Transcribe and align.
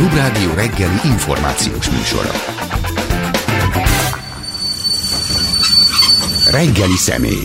Klubrádió 0.00 0.54
reggeli 0.54 0.98
információs 1.04 1.90
műsora. 1.90 2.30
Reggeli 6.50 6.96
személy. 6.96 7.44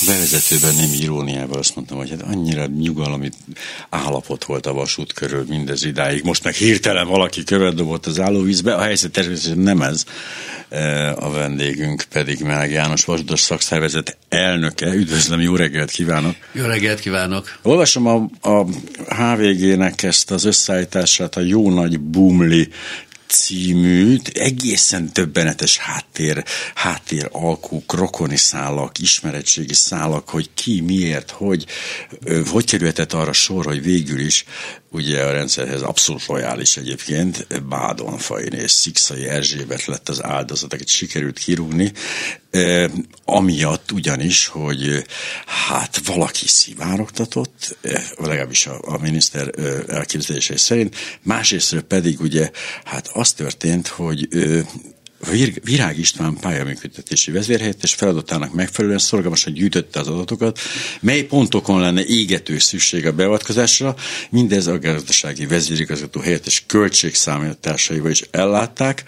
A 0.00 0.04
bevezetőben 0.06 0.74
nem 0.74 0.92
iróniával 1.00 1.58
azt 1.58 1.74
mondtam, 1.74 1.96
hogy 1.98 2.10
hát 2.10 2.22
annyira 2.22 2.66
nyugalmi 2.66 3.28
állapot 3.90 4.44
volt 4.44 4.66
a 4.66 4.72
vasút 4.72 5.12
körül 5.12 5.44
mindez 5.48 5.84
idáig. 5.84 6.24
Most 6.24 6.44
meg 6.44 6.54
hirtelen 6.54 7.06
valaki 7.06 7.44
követ 7.44 7.74
dobott 7.74 8.06
az 8.06 8.20
állóvízbe. 8.20 8.74
A 8.74 8.82
helyzet 8.82 9.12
természetesen 9.12 9.58
nem 9.58 9.82
ez. 9.82 10.04
A 11.14 11.30
vendégünk 11.30 12.04
pedig 12.12 12.40
Meleg 12.40 12.70
János 12.70 13.04
Vasutas 13.04 13.40
szakszervezet 13.40 14.16
elnöke. 14.28 14.94
Üdvözlöm, 14.94 15.40
jó 15.40 15.56
reggelt 15.56 15.90
kívánok! 15.90 16.36
Jó 16.52 16.64
reggelt 16.64 17.00
kívánok! 17.00 17.58
Olvasom 17.62 18.06
a, 18.06 18.28
a 18.50 18.66
HVG-nek 19.14 20.02
ezt 20.02 20.30
az 20.30 20.44
összeállítását, 20.44 21.36
a 21.36 21.40
Jó 21.40 21.70
Nagy 21.70 22.00
Bumli 22.00 22.68
című 23.32 24.16
egészen 24.32 25.10
döbbenetes 25.12 25.78
háttér, 25.78 26.44
háttér 26.74 27.28
alkuk, 27.32 27.94
rokoni 27.94 28.36
szálak, 28.36 28.98
ismeretségi 28.98 29.74
szálak, 29.74 30.28
hogy 30.28 30.50
ki, 30.54 30.80
miért, 30.80 31.30
hogy, 31.30 31.66
hogy 32.50 32.64
kerülhetett 32.64 33.12
arra 33.12 33.32
sor, 33.32 33.64
hogy 33.64 33.82
végül 33.82 34.20
is 34.20 34.44
ugye 34.92 35.22
a 35.24 35.32
rendszerhez 35.32 35.82
abszolút 35.82 36.26
lojális 36.26 36.76
egyébként, 36.76 37.46
Bádon 37.68 38.18
Fain 38.18 38.52
és 38.52 38.70
Szikszai 38.70 39.28
Erzsébet 39.28 39.84
lett 39.84 40.08
az 40.08 40.24
áldozat, 40.24 40.72
akit 40.72 40.88
sikerült 40.88 41.38
kirúgni, 41.38 41.92
e, 42.50 42.90
amiatt 43.24 43.92
ugyanis, 43.92 44.46
hogy 44.46 45.04
hát 45.46 46.06
valaki 46.06 46.48
szivárogtatott, 46.48 47.76
e, 47.82 48.02
legalábbis 48.18 48.66
a, 48.66 48.78
a 48.82 48.98
miniszter 48.98 49.50
e, 49.58 49.62
elképzelése 49.86 50.56
szerint, 50.56 50.96
másrésztről 51.22 51.82
pedig 51.82 52.20
ugye 52.20 52.50
hát 52.84 53.08
az 53.12 53.32
történt, 53.32 53.88
hogy 53.88 54.28
e, 54.30 54.38
Virág 55.64 55.98
István 55.98 56.36
pályaműködtetési 56.40 57.30
vezérhelyettes 57.30 57.94
feladatának 57.94 58.54
megfelelően 58.54 58.98
szorgalmasan 58.98 59.52
gyűjtötte 59.52 60.00
az 60.00 60.08
adatokat, 60.08 60.58
mely 61.00 61.22
pontokon 61.22 61.80
lenne 61.80 62.04
égető 62.04 62.58
szükség 62.58 63.06
a 63.06 63.12
beavatkozásra, 63.12 63.96
mindez 64.30 64.66
a 64.66 64.78
gazdasági 64.78 65.46
vezérigazgató 65.46 66.20
helyettes 66.20 66.64
költségszámításaival 66.66 68.10
is 68.10 68.22
ellátták, 68.30 69.04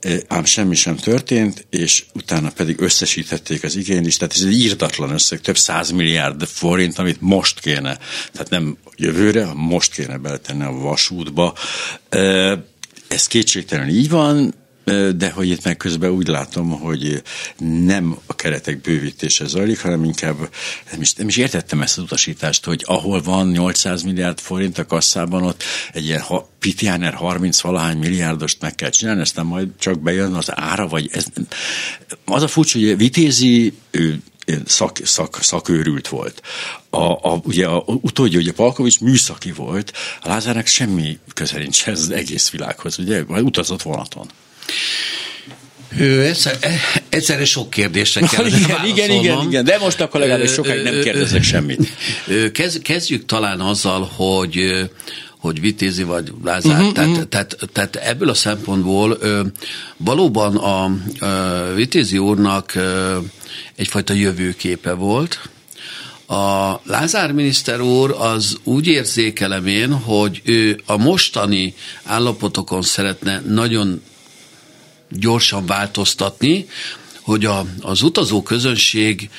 e, 0.00 0.20
ám 0.28 0.44
semmi 0.44 0.74
sem 0.74 0.96
történt, 0.96 1.66
és 1.70 2.04
utána 2.14 2.50
pedig 2.50 2.80
összesíthették 2.80 3.64
az 3.64 3.76
igénylist, 3.76 4.18
tehát 4.18 4.34
ez 4.34 4.42
egy 4.42 4.60
írtatlan 4.60 5.10
összeg, 5.10 5.40
több 5.40 5.58
száz 5.58 5.90
milliárd 5.90 6.46
forint, 6.46 6.98
amit 6.98 7.20
most 7.20 7.60
kéne, 7.60 7.98
tehát 8.32 8.50
nem 8.50 8.76
jövőre, 8.96 9.52
most 9.54 9.92
kéne 9.92 10.16
beletenni 10.16 10.64
a 10.64 10.72
vasútba. 10.72 11.54
E, 12.08 12.18
ez 13.08 13.26
kétségtelen 13.26 13.88
így 13.88 14.08
van, 14.08 14.54
de 15.16 15.30
hogy 15.30 15.48
itt 15.48 15.64
meg 15.64 15.76
közben 15.76 16.10
úgy 16.10 16.28
látom, 16.28 16.70
hogy 16.80 17.22
nem 17.84 18.18
a 18.26 18.34
keretek 18.34 18.80
bővítése 18.80 19.46
zajlik, 19.46 19.80
hanem 19.80 20.04
inkább 20.04 20.36
nem 20.90 21.00
is, 21.00 21.14
nem 21.14 21.28
is 21.28 21.36
értettem 21.36 21.80
ezt 21.80 21.98
az 21.98 22.04
utasítást, 22.04 22.64
hogy 22.64 22.82
ahol 22.86 23.22
van 23.22 23.48
800 23.48 24.02
milliárd 24.02 24.38
forint 24.38 24.78
a 24.78 24.86
kasszában, 24.86 25.42
ott 25.42 25.62
egy 25.92 26.04
ilyen 26.04 26.20
ha, 26.20 26.48
Pitjáner 26.58 27.14
30 27.14 27.60
valahány 27.60 27.98
milliárdost 27.98 28.60
meg 28.60 28.74
kell 28.74 28.90
csinálni, 28.90 29.20
aztán 29.20 29.46
majd 29.46 29.68
csak 29.78 30.00
bejön 30.00 30.32
az 30.34 30.58
ára, 30.58 30.88
vagy 30.88 31.08
ez, 31.12 31.26
az 32.24 32.42
a 32.42 32.48
furcsa, 32.48 32.78
hogy 32.78 32.96
Vitézi 32.96 33.72
ő, 33.90 34.22
szak, 34.64 34.98
szak, 35.04 35.38
szakőrült 35.42 36.08
volt. 36.08 36.42
A, 36.90 37.30
a, 37.32 37.40
ugye 37.44 37.66
a, 37.66 37.84
utódja, 37.86 38.50
a 38.50 38.52
Palkovics 38.52 39.00
műszaki 39.00 39.52
volt, 39.52 39.92
a 40.20 40.28
Lázárnak 40.28 40.66
semmi 40.66 41.18
köze 41.34 41.58
nincs 41.58 41.86
ez 41.86 42.00
az 42.00 42.10
egész 42.10 42.50
világhoz, 42.50 42.98
ugye, 42.98 43.22
utazott 43.22 43.82
vonaton. 43.82 44.30
Ő 45.98 46.22
egyszer, 46.22 46.58
egyszerre 47.08 47.44
sok 47.44 47.70
kérdésre 47.70 48.26
kell 48.26 48.46
igen, 48.46 48.84
igen, 48.84 49.10
igen, 49.10 49.42
igen, 49.42 49.64
de 49.64 49.78
most 49.78 50.00
akkor 50.00 50.20
legalábbis 50.20 50.50
sokáig 50.50 50.82
nem 50.82 51.00
kérdezek 51.00 51.42
semmit. 51.42 51.88
Kezdjük 52.82 53.26
talán 53.26 53.60
azzal, 53.60 54.10
hogy 54.14 54.88
hogy 55.38 55.60
Vitézi 55.60 56.02
vagy 56.02 56.32
Lázár. 56.44 56.78
Uh-huh, 56.78 56.92
tehát, 56.92 57.10
uh-huh. 57.10 57.24
Tehát, 57.28 57.56
tehát 57.72 57.96
ebből 57.96 58.28
a 58.28 58.34
szempontból 58.34 59.16
ö, 59.20 59.42
valóban 59.96 60.56
a 60.56 60.90
ö, 61.20 61.74
Vitézi 61.74 62.18
úrnak 62.18 62.74
ö, 62.74 63.16
egyfajta 63.76 64.12
jövőképe 64.12 64.92
volt. 64.92 65.40
A 66.26 66.80
Lázár 66.84 67.32
miniszter 67.32 67.80
úr 67.80 68.16
az 68.18 68.56
úgy 68.64 68.86
érzékelem 68.86 69.66
én, 69.66 69.92
hogy 69.92 70.40
ő 70.44 70.80
a 70.86 70.96
mostani 70.96 71.74
állapotokon 72.02 72.82
szeretne 72.82 73.42
nagyon 73.46 74.02
gyorsan 75.10 75.66
változtatni, 75.66 76.66
hogy 77.20 77.44
a, 77.44 77.64
az 77.80 78.02
utazó 78.02 78.42
közönség 78.42 79.30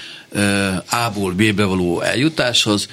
A-ból 0.89 1.33
B-be 1.33 1.63
való 1.63 2.01
eljutáshoz 2.01 2.87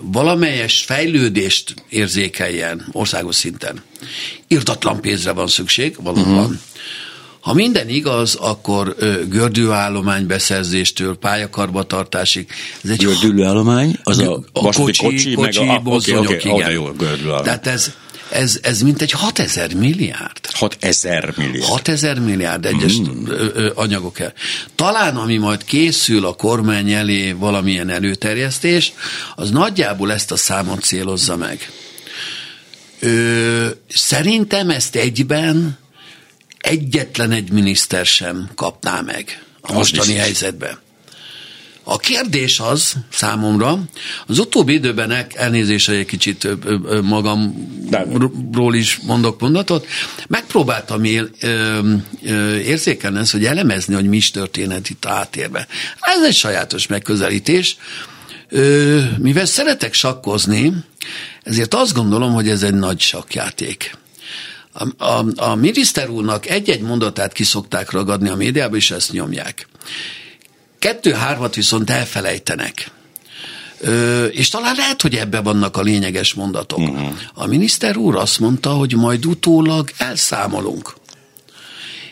valamelyes 0.00 0.80
fejlődést 0.80 1.74
érzékeljen 1.88 2.86
országos 2.92 3.34
szinten. 3.34 3.82
Irtatlan 4.46 5.00
pénzre 5.00 5.32
van 5.32 5.46
szükség, 5.46 5.96
valóban. 6.02 6.44
Uh-huh. 6.44 6.56
Ha 7.40 7.54
minden 7.54 7.88
igaz, 7.88 8.34
akkor 8.34 8.94
ö, 8.98 9.26
gördülőállomány 9.28 10.26
beszerzéstől 10.26 11.16
pályakarbatartásig. 11.16 12.48
Ez 12.84 12.90
egy 12.90 13.02
gördülőállomány? 13.02 13.98
Az 14.02 14.18
a, 14.18 14.42
a 14.52 14.60
kocsi, 14.60 14.78
kocsi, 14.78 15.32
kocsi, 15.32 15.64
meg 15.64 15.76
a, 15.76 15.80
mozdonyok, 15.80 16.22
okay, 16.22 16.36
okay, 16.36 16.52
igen. 16.52 16.70
Jó, 16.70 16.90
Tehát 17.42 17.66
ez, 17.66 17.94
ez, 18.30 18.58
ez 18.62 18.82
mint 18.82 19.02
egy 19.02 19.10
6000 19.10 19.74
milliárd. 19.74 20.46
6000 20.52 21.34
milliárd. 21.36 21.64
6000 21.64 22.18
milliárd 22.18 22.66
egyes 22.66 22.98
mm. 22.98 23.26
anyagok 23.74 24.18
el. 24.18 24.32
Talán 24.74 25.16
ami 25.16 25.36
majd 25.36 25.64
készül 25.64 26.26
a 26.26 26.32
kormány 26.34 26.92
elé 26.92 27.32
valamilyen 27.32 27.88
előterjesztés, 27.88 28.92
az 29.36 29.50
nagyjából 29.50 30.12
ezt 30.12 30.30
a 30.30 30.36
számot 30.36 30.82
célozza 30.82 31.36
meg. 31.36 31.70
Ö, 33.00 33.68
szerintem 33.88 34.70
ezt 34.70 34.96
egyben 34.96 35.78
egyetlen 36.58 37.30
egy 37.30 37.50
miniszter 37.50 38.06
sem 38.06 38.50
kapná 38.54 39.00
meg 39.00 39.44
a 39.60 39.72
mostani 39.72 40.14
helyzetben. 40.14 40.78
A 41.82 41.96
kérdés 41.96 42.60
az 42.60 42.92
számomra, 43.12 43.78
az 44.26 44.38
utóbbi 44.38 44.72
időben 44.72 45.26
elnézésre 45.34 45.94
egy 45.94 46.06
kicsit 46.06 46.48
magamról 47.02 48.74
is 48.74 49.00
mondok 49.02 49.40
mondatot, 49.40 49.86
megpróbáltam 50.28 51.04
él, 51.04 51.30
érzékelni 52.64 53.18
ezt, 53.18 53.32
hogy 53.32 53.44
elemezni, 53.44 53.94
hogy 53.94 54.08
mi 54.08 54.16
is 54.16 54.30
történhet 54.30 54.90
itt 54.90 55.04
a 55.04 55.08
háttérben. 55.08 55.66
Ez 56.00 56.22
egy 56.22 56.34
sajátos 56.34 56.86
megközelítés. 56.86 57.76
Mivel 59.18 59.46
szeretek 59.46 59.94
sakkozni, 59.94 60.72
ezért 61.42 61.74
azt 61.74 61.94
gondolom, 61.94 62.32
hogy 62.32 62.48
ez 62.48 62.62
egy 62.62 62.74
nagy 62.74 63.00
sakjáték. 63.00 63.98
A, 64.72 65.04
a, 65.04 65.24
a 65.36 65.54
miniszter 65.54 66.08
úrnak 66.08 66.46
egy-egy 66.48 66.80
mondatát 66.80 67.32
kiszokták 67.32 67.90
ragadni 67.90 68.28
a 68.28 68.36
médiába, 68.36 68.76
és 68.76 68.90
ezt 68.90 69.12
nyomják. 69.12 69.68
Kettő-hármat 70.80 71.54
viszont 71.54 71.90
elfelejtenek. 71.90 72.90
Ö, 73.80 74.24
és 74.24 74.48
talán 74.48 74.74
lehet, 74.76 75.02
hogy 75.02 75.14
ebbe 75.14 75.40
vannak 75.40 75.76
a 75.76 75.82
lényeges 75.82 76.34
mondatok. 76.34 76.78
Uh-huh. 76.78 77.12
A 77.34 77.46
miniszter 77.46 77.96
úr 77.96 78.16
azt 78.16 78.38
mondta, 78.38 78.70
hogy 78.70 78.94
majd 78.94 79.26
utólag 79.26 79.90
elszámolunk. 79.96 80.94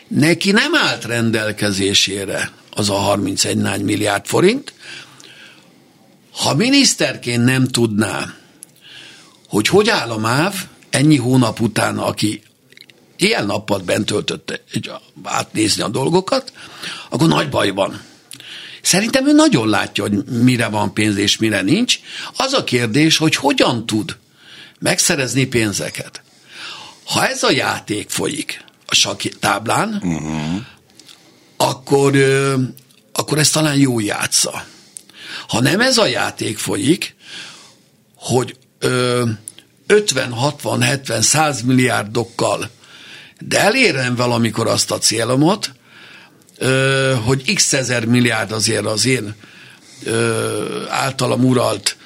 Neki 0.07 0.51
nem 0.51 0.75
állt 0.75 1.05
rendelkezésére 1.05 2.51
az 2.75 2.89
a 2.89 2.93
31 2.93 3.81
milliárd 3.81 4.25
forint. 4.25 4.73
Ha 6.31 6.55
miniszterként 6.55 7.43
nem 7.43 7.67
tudná, 7.67 8.33
hogy 9.47 9.67
hogy 9.67 9.89
áll 9.89 10.09
a 10.09 10.17
MÁV 10.17 10.55
ennyi 10.89 11.17
hónap 11.17 11.59
után, 11.59 11.97
aki 11.97 12.41
ilyen 13.17 13.45
nappal 13.45 13.79
bent 13.79 14.05
töltötte 14.05 14.61
átnézni 15.23 15.83
a 15.83 15.87
dolgokat, 15.87 16.53
akkor 17.09 17.27
nagy 17.27 17.49
baj 17.49 17.69
van. 17.69 18.07
Szerintem 18.89 19.27
ő 19.27 19.31
nagyon 19.31 19.67
látja, 19.67 20.03
hogy 20.03 20.25
mire 20.25 20.67
van 20.67 20.93
pénz 20.93 21.17
és 21.17 21.37
mire 21.37 21.61
nincs. 21.61 21.99
Az 22.37 22.53
a 22.53 22.63
kérdés, 22.63 23.17
hogy 23.17 23.35
hogyan 23.35 23.85
tud 23.85 24.17
megszerezni 24.79 25.45
pénzeket. 25.45 26.21
Ha 27.05 27.27
ez 27.27 27.43
a 27.43 27.51
játék 27.51 28.09
folyik 28.09 28.63
a 28.85 28.95
sakk 28.95 29.21
táblán, 29.39 30.01
uh-huh. 30.03 30.61
akkor, 31.57 32.15
akkor 33.13 33.37
ez 33.37 33.49
talán 33.49 33.77
jó 33.77 33.99
játsza. 33.99 34.65
Ha 35.47 35.61
nem 35.61 35.81
ez 35.81 35.97
a 35.97 36.05
játék 36.05 36.57
folyik, 36.57 37.15
hogy 38.15 38.57
ö, 38.79 39.25
50, 39.87 40.31
60, 40.31 40.81
70, 40.81 41.21
100 41.21 41.61
milliárdokkal, 41.61 42.69
de 43.39 43.59
elérem 43.59 44.15
valamikor 44.15 44.67
azt 44.67 44.91
a 44.91 44.97
célomat, 44.97 45.71
hogy 47.25 47.53
x 47.53 47.73
ezer 47.73 48.05
milliárd 48.05 48.51
azért 48.51 48.85
az 48.85 49.05
én 49.05 49.35
általam 50.89 51.45
uralt 51.45 51.97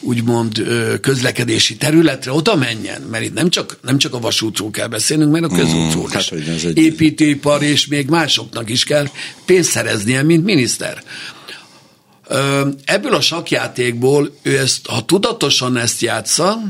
úgymond 0.00 0.62
közlekedési 1.00 1.76
területre 1.76 2.32
oda 2.32 2.56
menjen, 2.56 3.02
mert 3.02 3.24
itt 3.24 3.34
nem 3.34 3.50
csak, 3.50 3.78
nem 3.82 3.98
csak 3.98 4.14
a 4.14 4.18
vasútról 4.18 4.70
kell 4.70 4.86
beszélnünk, 4.86 5.32
mert 5.32 5.44
a 5.44 5.48
közútról 5.48 6.02
mm, 6.02 6.18
is. 6.18 6.28
Hát, 6.28 6.64
egy... 6.64 6.78
Építőipar 6.78 7.62
és 7.62 7.86
még 7.86 8.08
másoknak 8.08 8.70
is 8.70 8.84
kell 8.84 9.06
pénzt 9.44 9.70
szereznie, 9.70 10.22
mint 10.22 10.44
miniszter. 10.44 11.02
Ebből 12.84 13.14
a 13.14 13.20
sakjátékból 13.20 14.34
ő 14.42 14.58
ezt, 14.58 14.86
ha 14.86 15.04
tudatosan 15.04 15.76
ezt 15.76 16.00
játsza, 16.00 16.62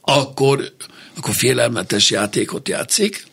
akkor, 0.00 0.72
akkor 1.16 1.34
félelmetes 1.34 2.10
játékot 2.10 2.68
játszik. 2.68 3.26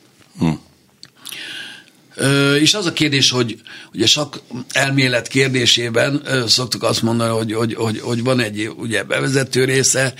És 2.59 2.73
az 2.73 2.85
a 2.85 2.93
kérdés, 2.93 3.29
hogy 3.29 3.55
ugye 3.93 4.05
sok 4.05 4.41
elmélet 4.71 5.27
kérdésében 5.27 6.27
szoktuk 6.47 6.83
azt 6.83 7.01
mondani, 7.01 7.31
hogy, 7.31 7.53
hogy, 7.53 7.73
hogy, 7.73 7.99
hogy 7.99 8.23
van 8.23 8.39
egy 8.39 8.71
ugye 8.77 9.03
bevezető 9.03 9.65
része, 9.65 10.13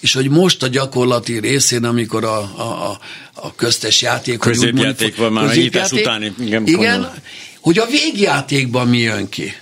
és 0.00 0.12
hogy 0.14 0.28
most 0.28 0.62
a 0.62 0.66
gyakorlati 0.66 1.38
részén, 1.38 1.84
amikor 1.84 2.24
a, 2.24 2.38
a, 2.38 2.98
a 3.34 3.54
köztes 3.54 4.02
játék, 4.02 4.38
középjáték 4.38 5.16
van 5.16 5.32
már, 5.32 5.48
középjáték, 5.48 6.00
utáni, 6.00 6.34
igen, 6.40 6.66
igen 6.66 7.12
hogy 7.60 7.78
a 7.78 7.86
végjátékban 7.86 8.88
mi 8.88 8.98
jön 8.98 9.28
ki. 9.28 9.52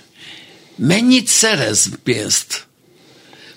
Mennyit 0.75 1.27
szerez 1.27 1.89
pénzt? 2.03 2.69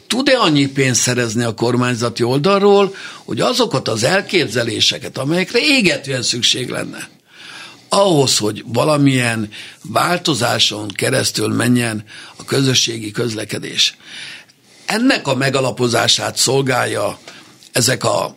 tud-e 0.06 0.38
annyi 0.38 0.66
pénzt 0.66 1.00
szerezni 1.00 1.44
a 1.44 1.54
kormányzati 1.54 2.22
oldalról, 2.22 2.94
hogy 3.24 3.40
azokat 3.40 3.88
az 3.88 4.04
elképzeléseket, 4.04 5.18
amelyekre 5.18 5.58
égetően 5.62 6.22
szükség 6.22 6.68
lenne, 6.68 7.08
ahhoz, 7.94 8.38
hogy 8.38 8.64
valamilyen 8.66 9.50
változáson 9.82 10.88
keresztül 10.88 11.48
menjen 11.48 12.04
a 12.36 12.44
közösségi 12.44 13.10
közlekedés. 13.10 13.96
Ennek 14.86 15.26
a 15.26 15.34
megalapozását 15.34 16.36
szolgálja 16.36 17.18
ezek 17.72 18.04
a, 18.04 18.36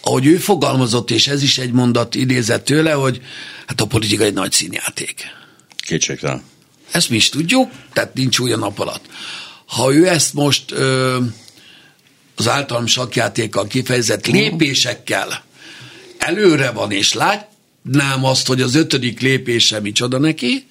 ahogy 0.00 0.26
ő 0.26 0.36
fogalmazott, 0.36 1.10
és 1.10 1.28
ez 1.28 1.42
is 1.42 1.58
egy 1.58 1.72
mondat 1.72 2.14
idézett 2.14 2.64
tőle, 2.64 2.92
hogy 2.92 3.20
hát 3.66 3.80
a 3.80 3.86
politika 3.86 4.24
egy 4.24 4.34
nagy 4.34 4.52
színjáték. 4.52 5.24
Kétségtelen. 5.76 6.42
Ezt 6.90 7.10
mi 7.10 7.16
is 7.16 7.28
tudjuk, 7.28 7.70
tehát 7.92 8.14
nincs 8.14 8.38
új 8.38 8.52
a 8.52 8.56
nap 8.56 8.78
alatt. 8.78 9.04
Ha 9.66 9.94
ő 9.94 10.08
ezt 10.08 10.34
most 10.34 10.72
ö, 10.72 11.18
az 12.36 12.48
általam 12.48 12.86
sakjátékkal 12.86 13.66
kifejezett 13.66 14.26
lépésekkel 14.26 15.44
előre 16.18 16.70
van, 16.70 16.90
és 16.90 17.12
lát, 17.12 17.55
látnám 17.92 18.24
azt, 18.24 18.46
hogy 18.46 18.60
az 18.60 18.74
ötödik 18.74 19.20
lépése 19.20 19.80
micsoda 19.80 20.18
neki, 20.18 20.66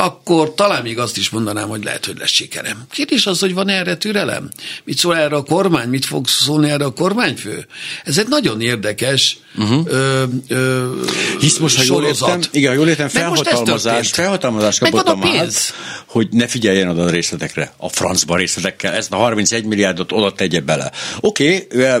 akkor 0.00 0.54
talán 0.54 0.82
még 0.82 0.98
azt 0.98 1.16
is 1.16 1.30
mondanám, 1.30 1.68
hogy 1.68 1.84
lehet, 1.84 2.06
hogy 2.06 2.18
lesz 2.18 2.30
sikerem. 2.30 2.84
Kérdés 2.90 3.26
az, 3.26 3.40
hogy 3.40 3.54
van 3.54 3.68
erre 3.68 3.96
türelem? 3.96 4.48
Mit 4.84 4.98
szól 4.98 5.16
erre 5.16 5.36
a 5.36 5.42
kormány? 5.42 5.88
Mit 5.88 6.04
fog 6.04 6.28
szólni 6.28 6.70
erre 6.70 6.84
a 6.84 6.90
kormányfő? 6.92 7.66
Ez 8.04 8.18
egy 8.18 8.28
nagyon 8.28 8.60
érdekes 8.60 9.38
uh-huh. 9.56 9.86
ö, 9.86 10.24
ö, 10.48 10.90
Hisz 11.40 11.58
most, 11.58 11.76
ha 11.76 11.82
jól 11.86 12.04
értem, 12.04 12.40
igen, 12.50 12.74
jól 12.74 12.88
értem, 12.88 13.08
felhatalmazás, 13.08 14.10
felhatalmazás 14.10 14.78
kapott 14.78 15.08
a, 15.08 15.10
a 15.10 15.18
pénz. 15.18 15.74
hogy 16.06 16.28
ne 16.30 16.46
figyeljen 16.46 16.88
oda 16.88 17.02
a 17.02 17.10
részletekre, 17.10 17.72
a 17.76 17.88
francba 17.88 18.36
részletekkel, 18.36 18.92
ezt 18.92 19.12
a 19.12 19.16
31 19.16 19.64
milliárdot 19.64 20.12
oda 20.12 20.32
tegye 20.32 20.60
bele. 20.60 20.92
Oké, 21.20 21.66
okay, 21.72 22.00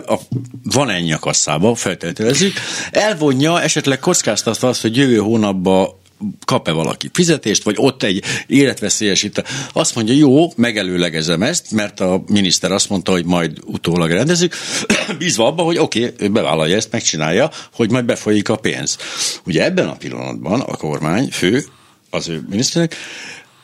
van 0.62 0.90
ennyi 0.90 1.12
a 1.12 1.18
kasszába, 1.18 1.74
feltételezzük, 1.74 2.52
elvonja, 2.90 3.60
esetleg 3.60 3.98
kockáztatva 3.98 4.68
azt, 4.68 4.80
hogy 4.80 4.96
jövő 4.96 5.16
hónapban 5.16 5.98
kap-e 6.44 6.72
valaki 6.72 7.10
fizetést, 7.12 7.62
vagy 7.62 7.74
ott 7.78 8.02
egy 8.02 8.24
életveszélyes 8.46 9.22
itt. 9.22 9.42
Azt 9.72 9.94
mondja, 9.94 10.14
jó, 10.14 10.52
megelőlegezem 10.56 11.42
ezt, 11.42 11.70
mert 11.70 12.00
a 12.00 12.22
miniszter 12.26 12.72
azt 12.72 12.88
mondta, 12.88 13.12
hogy 13.12 13.24
majd 13.24 13.58
utólag 13.64 14.10
rendezzük, 14.10 14.54
bízva 15.18 15.46
abba, 15.46 15.62
hogy 15.62 15.78
oké, 15.78 16.04
okay, 16.04 16.26
ő 16.26 16.30
bevállalja 16.30 16.76
ezt, 16.76 16.92
megcsinálja, 16.92 17.50
hogy 17.72 17.90
majd 17.90 18.04
befolyik 18.04 18.48
a 18.48 18.56
pénz. 18.56 18.96
Ugye 19.44 19.64
ebben 19.64 19.88
a 19.88 19.96
pillanatban 19.96 20.60
a 20.60 20.76
kormány 20.76 21.28
fő, 21.30 21.64
az 22.10 22.28
ő 22.28 22.42
miniszternek, 22.48 22.96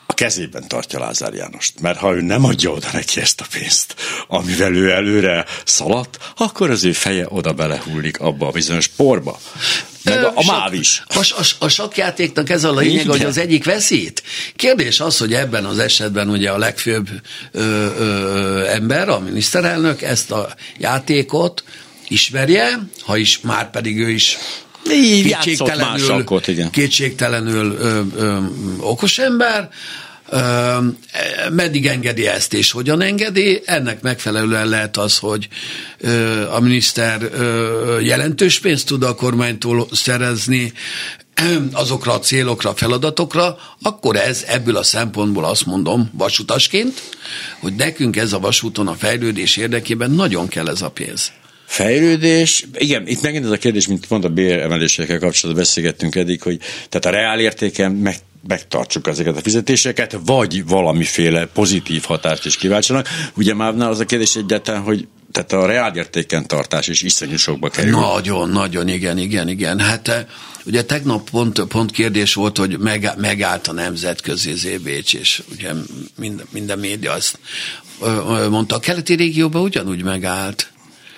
a 0.07 0.15
kezében 0.15 0.69
tartja 0.69 0.99
Lázár 0.99 1.35
Jánost. 1.35 1.81
Mert 1.81 1.99
ha 1.99 2.15
ő 2.15 2.21
nem 2.21 2.45
adja 2.45 2.71
oda 2.71 2.89
neki 2.93 3.21
ezt 3.21 3.41
a 3.41 3.47
pénzt, 3.53 3.95
amivel 4.29 4.75
ő 4.75 4.91
előre 4.91 5.45
szaladt, 5.65 6.19
akkor 6.37 6.71
az 6.71 6.85
ő 6.85 6.93
feje 6.93 7.27
oda 7.29 7.53
belehullik 7.53 8.21
abba 8.21 8.47
a 8.47 8.51
bizonyos 8.51 8.89
porba. 8.89 9.39
Meg 10.15 10.25
a, 10.25 10.33
a 10.35 10.45
máv 10.47 10.75
is. 10.75 11.03
A, 11.07 11.19
a, 11.19 11.65
a 11.65 11.69
sakjátéknak 11.69 12.51
ez 12.51 12.65
a 12.65 12.75
lényeg, 12.75 13.09
hogy 13.09 13.25
az 13.25 13.39
egyik 13.39 13.65
veszít. 13.65 14.23
Kérdés 14.57 15.01
az, 15.01 15.19
hogy 15.19 15.35
ebben 15.35 15.65
az 15.65 15.79
esetben 15.79 16.29
ugye 16.29 16.51
a 16.51 16.59
legfőbb 16.59 17.09
ö, 17.53 17.61
ö, 17.99 18.67
ember, 18.67 19.09
a 19.09 19.19
miniszterelnök 19.19 20.03
ezt 20.03 20.31
a 20.31 20.55
játékot 20.79 21.65
ismerje, 22.09 22.89
ha 23.01 23.17
is 23.17 23.41
már 23.41 23.71
pedig 23.71 23.99
ő 23.99 24.11
is 24.11 24.39
kétségtelenül, 25.23 26.25
igen. 26.47 26.71
kétségtelenül 26.71 27.77
ö, 27.81 28.01
ö, 28.17 28.39
okos 28.81 29.19
ember, 29.19 29.69
meddig 31.51 31.87
engedi 31.87 32.27
ezt, 32.27 32.55
és 32.55 32.71
hogyan 32.71 33.01
engedi, 33.01 33.63
ennek 33.65 34.03
megfelelően 34.03 34.69
lehet 34.69 34.97
az, 34.97 35.19
hogy 35.19 35.49
a 36.51 36.61
miniszter 36.61 37.31
jelentős 38.03 38.61
pénzt 38.61 38.87
tud 38.87 39.03
a 39.03 39.15
kormánytól 39.15 39.89
szerezni, 39.93 40.73
azokra 41.73 42.13
a 42.13 42.19
célokra, 42.19 42.75
feladatokra, 42.75 43.59
akkor 43.83 44.17
ez 44.17 44.45
ebből 44.49 44.77
a 44.77 44.83
szempontból 44.83 45.45
azt 45.45 45.67
mondom 45.67 46.11
vasutasként, 46.13 47.03
hogy 47.59 47.75
nekünk 47.75 48.17
ez 48.17 48.33
a 48.33 48.39
vasúton 48.39 48.89
a 48.89 48.95
fejlődés 48.95 49.57
érdekében 49.57 50.11
nagyon 50.11 50.49
kell 50.49 50.69
ez 50.69 50.83
a 50.83 50.91
pénz. 50.91 51.33
Fejlődés, 51.67 52.67
igen, 52.75 53.07
itt 53.07 53.23
megint 53.23 53.45
ez 53.45 53.51
a 53.51 53.57
kérdés, 53.57 53.87
mint 53.87 54.07
pont 54.07 54.25
a 54.25 54.29
béremelésekkel 54.29 55.19
kapcsolatban 55.19 55.65
beszélgettünk 55.65 56.15
eddig, 56.15 56.43
hogy 56.43 56.59
tehát 56.89 57.07
a 57.07 57.11
reál 57.21 57.41
értéken 57.41 57.93
meg 57.93 58.17
megtartsuk 58.47 59.07
ezeket 59.07 59.37
a 59.37 59.41
fizetéseket, 59.41 60.19
vagy 60.25 60.67
valamiféle 60.67 61.47
pozitív 61.47 62.03
hatást 62.03 62.47
is 62.47 62.57
kiváltsanak. 62.57 63.09
Ugye 63.37 63.55
már 63.55 63.75
az 63.75 64.01
a 64.01 64.05
kérdés 64.05 64.37
egyáltalán, 64.37 64.83
hogy 64.83 65.09
tehát 65.33 65.53
a 65.53 65.67
reálértéken 65.67 66.47
tartás 66.47 66.89
is 66.89 67.03
iszonyú 67.03 67.37
sokba 67.37 67.69
kerül. 67.69 67.91
Nagyon, 67.91 68.49
nagyon, 68.49 68.89
igen, 68.89 69.19
igen, 69.19 69.49
igen. 69.49 69.79
Hát 69.79 70.09
eh, 70.09 70.27
ugye 70.65 70.85
tegnap 70.85 71.31
pont, 71.31 71.61
pont 71.61 71.91
kérdés 71.91 72.35
volt, 72.35 72.59
hogy 72.59 72.79
meg, 72.79 73.13
megállt 73.17 73.67
a 73.67 73.73
nemzetközi 73.73 74.53
zébécs, 74.53 75.15
és 75.15 75.43
ugye 75.53 75.71
minden, 76.19 76.47
minden 76.51 76.79
média 76.79 77.13
azt 77.13 77.39
mondta, 78.51 78.75
a 78.75 78.79
keleti 78.79 79.15
régióban 79.15 79.63
ugyanúgy 79.63 80.03
megállt. 80.03 80.71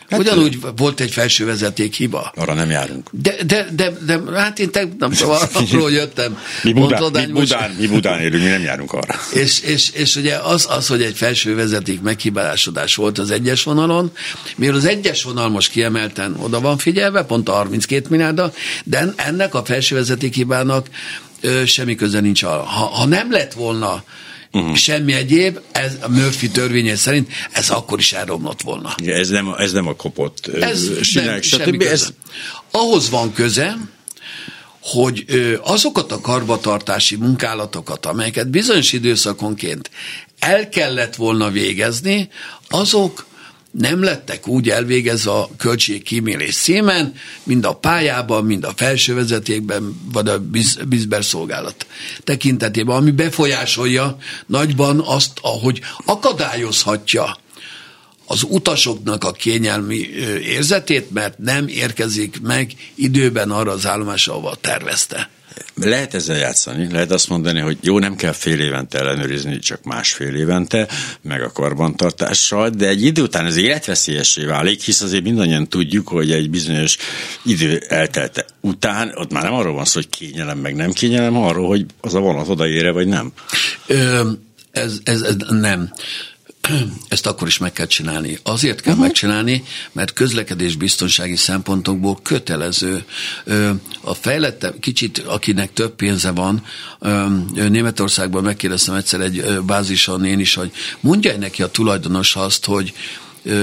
Hát 0.09 0.21
Ugyanúgy 0.21 0.59
volt 0.77 1.00
egy 1.00 1.11
felső 1.11 1.45
vezeték 1.45 1.95
hiba. 1.95 2.33
Arra 2.37 2.55
nem 2.55 2.71
járunk. 2.71 3.09
De, 3.12 3.35
de, 3.47 3.69
de, 3.77 3.93
de 4.07 4.21
hát 4.35 4.59
én 4.59 4.71
tegnap 4.71 5.12
arról 5.55 5.91
jöttem. 5.91 6.38
mi, 6.62 6.73
Budán, 6.73 7.11
mi, 7.12 7.27
Budán, 7.33 7.71
mi 7.71 7.87
Budán 7.87 8.21
élünk, 8.21 8.43
mi 8.43 8.49
nem 8.49 8.62
járunk 8.62 8.93
arra. 8.93 9.15
És, 9.33 9.61
és, 9.61 9.91
és 9.91 10.17
ugye 10.17 10.37
az, 10.37 10.67
az, 10.71 10.87
hogy 10.87 11.03
egy 11.03 11.17
felső 11.17 11.55
vezeték 11.55 12.00
meghibásodás 12.00 12.95
volt 12.95 13.19
az 13.19 13.31
egyes 13.31 13.62
vonalon, 13.62 14.12
mivel 14.57 14.75
az 14.75 14.85
egyes 14.85 15.23
vonal 15.23 15.49
most 15.49 15.71
kiemelten 15.71 16.37
oda 16.41 16.61
van 16.61 16.79
figyelve, 16.79 17.23
pont 17.23 17.49
a 17.49 17.53
32 17.53 18.07
milliárda, 18.11 18.53
de 18.85 19.12
ennek 19.17 19.55
a 19.55 19.65
felső 19.65 19.95
vezeték 19.95 20.35
hibának 20.35 20.87
ö, 21.41 21.65
semmi 21.65 21.95
köze 21.95 22.21
nincs 22.21 22.43
arra. 22.43 22.62
Ha, 22.62 22.85
ha 22.85 23.07
nem 23.07 23.31
lett 23.31 23.53
volna 23.53 24.03
uh-huh. 24.59 24.77
semmi 24.77 25.12
egyéb, 25.12 25.59
ez 25.73 25.97
a 26.03 26.09
Murphy 26.09 26.49
törvénye 26.49 26.97
szerint 26.97 27.33
ez 27.53 27.71
akkor 27.71 27.99
is 27.99 28.12
elromlott 28.12 28.62
volna. 28.62 28.95
Ja, 29.03 29.15
ez, 29.15 29.29
nem, 29.29 29.55
ez 29.59 29.73
nem 29.73 29.87
a 29.87 29.95
kopott 29.95 30.47
ez 30.47 31.03
sinek, 31.03 31.45
nem, 31.59 31.81
Ez... 31.81 32.09
Ahhoz 32.71 33.11
van 33.11 33.33
köze, 33.33 33.77
hogy 34.81 35.25
azokat 35.62 36.12
a 36.12 36.21
karbatartási 36.21 37.17
munkálatokat, 37.17 38.07
amelyeket 38.07 38.50
bizonyos 38.50 38.93
időszakonként 38.93 39.91
el 40.38 40.69
kellett 40.69 41.15
volna 41.15 41.50
végezni, 41.50 42.29
azok 42.69 43.27
nem 43.79 44.03
lettek 44.03 44.49
úgy 44.49 44.69
elvégezve 44.69 45.31
a 45.31 45.49
költségkímélés 45.57 46.55
szímen, 46.55 47.15
mind 47.43 47.65
a 47.65 47.73
pályában, 47.73 48.45
mind 48.45 48.65
a 48.65 48.73
felső 48.77 49.15
vezetékben, 49.15 50.01
vagy 50.13 50.29
a 50.29 50.43
bizber 50.89 51.25
szolgálat 51.25 51.87
tekintetében, 52.25 52.97
ami 52.97 53.11
befolyásolja 53.11 54.17
nagyban 54.47 55.01
azt, 55.01 55.39
ahogy 55.43 55.81
akadályozhatja 56.05 57.37
az 58.27 58.43
utasoknak 58.49 59.25
a 59.25 59.33
kényelmi 59.33 60.09
érzetét, 60.43 61.11
mert 61.11 61.39
nem 61.39 61.69
érkezik 61.69 62.41
meg 62.41 62.73
időben 62.95 63.51
arra 63.51 63.71
az 63.71 63.87
állomásra, 63.87 64.33
ahova 64.33 64.55
tervezte 64.55 65.31
lehet 65.75 66.14
ezzel 66.14 66.37
játszani, 66.37 66.93
lehet 66.93 67.11
azt 67.11 67.28
mondani, 67.28 67.61
hogy 67.61 67.78
jó, 67.81 67.99
nem 67.99 68.17
kell 68.17 68.33
fél 68.33 68.61
évente 68.61 68.99
ellenőrizni, 68.99 69.59
csak 69.59 69.83
másfél 69.83 70.35
évente, 70.35 70.88
meg 71.23 71.43
a 71.43 71.52
karbantartással, 71.52 72.69
de 72.69 72.88
egy 72.88 73.05
idő 73.05 73.23
után 73.23 73.47
ez 73.47 73.57
életveszélyessé 73.57 74.45
válik, 74.45 74.83
hisz 74.83 75.00
azért 75.00 75.25
mindannyian 75.25 75.69
tudjuk, 75.69 76.09
hogy 76.09 76.33
egy 76.33 76.50
bizonyos 76.50 76.97
idő 77.43 77.83
eltelte 77.88 78.45
után, 78.61 79.12
ott 79.14 79.33
már 79.33 79.43
nem 79.43 79.55
arról 79.55 79.75
van 79.75 79.85
szó, 79.85 80.00
hogy 80.00 80.09
kényelem, 80.09 80.59
meg 80.59 80.75
nem 80.75 80.93
kényelem, 80.93 81.37
arról, 81.37 81.69
hogy 81.69 81.87
az 82.00 82.14
a 82.14 82.21
vonat 82.21 82.49
odaére, 82.49 82.90
vagy 82.90 83.07
nem. 83.07 83.33
Ö, 83.87 84.31
ez, 84.71 84.99
ez, 85.05 85.21
ez 85.21 85.35
nem. 85.49 85.93
ezt 87.09 87.27
akkor 87.27 87.49
is 87.49 87.59
meg 87.59 87.73
kell 87.73 87.87
csinálni. 87.87 88.39
Azért 88.43 88.81
kell 88.81 88.93
uh-huh. 88.93 89.07
megcsinálni, 89.07 89.63
mert 89.93 90.13
közlekedés 90.13 90.77
biztonsági 90.77 91.37
szempontokból 91.37 92.19
kötelező. 92.23 93.05
A 94.01 94.15
fejlettebb, 94.15 94.79
kicsit 94.81 95.19
akinek 95.19 95.73
több 95.73 95.95
pénze 95.95 96.31
van, 96.31 96.63
Németországban 97.55 98.43
megkérdeztem 98.43 98.95
egyszer 98.95 99.21
egy 99.21 99.61
bázison 99.67 100.25
én 100.25 100.41
is, 100.41 100.55
hogy 100.55 100.73
mondja 101.01 101.37
neki 101.37 101.63
a 101.63 101.71
tulajdonos 101.71 102.37
azt, 102.37 102.65
hogy 102.65 102.93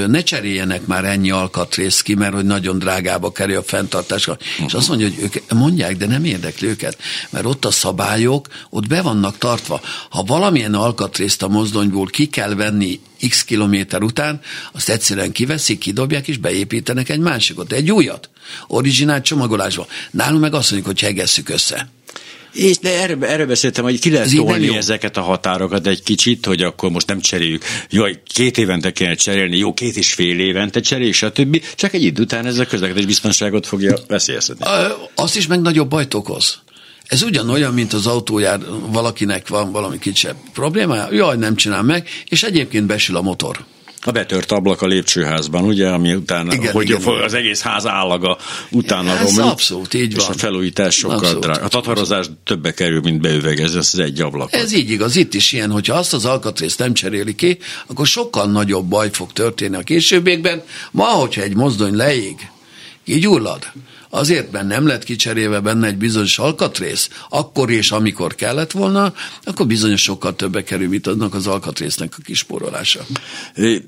ne 0.08 0.24
cseréljenek 0.24 0.86
már 0.86 1.06
ennyi 1.06 1.32
alkatrészt 1.32 2.02
ki, 2.02 2.14
mert 2.14 2.34
hogy 2.34 2.46
nagyon 2.46 2.80
drágába 2.80 3.32
kerül 3.32 3.58
a 3.58 3.64
fenntartás. 3.64 4.28
Uh-huh. 4.28 4.44
És 4.66 4.74
azt 4.74 4.88
mondja, 4.88 5.08
hogy 5.08 5.20
ők 5.20 5.52
mondják, 5.52 5.98
de 5.98 6.06
nem 6.06 6.26
érdekli 6.26 6.68
őket, 6.68 6.98
mert 7.30 7.46
ott 7.46 7.66
a 7.66 7.72
szabályok, 7.72 8.48
ott 8.70 8.88
be 8.88 9.02
vannak 9.02 9.38
tartva. 9.38 9.82
Ha 10.10 10.24
valamilyen 10.24 10.74
alkatrészt 10.74 11.44
a 11.44 11.48
mozdonyból 11.48 12.06
ki 12.06 12.26
kell 12.26 12.54
venni 12.54 13.00
x 13.30 13.44
kilométer 13.44 14.02
után, 14.02 14.42
azt 14.72 14.90
egyszerűen 14.90 15.32
kiveszik, 15.32 15.80
kidobják, 15.80 16.28
és 16.28 16.38
beépítenek 16.38 17.10
egy 17.10 17.20
másikot, 17.20 17.72
egy 17.72 17.92
újat. 17.92 18.30
Originált 18.68 19.24
csomagolásba. 19.24 19.88
Nálunk 20.12 20.42
meg 20.42 20.54
azt 20.54 20.72
mondjuk, 20.72 20.92
hogy 20.92 21.08
hegesszük 21.08 21.50
össze. 21.50 21.90
És 22.56 22.78
de 22.78 23.02
erről, 23.02 23.26
erről 23.26 23.46
beszéltem, 23.46 23.84
hogy 23.84 24.00
ki 24.00 24.12
lehet 24.12 24.36
tolni 24.36 24.76
ezeket 24.76 25.18
a 25.18 25.22
határokat 25.22 25.88
egy 25.88 26.04
kicsit, 26.04 26.46
hogy 26.46 26.62
akkor 26.62 26.90
most 26.90 27.08
nem 27.08 27.20
cseréljük. 27.20 27.64
Jó, 27.90 28.04
két 28.34 28.58
évente 28.58 28.92
kéne 28.92 29.16
cserélni, 29.16 29.58
jó, 29.58 29.74
két 29.74 29.98
és 29.98 30.14
fél 30.14 30.40
évente 30.40 30.80
cseréljük, 30.80 31.14
stb. 31.14 31.62
Csak 31.76 31.94
egy 31.94 32.04
idő 32.04 32.22
után 32.22 32.46
ez 32.46 32.58
a 32.58 32.66
közlekedés 32.66 33.06
biztonságot 33.06 33.68
fogja 33.68 33.98
veszélyeztetni. 34.08 34.66
Azt 35.16 35.36
is 35.36 35.48
meg 35.48 35.62
nagyobb 35.62 35.90
bajt 35.90 36.14
okoz. 36.14 36.60
Ez 37.08 37.22
ugyanolyan, 37.22 37.74
mint 37.74 37.94
az 37.94 38.08
autójár, 38.08 38.60
valakinek 38.92 39.48
van 39.48 39.72
valami 39.72 40.00
kisebb 40.00 40.36
problémája, 40.54 41.14
jaj, 41.14 41.38
nem 41.38 41.56
csinál 41.56 41.84
meg, 41.84 42.08
és 42.26 42.44
egyébként 42.44 42.86
besül 42.86 43.16
a 43.16 43.22
motor. 43.22 43.66
A 44.08 44.12
betört 44.12 44.52
ablak 44.52 44.82
a 44.82 44.86
lépcsőházban, 44.88 45.64
ugye, 45.64 45.88
ami 45.90 46.14
utána, 46.14 46.54
igen, 46.54 46.72
hogy 46.72 46.90
igen, 46.90 47.02
az 47.02 47.32
igen. 47.32 47.36
egész 47.36 47.62
ház 47.62 47.86
állaga 47.86 48.38
utána 48.72 49.12
Ez 49.12 49.24
romlik. 49.24 49.52
abszolút, 49.52 49.94
így 49.94 50.12
és 50.12 50.18
van. 50.18 50.32
a 50.32 50.34
felújítás 50.34 50.96
sokkal 50.96 51.40
drága. 51.40 51.64
A 51.64 51.68
tatarozás 51.68 52.26
többe 52.44 52.74
kerül, 52.74 53.02
mint 53.02 53.22
beüvegezni 53.22 53.78
ez 53.78 53.90
az 53.94 54.00
egy 54.00 54.22
ablak. 54.22 54.54
Ez 54.54 54.74
így 54.74 54.90
igaz, 54.90 55.16
itt 55.16 55.34
is 55.34 55.52
ilyen, 55.52 55.72
hogyha 55.72 55.96
azt 55.96 56.14
az 56.14 56.26
alkatrészt 56.26 56.80
nem 56.80 56.94
cseréli 56.94 57.36
ki, 57.36 57.58
akkor 57.88 58.08
sokkal 58.08 58.52
nagyobb 58.52 58.86
baj 58.86 59.10
fog 59.12 59.34
történni 59.34 59.76
a 59.76 59.82
későbbiekben. 59.82 60.64
Ma, 60.92 61.06
hogyha 61.06 61.42
egy 61.42 61.56
mozdony 61.56 61.96
leég, 61.96 62.36
így 63.06 63.28
urlad, 63.28 63.72
azért, 64.16 64.52
mert 64.52 64.68
nem 64.68 64.88
lett 64.88 65.04
kicserélve 65.04 65.60
benne 65.60 65.88
egy 65.88 65.98
bizonyos 65.98 66.40
alkatrész, 66.40 67.10
akkor 67.30 67.72
és 67.72 67.92
amikor 67.92 68.36
kellett 68.36 68.72
volna, 68.72 69.14
akkor 69.44 69.68
bizonyos 69.68 70.02
sokkal 70.02 70.36
többe 70.36 70.64
kerül, 70.64 70.88
mint 70.88 71.08
annak 71.08 71.34
az 71.34 71.48
alkatrésznek 71.48 72.14
a 72.18 72.22
kisporolása. 72.24 73.06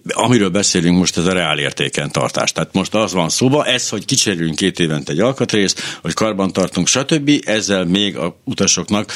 Amiről 0.08 0.50
beszélünk 0.50 0.98
most, 0.98 1.18
ez 1.18 1.26
a 1.26 1.34
reálértéken 1.34 2.12
tartás. 2.12 2.52
Tehát 2.52 2.74
most 2.74 2.96
az 2.96 3.14
van 3.14 3.30
szóba, 3.30 3.66
ez, 3.66 3.90
hogy 3.90 4.06
kicserélünk 4.06 4.56
két 4.56 4.80
évente 4.80 5.12
egy 5.12 5.20
alkatrészt, 5.20 5.82
hogy 6.02 6.14
karban 6.14 6.54
tartunk, 6.54 6.88
stb. 6.88 7.32
Ezzel 7.46 7.86
még 7.86 8.18
a 8.18 8.40
utasoknak 8.44 9.12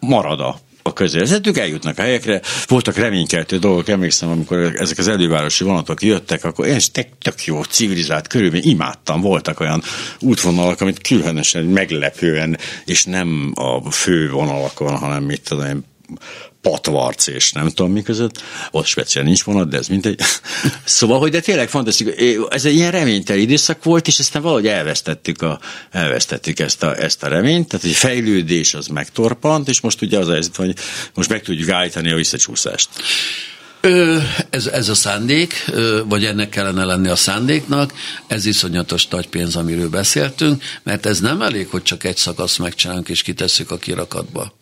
marad 0.00 0.40
a 0.40 0.60
a 0.82 0.92
közérzetük, 0.92 1.58
eljutnak 1.58 1.98
a 1.98 2.02
helyekre. 2.02 2.40
Voltak 2.66 2.96
reménykeltő 2.96 3.58
dolgok, 3.58 3.88
emlékszem, 3.88 4.28
amikor 4.28 4.58
ezek 4.58 4.98
az 4.98 5.08
elővárosi 5.08 5.64
vonatok 5.64 6.02
jöttek, 6.02 6.44
akkor 6.44 6.66
én 6.66 6.78
tök, 6.92 7.06
tök 7.18 7.44
jó, 7.44 7.62
civilizált 7.62 8.26
körülmény, 8.26 8.62
imádtam. 8.64 9.20
Voltak 9.20 9.60
olyan 9.60 9.82
útvonalak, 10.20 10.80
amit 10.80 11.00
különösen 11.00 11.64
meglepően, 11.64 12.58
és 12.84 13.04
nem 13.04 13.52
a 13.54 13.90
fő 13.90 14.30
vonalakon, 14.30 14.96
hanem 14.96 15.22
mit 15.22 15.42
tudom 15.48 15.66
én, 15.66 15.84
patvarc 16.62 17.26
és 17.26 17.52
nem 17.52 17.68
tudom 17.68 17.92
mi 17.92 18.02
között, 18.02 18.42
ott 18.70 18.86
speciál 18.86 19.24
nincs 19.24 19.42
vonat, 19.42 19.68
de 19.68 19.76
ez 19.76 19.88
mindegy. 19.88 20.20
szóval, 20.84 21.18
hogy 21.18 21.30
de 21.30 21.40
tényleg 21.40 21.68
fantasztikus, 21.68 22.14
ez 22.48 22.64
egy 22.64 22.74
ilyen 22.74 22.90
reményteli 22.90 23.40
időszak 23.40 23.84
volt, 23.84 24.06
és 24.06 24.18
aztán 24.18 24.42
valahogy 24.42 24.66
elvesztettük, 24.66 25.42
a, 25.42 25.60
elvesztettük 25.90 26.58
ezt, 26.58 26.82
a, 26.82 26.96
ezt 26.96 27.22
a 27.22 27.28
reményt, 27.28 27.68
tehát 27.68 27.86
egy 27.86 27.94
fejlődés 27.94 28.74
az 28.74 28.86
megtorpant, 28.86 29.68
és 29.68 29.80
most 29.80 30.02
ugye 30.02 30.18
az 30.18 30.28
a 30.28 30.32
helyzet, 30.32 30.56
hogy 30.56 30.74
most 31.14 31.28
meg 31.28 31.42
tudjuk 31.42 31.68
állítani 31.68 32.10
a 32.10 32.16
visszacsúszást. 32.16 32.88
Ö, 33.80 34.18
ez, 34.50 34.66
ez 34.66 34.88
a 34.88 34.94
szándék, 34.94 35.70
vagy 36.04 36.24
ennek 36.24 36.48
kellene 36.48 36.84
lenni 36.84 37.08
a 37.08 37.16
szándéknak, 37.16 37.92
ez 38.26 38.46
iszonyatos 38.46 39.06
nagy 39.06 39.28
pénz, 39.28 39.56
amiről 39.56 39.88
beszéltünk, 39.88 40.62
mert 40.82 41.06
ez 41.06 41.20
nem 41.20 41.42
elég, 41.42 41.68
hogy 41.68 41.82
csak 41.82 42.04
egy 42.04 42.16
szakasz 42.16 42.56
megcsinálunk 42.56 43.08
és 43.08 43.22
kitesszük 43.22 43.70
a 43.70 43.76
kirakatba. 43.76 44.54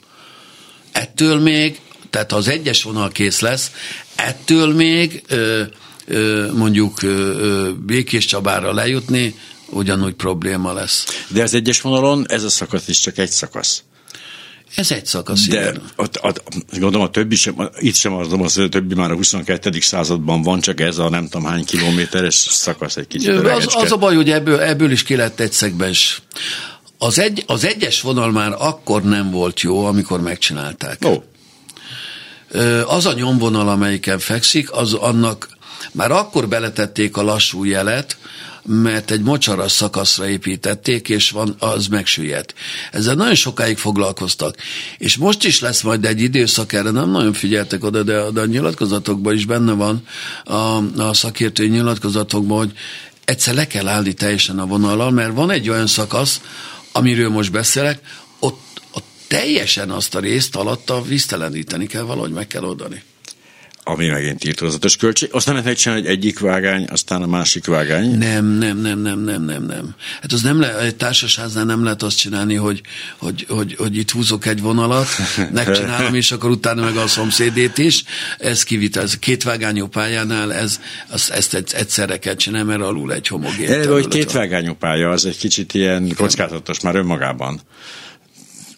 Ettől 0.93 1.39
még 1.39 1.81
tehát 2.11 2.31
ha 2.31 2.37
az 2.37 2.49
egyes 2.49 2.83
vonal 2.83 3.09
kész 3.09 3.41
lesz, 3.41 3.71
ettől 4.15 4.75
még 4.75 5.23
ö, 5.29 5.63
ö, 6.07 6.53
mondjuk 6.53 7.03
ö, 7.03 7.71
Békés 7.87 8.25
Csabára 8.25 8.73
lejutni 8.73 9.35
ugyanúgy 9.71 10.15
probléma 10.15 10.73
lesz. 10.73 11.25
De 11.29 11.43
az 11.43 11.55
egyes 11.55 11.81
vonalon 11.81 12.25
ez 12.29 12.45
a 12.45 12.49
szakasz 12.49 12.89
is 12.89 13.01
csak 13.01 13.19
egy 13.19 13.31
szakasz. 13.31 13.83
Ez 14.75 14.93
egy 14.93 15.07
szakasz, 15.07 15.47
De 15.47 15.61
igen. 15.61 15.83
Ott, 15.97 16.23
ott, 16.23 16.43
gondolom 16.79 17.07
a 17.07 17.11
többi 17.11 17.37
sem, 17.37 17.71
itt 17.79 17.95
sem 17.95 18.13
az, 18.13 18.33
az 18.33 18.59
a 18.59 18.69
többi 18.69 18.95
már 18.95 19.11
a 19.11 19.15
22. 19.15 19.81
században 19.81 20.43
van, 20.43 20.61
csak 20.61 20.81
ez 20.81 20.99
a 20.99 21.09
nem 21.09 21.29
tudom 21.29 21.47
hány 21.47 21.65
kilométeres 21.65 22.35
szakasz 22.35 22.97
egy 22.97 23.07
kicsit. 23.07 23.31
Az, 23.31 23.67
az 23.69 23.93
a 23.93 23.97
baj, 23.97 24.15
hogy 24.15 24.31
ebből, 24.31 24.61
ebből 24.61 24.91
is 24.91 25.03
ki 25.03 25.17
lett 25.17 25.41
egy 25.41 25.53
szegmens. 25.53 26.23
Az, 26.99 27.19
egy, 27.19 27.45
az 27.47 27.65
egyes 27.65 28.01
vonal 28.01 28.31
már 28.31 28.55
akkor 28.59 29.03
nem 29.03 29.31
volt 29.31 29.61
jó, 29.61 29.85
amikor 29.85 30.21
megcsinálták. 30.21 31.05
Ó 31.05 31.23
az 32.87 33.07
a 33.07 33.13
nyomvonal, 33.13 33.69
amelyiken 33.69 34.19
fekszik, 34.19 34.73
az 34.73 34.93
annak 34.93 35.49
már 35.93 36.11
akkor 36.11 36.49
beletették 36.49 37.17
a 37.17 37.23
lassú 37.23 37.65
jelet, 37.65 38.17
mert 38.65 39.11
egy 39.11 39.23
mocsaras 39.23 39.73
szakaszra 39.73 40.29
építették, 40.29 41.09
és 41.09 41.31
van, 41.31 41.57
az 41.59 41.87
megsüllyedt. 41.87 42.55
Ezzel 42.93 43.15
nagyon 43.15 43.35
sokáig 43.35 43.79
foglalkoztak. 43.79 44.57
És 44.99 45.17
most 45.17 45.45
is 45.45 45.61
lesz 45.61 45.83
majd 45.83 46.05
egy 46.05 46.21
időszak, 46.21 46.73
erre 46.73 46.91
nem 46.91 47.11
nagyon 47.11 47.33
figyeltek 47.33 47.85
oda, 47.85 48.03
de, 48.03 48.31
de 48.31 48.41
a 48.41 48.47
nyilatkozatokban 48.47 49.35
is 49.35 49.45
benne 49.45 49.73
van, 49.73 50.07
a, 50.45 50.77
a 51.03 51.15
szakértői 51.15 51.69
nyilatkozatokban, 51.69 52.59
hogy 52.59 52.73
egyszer 53.25 53.55
le 53.55 53.67
kell 53.67 53.89
állni 53.89 54.13
teljesen 54.13 54.59
a 54.59 54.67
vonalal, 54.67 55.11
mert 55.11 55.35
van 55.35 55.51
egy 55.51 55.69
olyan 55.69 55.87
szakasz, 55.87 56.41
amiről 56.93 57.31
most 57.31 57.53
beszélek, 57.53 58.01
teljesen 59.31 59.91
azt 59.91 60.15
a 60.15 60.21
részt 60.21 60.57
alatta 60.57 61.03
vízteleníteni 61.03 61.87
kell, 61.87 62.03
valahogy 62.03 62.33
meg 62.33 62.47
kell 62.47 62.65
oldani 62.65 63.03
ami 63.85 64.07
megint 64.07 64.45
írtózatos 64.45 64.97
költség. 64.97 65.29
Azt 65.33 65.47
nem 65.47 65.55
lehet 65.55 65.79
csinálni, 65.79 66.03
hogy 66.03 66.11
egyik 66.11 66.39
vágány, 66.39 66.87
aztán 66.91 67.23
a 67.23 67.27
másik 67.27 67.67
vágány? 67.67 68.19
Nem, 68.19 68.47
nem, 68.47 68.79
nem, 68.79 68.99
nem, 68.99 69.21
nem, 69.21 69.43
nem, 69.43 69.65
nem. 69.65 69.95
Hát 70.21 70.33
az 70.33 70.43
nem 70.43 70.61
le, 70.61 70.79
egy 70.79 70.97
társasháznál 70.97 71.65
nem 71.65 71.85
lehet 71.85 72.03
azt 72.03 72.19
csinálni, 72.19 72.55
hogy, 72.55 72.81
hogy, 73.17 73.47
hogy, 73.49 73.75
hogy 73.79 73.97
itt 73.97 74.11
húzok 74.11 74.47
egy 74.47 74.61
vonalat, 74.61 75.09
megcsinálom, 75.53 76.15
és 76.15 76.33
akkor 76.33 76.51
utána 76.51 76.85
meg 76.85 76.97
a 76.97 77.07
szomszédét 77.07 77.79
is. 77.79 78.05
Ez 78.39 78.63
kivitel, 78.63 79.03
ez 79.03 79.19
két 79.19 79.43
vágányú 79.43 79.87
pályánál, 79.87 80.53
ez, 80.53 80.81
az, 81.09 81.33
ezt 81.33 81.55
egyszerre 81.55 82.19
kell 82.19 82.35
csinálni, 82.35 82.69
mert 82.69 82.83
alul 82.83 83.13
egy 83.13 83.27
homogén. 83.27 83.71
Erre, 83.71 83.91
hogy 83.91 84.09
két 84.09 84.33
vágányú 84.33 84.75
pálya, 84.75 85.11
az 85.11 85.27
egy 85.27 85.39
kicsit 85.39 85.75
ilyen 85.75 86.15
kockázatos 86.17 86.81
már 86.81 86.95
önmagában 86.95 87.61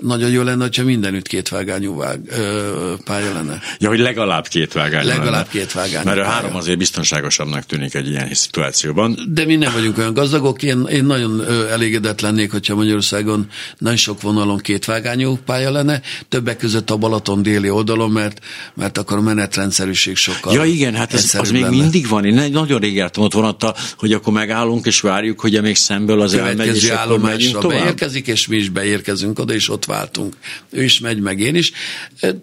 nagyon 0.02 0.30
jó 0.30 0.42
lenne, 0.42 0.62
hogyha 0.62 0.84
mindenütt 0.84 1.26
kétvágányú 1.26 1.96
vág, 1.96 2.20
ö, 2.28 2.94
pálya 3.04 3.32
lenne. 3.32 3.60
Ja, 3.78 3.88
hogy 3.88 3.98
legalább 3.98 4.48
kétvágányú 4.48 5.06
Legalább 5.06 5.30
lenne. 5.32 5.46
kétvágányú 5.50 6.04
Mert 6.04 6.18
a 6.18 6.24
három 6.24 6.56
azért 6.56 6.78
biztonságosabbnak 6.78 7.64
tűnik 7.66 7.94
egy 7.94 8.08
ilyen 8.08 8.34
szituációban. 8.34 9.18
De 9.28 9.44
mi 9.44 9.56
nem 9.56 9.72
vagyunk 9.72 9.98
olyan 9.98 10.14
gazdagok. 10.14 10.62
Én, 10.62 10.86
én 10.90 11.04
nagyon 11.04 11.44
elégedett 11.70 12.20
lennék, 12.20 12.50
hogyha 12.50 12.74
Magyarországon 12.74 13.46
nagyon 13.78 13.96
sok 13.96 14.22
vonalon 14.22 14.58
kétvágányú 14.58 15.38
pálya 15.44 15.70
lenne, 15.70 16.00
többek 16.28 16.56
között 16.56 16.90
a 16.90 16.96
Balaton 16.96 17.42
déli 17.42 17.70
oldalon, 17.70 18.10
mert, 18.10 18.38
mert 18.74 18.98
akkor 18.98 19.16
a 19.16 19.20
menetrendszerűség 19.20 20.16
sokkal 20.16 20.54
Ja 20.54 20.64
igen, 20.64 20.94
hát 20.94 21.12
ez, 21.12 21.34
az 21.34 21.50
még 21.50 21.64
mindig 21.64 22.08
van. 22.08 22.24
Én 22.24 22.50
nagyon 22.52 22.78
rég 22.78 22.94
jártam 22.94 23.24
ott 23.24 23.32
vonattal, 23.32 23.76
hogy 23.96 24.12
akkor 24.12 24.32
megállunk 24.32 24.86
és 24.86 25.00
várjuk, 25.00 25.40
hogy 25.40 25.60
még 25.62 25.76
szemből 25.76 26.20
az 26.20 26.34
elmegy, 26.34 26.76
és 26.76 26.88
akkor 26.88 27.20
megyünk 27.20 27.58
tovább. 27.58 27.78
beérkezik, 27.78 28.26
és 28.26 28.46
mi 28.46 28.56
is 28.56 28.68
beérkezünk 28.68 29.38
oda, 29.38 29.54
és 29.54 29.68
ott 29.68 29.84
váltunk. 29.92 30.36
Ő 30.70 30.82
is 30.82 31.00
megy, 31.00 31.20
meg 31.20 31.40
én 31.40 31.54
is. 31.54 31.72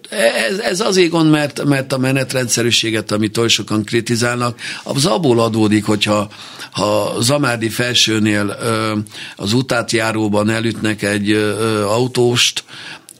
Ez, 0.08 0.58
ez 0.58 0.80
azért 0.80 1.10
gond, 1.10 1.30
mert, 1.30 1.64
mert 1.64 1.92
a 1.92 1.98
menetrendszerűséget, 1.98 3.12
amit 3.12 3.38
oly 3.38 3.48
sokan 3.48 3.84
kritizálnak, 3.84 4.60
az 4.82 5.06
abból 5.06 5.40
adódik, 5.40 5.84
hogyha 5.84 6.30
ha 6.70 7.16
Zamádi 7.20 7.68
felsőnél 7.68 8.56
az 9.36 9.52
utátjáróban 9.52 10.50
elütnek 10.50 11.02
egy 11.02 11.32
autóst, 11.86 12.64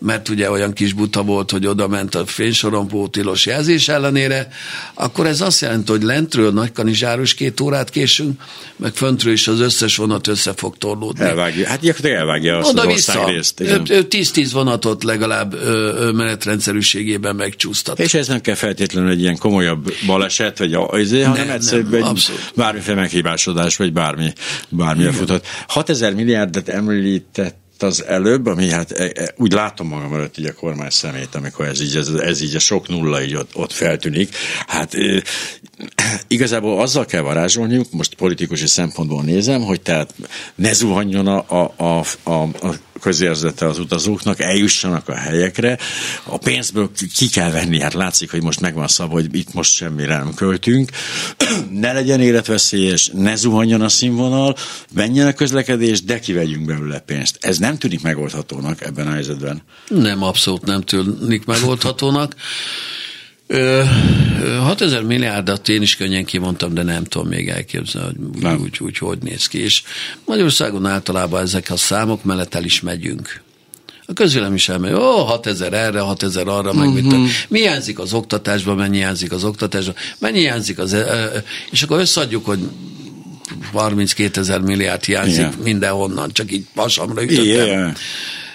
mert 0.00 0.28
ugye 0.28 0.50
olyan 0.50 0.73
kis 0.73 0.92
buta 0.92 1.23
volt, 1.23 1.50
hogy 1.50 1.66
oda 1.66 1.88
ment 1.88 2.14
a 2.14 2.26
fénysorompó 2.26 3.09
tilos 3.09 3.47
jelzés 3.47 3.88
ellenére, 3.88 4.49
akkor 4.95 5.26
ez 5.26 5.40
azt 5.40 5.61
jelenti, 5.61 5.90
hogy 5.90 6.02
lentről 6.02 6.52
Nagykanizsáros 6.52 7.35
két 7.35 7.61
órát 7.61 7.90
késünk, 7.90 8.42
meg 8.76 8.92
föntről 8.95 9.33
is 9.33 9.49
az 9.49 9.61
összes 9.61 9.97
vonat 9.97 10.26
össze 10.26 10.52
fog 10.57 10.78
torlódni. 10.78 11.25
Elvágja, 11.25 11.69
hát 11.69 11.80
gyakorlatilag 11.80 12.19
elvágja 12.21 12.59
azt 12.59 12.71
Oda 12.71 12.80
az 12.80 12.87
vissza. 12.87 13.26
részt. 13.26 13.61
igen. 13.61 13.83
10-10 13.87 14.49
vonatot 14.52 15.04
legalább 15.04 15.54
menetrendszerűségében 16.14 17.37
megcsúsztat. 17.37 17.99
És 17.99 18.14
ez 18.14 18.28
nem 18.28 18.40
kell 18.40 18.54
feltétlenül 18.54 19.11
egy 19.11 19.21
ilyen 19.21 19.38
komolyabb 19.38 19.92
baleset, 20.07 20.59
vagy 20.59 20.75
azért, 20.75 21.26
hanem 21.26 21.47
Nem, 21.47 21.54
egyszerűen 21.54 21.88
nem, 21.90 22.14
egy 22.14 22.30
bármiféle 22.54 23.00
meghibásodás, 23.00 23.76
vagy 23.76 23.92
bármi, 23.92 24.33
bármi 24.69 25.11
futott. 25.12 25.47
6000 25.66 26.14
milliárdet 26.14 26.69
említett 26.69 27.57
az 27.82 28.04
előbb, 28.04 28.46
ami 28.46 28.70
hát 28.70 28.90
e, 28.92 29.10
e, 29.14 29.34
úgy 29.37 29.52
látom 29.52 29.88
magam 29.88 30.14
előtt 30.14 30.38
így 30.38 30.46
a 30.46 30.54
kormány 30.54 30.90
szemét, 30.90 31.34
amikor 31.34 31.66
ez 31.66 31.80
így, 31.80 31.96
ez, 31.96 32.08
ez 32.08 32.40
így 32.42 32.54
a 32.54 32.58
sok 32.58 32.88
nulla 32.88 33.22
így 33.22 33.34
ott, 33.34 33.56
ott 33.56 33.72
feltűnik. 33.72 34.34
Hát 34.66 34.94
e, 34.94 35.22
igazából 36.26 36.80
azzal 36.80 37.04
kell 37.04 37.20
varázsolniuk, 37.20 37.92
most 37.92 38.14
politikusi 38.14 38.66
szempontból 38.66 39.22
nézem, 39.22 39.60
hogy 39.60 39.80
tehát 39.80 40.14
ne 40.54 40.72
zuhanjon 40.72 41.26
a, 41.26 41.44
a, 41.49 41.75
a, 41.76 42.04
a, 42.22 42.42
a 42.42 42.75
közérzete 43.00 43.66
az 43.66 43.78
utazóknak, 43.78 44.40
eljussanak 44.40 45.09
a 45.09 45.14
helyekre. 45.14 45.78
A 46.25 46.38
pénzből 46.38 46.90
ki 47.16 47.28
kell 47.28 47.50
venni, 47.50 47.80
hát 47.80 47.95
látszik, 47.95 48.30
hogy 48.30 48.42
most 48.42 48.61
megvan 48.61 48.88
szab, 48.88 49.11
hogy 49.11 49.35
itt 49.35 49.54
most 49.54 49.73
semmire 49.73 50.16
nem 50.16 50.35
költünk. 50.35 50.90
ne 51.71 51.92
legyen 51.92 52.21
életveszélyes, 52.21 53.11
ne 53.14 53.35
zuhanjon 53.35 53.80
a 53.80 53.88
színvonal, 53.88 54.57
menjen 54.95 55.26
a 55.26 55.33
közlekedés, 55.33 56.02
de 56.02 56.19
kivegyünk 56.19 56.66
belőle 56.66 56.99
pénzt. 56.99 57.38
Ez 57.40 57.59
nem 57.59 57.78
tűnik 57.78 58.02
megoldhatónak 58.02 58.85
ebben 58.85 59.07
a 59.07 59.12
helyzetben. 59.12 59.62
Nem, 59.88 60.23
abszolút 60.23 60.64
nem 60.64 60.80
tűnik 60.80 61.45
megoldhatónak. 61.45 62.35
Ö, 63.52 63.83
ö, 64.42 64.54
6000 64.57 65.02
milliárdat 65.02 65.69
én 65.69 65.83
is 65.83 65.97
könnyen 65.97 66.25
kimondtam, 66.25 66.75
de 66.75 66.83
nem 66.83 67.04
tudom 67.04 67.28
még 67.28 67.49
elképzelni, 67.49 68.16
hogy 68.33 68.42
Nem. 68.42 68.61
úgy, 68.61 68.78
úgy, 68.80 68.99
hogy 68.99 69.19
néz 69.23 69.47
ki. 69.47 69.62
És 69.62 69.83
Magyarországon 70.25 70.87
általában 70.87 71.42
ezek 71.42 71.71
a 71.71 71.76
számok 71.76 72.25
mellett 72.25 72.54
el 72.54 72.64
is 72.64 72.80
megyünk. 72.80 73.42
A 74.07 74.12
közvélem 74.12 74.54
is 74.54 74.69
elmegy, 74.69 74.92
ó, 74.92 75.25
6000 75.25 75.73
erre, 75.73 76.00
6000 76.00 76.49
arra, 76.49 76.73
meg 76.73 76.92
mit 76.92 77.02
tudom. 77.02 77.28
Mi 77.49 77.59
hiányzik 77.59 77.99
az 77.99 78.12
oktatásban, 78.12 78.76
mennyi 78.76 78.97
hiányzik 78.97 79.33
az 79.33 79.45
oktatásban, 79.45 79.95
mennyi 80.19 80.38
hiányzik 80.38 80.78
az... 80.78 80.97
És 81.71 81.83
akkor 81.83 81.99
összeadjuk, 81.99 82.47
hogy 82.47 82.59
32 83.73 84.40
ezer 84.40 84.61
milliárd 84.61 85.04
hiányzik 85.04 85.38
Igen. 85.38 85.54
mindenhonnan, 85.62 86.33
csak 86.33 86.52
így 86.52 86.64
pasamra 86.75 87.23
ütöttem. 87.23 87.95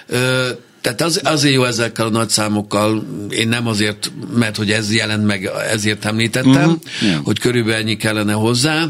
Ö, 0.06 0.48
tehát 0.86 1.00
az, 1.02 1.20
azért 1.24 1.54
jó 1.54 1.64
ezekkel 1.64 2.06
a 2.06 2.10
nagy 2.10 2.28
számokkal, 2.28 3.06
én 3.30 3.48
nem 3.48 3.66
azért, 3.66 4.12
mert 4.34 4.56
hogy 4.56 4.70
ez 4.70 4.94
jelent 4.94 5.26
meg, 5.26 5.50
ezért 5.70 6.04
említettem, 6.04 6.52
Mhm. 6.52 6.62
uh-huh. 6.70 7.10
Ja. 7.10 7.20
hogy 7.24 7.38
körülbelül 7.38 7.80
ennyi 7.80 7.96
kellene 7.96 8.32
hozzá, 8.32 8.84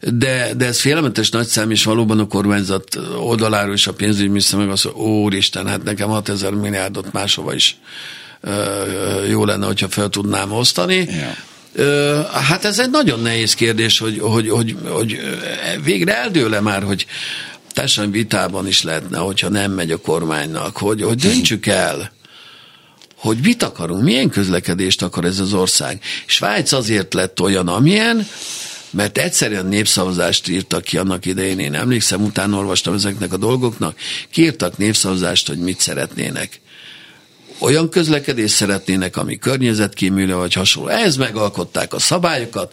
de, 0.00 0.50
de 0.56 0.66
ez 0.66 0.80
félelmetes 0.80 1.30
nagy 1.30 1.46
szám, 1.46 1.70
és 1.70 1.84
valóban 1.84 2.18
a 2.18 2.26
kormányzat 2.26 2.98
oldaláról 3.18 3.74
is 3.74 3.86
a 3.86 3.92
pénzügyminiszter 3.92 4.58
meg 4.58 4.68
azt 4.68 4.84
mondja, 4.84 5.02
úristen, 5.02 5.66
hát 5.66 5.82
nekem 5.82 6.08
6000 6.08 6.52
milliárdot 6.52 7.12
máshova 7.12 7.54
is 7.54 7.76
jó 9.30 9.44
lenne, 9.44 9.66
hogyha 9.66 9.88
fel 9.88 10.08
tudnám 10.08 10.52
osztani. 10.52 11.08
Ö, 11.74 12.20
Hát 12.32 12.64
ez 12.64 12.78
egy 12.78 12.90
nagyon 12.90 13.20
nehéz 13.20 13.54
kérdés, 13.54 13.98
hogy, 13.98 14.18
hogy, 14.18 14.48
hogy, 14.48 14.76
hogy 14.88 15.18
végre 15.84 16.16
eldőle 16.16 16.60
már, 16.60 16.82
hogy 16.82 17.06
társadalmi 17.76 18.16
vitában 18.16 18.66
is 18.66 18.82
lehetne, 18.82 19.18
hogyha 19.18 19.48
nem 19.48 19.72
megy 19.72 19.90
a 19.90 19.96
kormánynak, 19.96 20.76
hogy, 20.76 21.02
hogy 21.02 21.18
döntsük 21.18 21.66
el, 21.66 22.12
hogy 23.16 23.38
mit 23.42 23.62
akarunk, 23.62 24.02
milyen 24.02 24.30
közlekedést 24.30 25.02
akar 25.02 25.24
ez 25.24 25.38
az 25.38 25.52
ország. 25.52 26.00
Svájc 26.26 26.72
azért 26.72 27.14
lett 27.14 27.40
olyan, 27.40 27.68
amilyen, 27.68 28.26
mert 28.90 29.18
egyszerűen 29.18 29.66
népszavazást 29.66 30.48
írtak 30.48 30.82
ki 30.82 30.96
annak 30.96 31.26
idején, 31.26 31.58
én 31.58 31.74
emlékszem, 31.74 32.22
utána 32.22 32.56
olvastam 32.56 32.94
ezeknek 32.94 33.32
a 33.32 33.36
dolgoknak, 33.36 33.96
kiírtak 34.30 34.76
népszavazást, 34.76 35.48
hogy 35.48 35.58
mit 35.58 35.80
szeretnének 35.80 36.60
olyan 37.58 37.88
közlekedést 37.88 38.54
szeretnének, 38.54 39.16
ami 39.16 39.38
környezetkímélő 39.38 40.34
vagy 40.34 40.52
hasonló. 40.52 40.88
Ehhez 40.88 41.16
megalkották 41.16 41.94
a 41.94 41.98
szabályokat, 41.98 42.72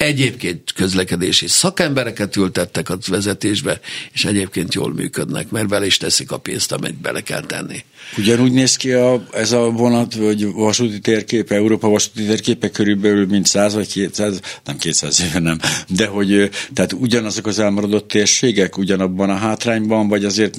Egyébként 0.00 0.72
közlekedési 0.72 1.48
szakembereket 1.48 2.36
ültettek 2.36 2.88
a 2.88 2.98
vezetésbe, 3.08 3.80
és 4.12 4.24
egyébként 4.24 4.74
jól 4.74 4.92
működnek, 4.92 5.50
mert 5.50 5.68
bele 5.68 5.86
is 5.86 5.96
teszik 5.96 6.30
a 6.30 6.38
pénzt, 6.38 6.72
amit 6.72 7.00
bele 7.00 7.20
kell 7.20 7.40
tenni. 7.40 7.84
Ugyanúgy 8.18 8.52
néz 8.52 8.76
ki 8.76 8.92
a, 8.92 9.26
ez 9.32 9.52
a 9.52 9.70
vonat, 9.70 10.14
vagy 10.14 10.52
vasúti 10.52 11.00
térképe, 11.00 11.54
Európa 11.54 11.88
vasúti 11.88 12.24
térképe 12.24 12.70
körülbelül, 12.70 13.26
mint 13.26 13.46
100 13.46 13.74
vagy 13.74 13.88
200, 13.88 14.40
nem 14.64 14.76
200 14.76 15.20
éve 15.20 15.38
nem, 15.38 15.58
de 15.88 16.06
hogy 16.06 16.50
tehát 16.74 16.92
ugyanazok 16.92 17.46
az 17.46 17.58
elmaradott 17.58 18.08
térségek, 18.08 18.78
ugyanabban 18.78 19.30
a 19.30 19.36
hátrányban, 19.36 20.08
vagy 20.08 20.24
azért, 20.24 20.58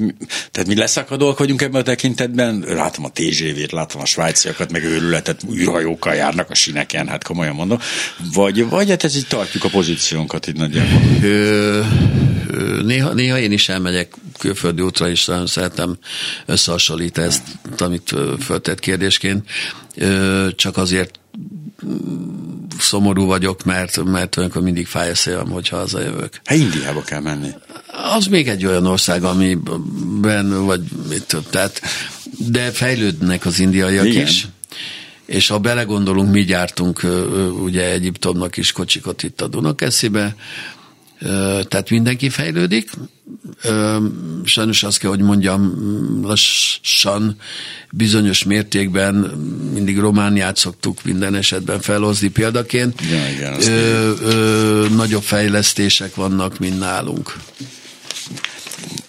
tehát 0.52 0.68
mi 0.68 0.76
leszakadóak 0.76 1.40
vagyunk 1.40 1.62
ebben 1.62 1.82
a 1.82 1.84
tekintetben? 1.84 2.64
Látom 2.68 3.06
a 3.06 3.12
TGV-t, 3.14 3.72
látom 3.72 4.02
a 4.02 4.06
svájciakat, 4.06 4.72
meg 4.72 4.84
őrületet, 4.84 5.42
űrhajókkal 5.54 6.14
járnak 6.14 6.50
a 6.50 6.56
sineken, 6.56 7.08
hát 7.08 7.24
komolyan 7.24 7.56
mondom. 7.56 7.80
Vagy, 8.34 8.70
vagy 8.70 8.90
hát 8.90 9.04
ez 9.04 9.16
így 9.16 9.30
tartjuk 9.32 9.64
a 9.64 9.70
pozíciónkat 9.70 10.48
itt 10.48 10.58
nagyjából. 10.58 11.02
Ö, 11.22 11.82
néha, 12.84 13.14
néha 13.14 13.40
én 13.40 13.52
is 13.52 13.70
elmegyek 13.70 14.14
külföldi 14.40 14.82
útra, 14.82 15.10
és 15.10 15.26
nagyon 15.26 15.48
szeretem 15.48 15.98
összehasonlítani 16.46 17.28
ezt, 17.28 17.44
amit 17.78 18.16
föltett 18.40 18.80
kérdésként. 18.80 19.50
Ö, 19.96 20.48
Csak 20.56 20.78
azért 20.78 21.20
szomorú 22.80 23.26
vagyok, 23.26 23.64
mert, 23.64 24.04
mert 24.04 24.38
olyankor 24.38 24.62
mindig 24.62 24.88
fáj 24.88 25.10
a 25.10 25.16
szívem, 25.16 25.50
hogyha 25.50 25.78
hazajövök. 25.78 26.42
Hát 26.46 26.58
Indiába 26.58 27.02
kell 27.02 27.22
menni. 27.22 27.50
Az 28.16 28.26
még 28.26 28.48
egy 28.48 28.66
olyan 28.66 28.86
ország, 28.86 29.24
amiben, 29.24 30.66
vagy 30.66 30.82
mit 31.10 31.24
tudom, 31.24 31.46
tehát, 31.50 31.82
de 32.38 32.72
fejlődnek 32.72 33.46
az 33.46 33.60
indiaiak 33.60 34.06
Igen. 34.06 34.28
is. 34.28 34.48
És 35.32 35.48
ha 35.48 35.60
belegondolunk, 35.60 36.32
mi 36.32 36.44
gyártunk 36.44 37.02
ugye 37.64 37.92
Egyiptomnak 37.92 38.58
is 38.58 38.72
kocsikat 38.72 39.24
itt 39.24 39.42
a 39.42 39.48
Dunakeszibe, 39.48 40.36
tehát 41.68 41.90
mindenki 41.90 42.30
fejlődik. 42.30 42.90
Sajnos 44.44 44.84
azt 44.84 44.98
kell, 44.98 45.10
hogy 45.10 45.22
mondjam, 45.22 45.74
lassan, 46.24 47.36
bizonyos 47.92 48.44
mértékben 48.44 49.16
mindig 49.74 50.00
Romániát 50.00 50.58
szoktuk 50.58 51.04
minden 51.04 51.36
esetben 51.36 51.82
felhozni 51.82 52.28
példaként. 52.30 53.02
Igen, 53.02 53.32
igen, 53.32 53.62
ö, 53.62 54.14
ö, 54.22 54.88
nagyobb 54.96 55.24
fejlesztések 55.24 56.16
vannak, 56.16 56.60
mint 56.60 56.80
nálunk. 56.80 57.36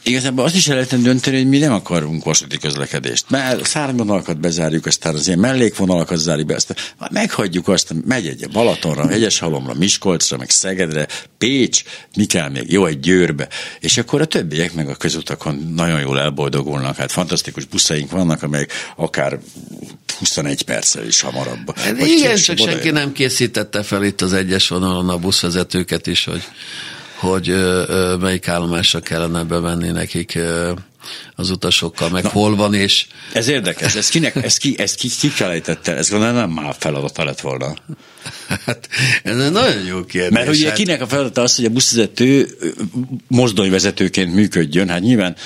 Igazából 0.04 0.44
azt 0.44 0.54
is 0.54 0.68
el 0.68 0.74
lehetne 0.74 0.98
dönteni, 0.98 1.36
hogy 1.36 1.48
mi 1.48 1.58
nem 1.58 1.72
akarunk 1.72 2.24
vasúti 2.24 2.58
közlekedést. 2.58 3.24
Mert 3.28 3.66
szárnyvonalakat 3.66 4.40
bezárjuk, 4.40 4.86
aztán 4.86 5.14
az 5.14 5.26
ilyen 5.26 5.38
mellékvonalakat 5.38 6.18
zárjuk 6.18 6.46
be, 6.46 6.54
aztán 6.54 6.76
meghagyjuk 7.10 7.68
azt, 7.68 7.94
megy 8.06 8.26
egy 8.26 8.48
Balatonra, 8.52 9.08
Hegyeshalomra, 9.08 9.74
Miskolcra, 9.74 10.36
meg 10.36 10.50
Szegedre, 10.50 11.06
Pécs, 11.38 11.82
mi 12.16 12.24
kell 12.24 12.48
még? 12.48 12.72
Jó, 12.72 12.86
egy 12.86 13.00
Győrbe. 13.00 13.48
És 13.80 13.98
akkor 13.98 14.20
a 14.20 14.24
többiek 14.24 14.74
meg 14.74 14.88
a 14.88 14.94
közutakon 14.94 15.72
nagyon 15.74 16.00
jól 16.00 16.20
elboldogulnak. 16.20 16.96
Hát 16.96 17.12
fantasztikus 17.12 17.64
buszaink 17.64 18.10
vannak, 18.10 18.42
amelyek 18.42 18.72
akár 18.96 19.38
21 20.18 20.62
perccel 20.62 21.06
is 21.06 21.20
hamarabb. 21.20 21.76
Hát 21.78 22.00
igen, 22.00 22.36
csak 22.36 22.58
senki 22.58 22.90
nem 22.90 23.12
készítette 23.12 23.82
fel 23.82 24.04
itt 24.04 24.20
az 24.20 24.32
egyes 24.32 24.68
vonalon 24.68 25.08
a 25.08 25.18
buszvezetőket 25.18 26.06
is, 26.06 26.24
hogy, 26.24 26.42
hogy 27.22 27.54
melyik 28.20 28.48
állomásra 28.48 29.00
kellene 29.00 29.44
bevenni 29.44 29.90
nekik 29.90 30.38
az 31.34 31.50
utasokkal, 31.50 32.08
meg 32.08 32.22
Na. 32.22 32.28
hol 32.28 32.56
van, 32.56 32.74
és 32.74 33.06
Ez 33.32 33.48
érdekes, 33.48 33.94
ez 33.94 34.08
kinek, 34.08 34.34
ez 34.44 34.56
ki, 34.56 34.74
ez 34.78 34.94
ki, 34.94 35.08
ki 35.20 35.28
felejtette, 35.28 35.96
ez 35.96 36.08
gondolom 36.10 36.34
nem 36.34 36.50
már 36.50 36.74
feladata 36.78 37.24
lett 37.24 37.40
volna. 37.40 37.74
hát 38.66 38.88
ez 39.22 39.36
egy 39.38 39.50
nagyon 39.52 39.84
jó 39.86 40.04
kérdés. 40.04 40.30
Mert 40.38 40.48
ugye 40.48 40.66
hát, 40.68 40.76
kinek 40.76 41.00
a 41.02 41.06
feladata 41.06 41.42
az, 41.42 41.56
hogy 41.56 41.64
a 41.64 41.68
buszvezető 41.68 42.48
mozdonyvezetőként 43.28 44.34
működjön, 44.34 44.88
hát 44.88 45.00
nyilván 45.00 45.36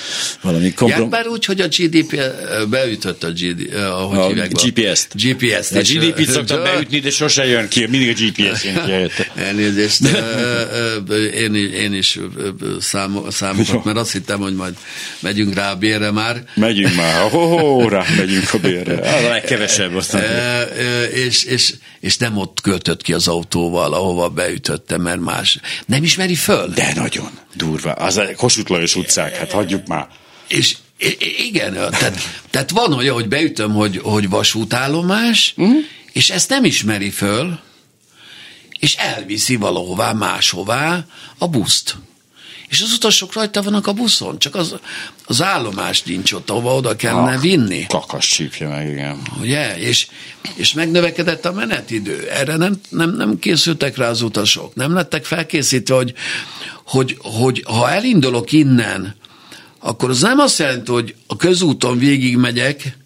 valami 0.42 0.64
Ja, 0.64 0.72
komprom... 0.75 1.11
bár 1.11 1.27
úgy, 1.27 1.44
hogy 1.44 1.61
a 1.61 1.66
GDP 1.68 2.20
beütött 2.68 3.22
a, 3.25 3.31
GD, 3.31 3.75
ahogy 3.75 4.18
A 4.18 4.27
hívják? 4.27 4.51
GPS-t. 4.53 5.09
GPS-t. 5.14 5.75
A 5.77 5.81
GDP-t 5.81 6.31
szoktam 6.31 6.62
beütni, 6.62 6.99
de 6.99 7.11
sose 7.11 7.46
jön 7.46 7.68
ki, 7.68 7.87
mindig 7.87 8.09
a 8.09 8.12
GPS 8.12 8.64
jön 8.64 8.75
ki 8.85 8.90
helyette. 8.90 9.27
Elnézést, 9.46 10.01
én, 11.35 11.55
én 11.55 11.92
is 11.94 12.16
ö, 12.16 12.49
ö, 12.61 12.77
számo- 12.81 13.33
számokat, 13.40 13.85
mert 13.85 13.96
azt 13.99 14.12
hittem, 14.12 14.38
hogy 14.40 14.55
majd 14.55 14.75
megyünk 15.20 15.55
rá 15.55 15.75
a 15.77 15.79
bérre 15.79 16.11
már. 16.11 16.45
Megyünk 16.55 16.95
már, 16.95 17.31
ho, 17.31 17.89
rá 17.89 18.05
megyünk 18.17 18.53
a 18.53 18.59
bérre. 18.59 19.15
Az 19.15 19.25
a 19.25 19.29
legkevesebb 19.29 19.95
aztán. 19.95 20.23
Ö, 20.23 20.62
ö, 20.79 21.03
és, 21.03 21.45
és, 21.45 21.75
és 22.01 22.17
nem 22.17 22.37
ott 22.37 22.61
költött 22.61 23.03
ki 23.03 23.12
az 23.12 23.29
autóval, 23.29 23.93
ahova 23.93 24.29
beütötte, 24.29 24.99
mert 24.99 25.21
más. 25.21 25.59
Nem 25.87 26.03
ismeri 26.03 26.35
föl. 26.35 26.69
De 26.69 26.93
nagyon 26.95 27.31
durva. 27.55 27.93
Az 27.93 28.17
a 28.17 28.35
Kossuth 28.37 28.71
Lajos 28.71 28.97
utcák, 28.97 29.37
hát 29.37 29.53
hagyjuk 29.53 29.87
már. 29.87 30.07
És 30.49 30.77
igen, 31.49 31.73
tehát, 31.73 32.19
tehát 32.51 32.71
van 32.71 32.93
olyan, 32.93 33.15
hogy 33.15 33.29
beütöm, 33.29 33.73
hogy, 33.73 34.01
hogy 34.03 34.29
vasútállomás, 34.29 35.55
uh-huh. 35.57 35.77
és 36.12 36.31
ezt 36.31 36.49
nem 36.49 36.65
ismeri 36.65 37.11
föl, 37.11 37.59
és 38.79 38.95
elviszi 38.95 39.57
valahová, 39.57 40.12
máshová 40.12 41.05
a 41.39 41.49
buszt. 41.49 41.97
És 42.68 42.83
az 42.83 42.92
utasok 42.92 43.33
rajta 43.33 43.62
vannak 43.62 43.87
a 43.87 43.92
buszon, 43.92 44.38
csak 44.38 44.55
az, 44.55 44.74
az 45.26 45.42
állomás 45.42 46.02
nincs 46.02 46.33
ott, 46.33 46.50
ahova 46.50 46.74
oda 46.74 46.96
kellene 46.96 47.35
ah, 47.35 47.40
vinni. 47.40 47.87
Kakas 47.88 48.26
csípje 48.26 48.68
meg, 48.68 48.88
igen. 48.88 49.22
Ugye? 49.40 49.79
És, 49.79 50.07
és 50.55 50.72
megnövekedett 50.72 51.44
a 51.44 51.52
menetidő. 51.52 52.29
Erre 52.31 52.57
nem, 52.57 52.81
nem, 52.88 53.11
nem 53.11 53.38
készültek 53.38 53.96
rá 53.96 54.09
az 54.09 54.22
utasok. 54.22 54.74
Nem 54.74 54.92
lettek 54.92 55.24
felkészítve, 55.24 55.94
hogy, 55.94 56.14
hogy, 56.85 57.16
hogy 57.22 57.62
ha 57.66 57.90
elindulok 57.90 58.52
innen, 58.52 59.16
akkor 59.79 60.11
az 60.11 60.20
nem 60.20 60.38
azt 60.38 60.59
jelenti, 60.59 60.90
hogy 60.90 61.14
a 61.26 61.37
közúton 61.37 61.98
végigmegyek, 61.98 62.96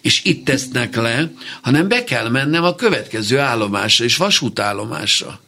és 0.00 0.24
itt 0.24 0.44
tesznek 0.44 0.96
le, 0.96 1.30
hanem 1.62 1.88
be 1.88 2.04
kell 2.04 2.28
mennem 2.28 2.64
a 2.64 2.74
következő 2.74 3.38
állomásra, 3.38 4.04
és 4.04 4.16
vasútállomásra. 4.16 5.40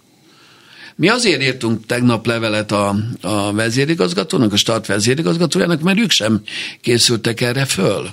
Mi 0.96 1.08
azért 1.08 1.42
írtunk 1.42 1.86
tegnap 1.86 2.26
levelet 2.26 2.72
a, 2.72 2.96
a 3.20 3.52
vezérigazgatónak, 3.52 4.52
a 4.52 4.56
start 4.56 4.86
vezérigazgatójának, 4.86 5.80
mert 5.80 5.98
ők 5.98 6.10
sem 6.10 6.42
készültek 6.80 7.40
erre 7.40 7.64
föl. 7.64 8.10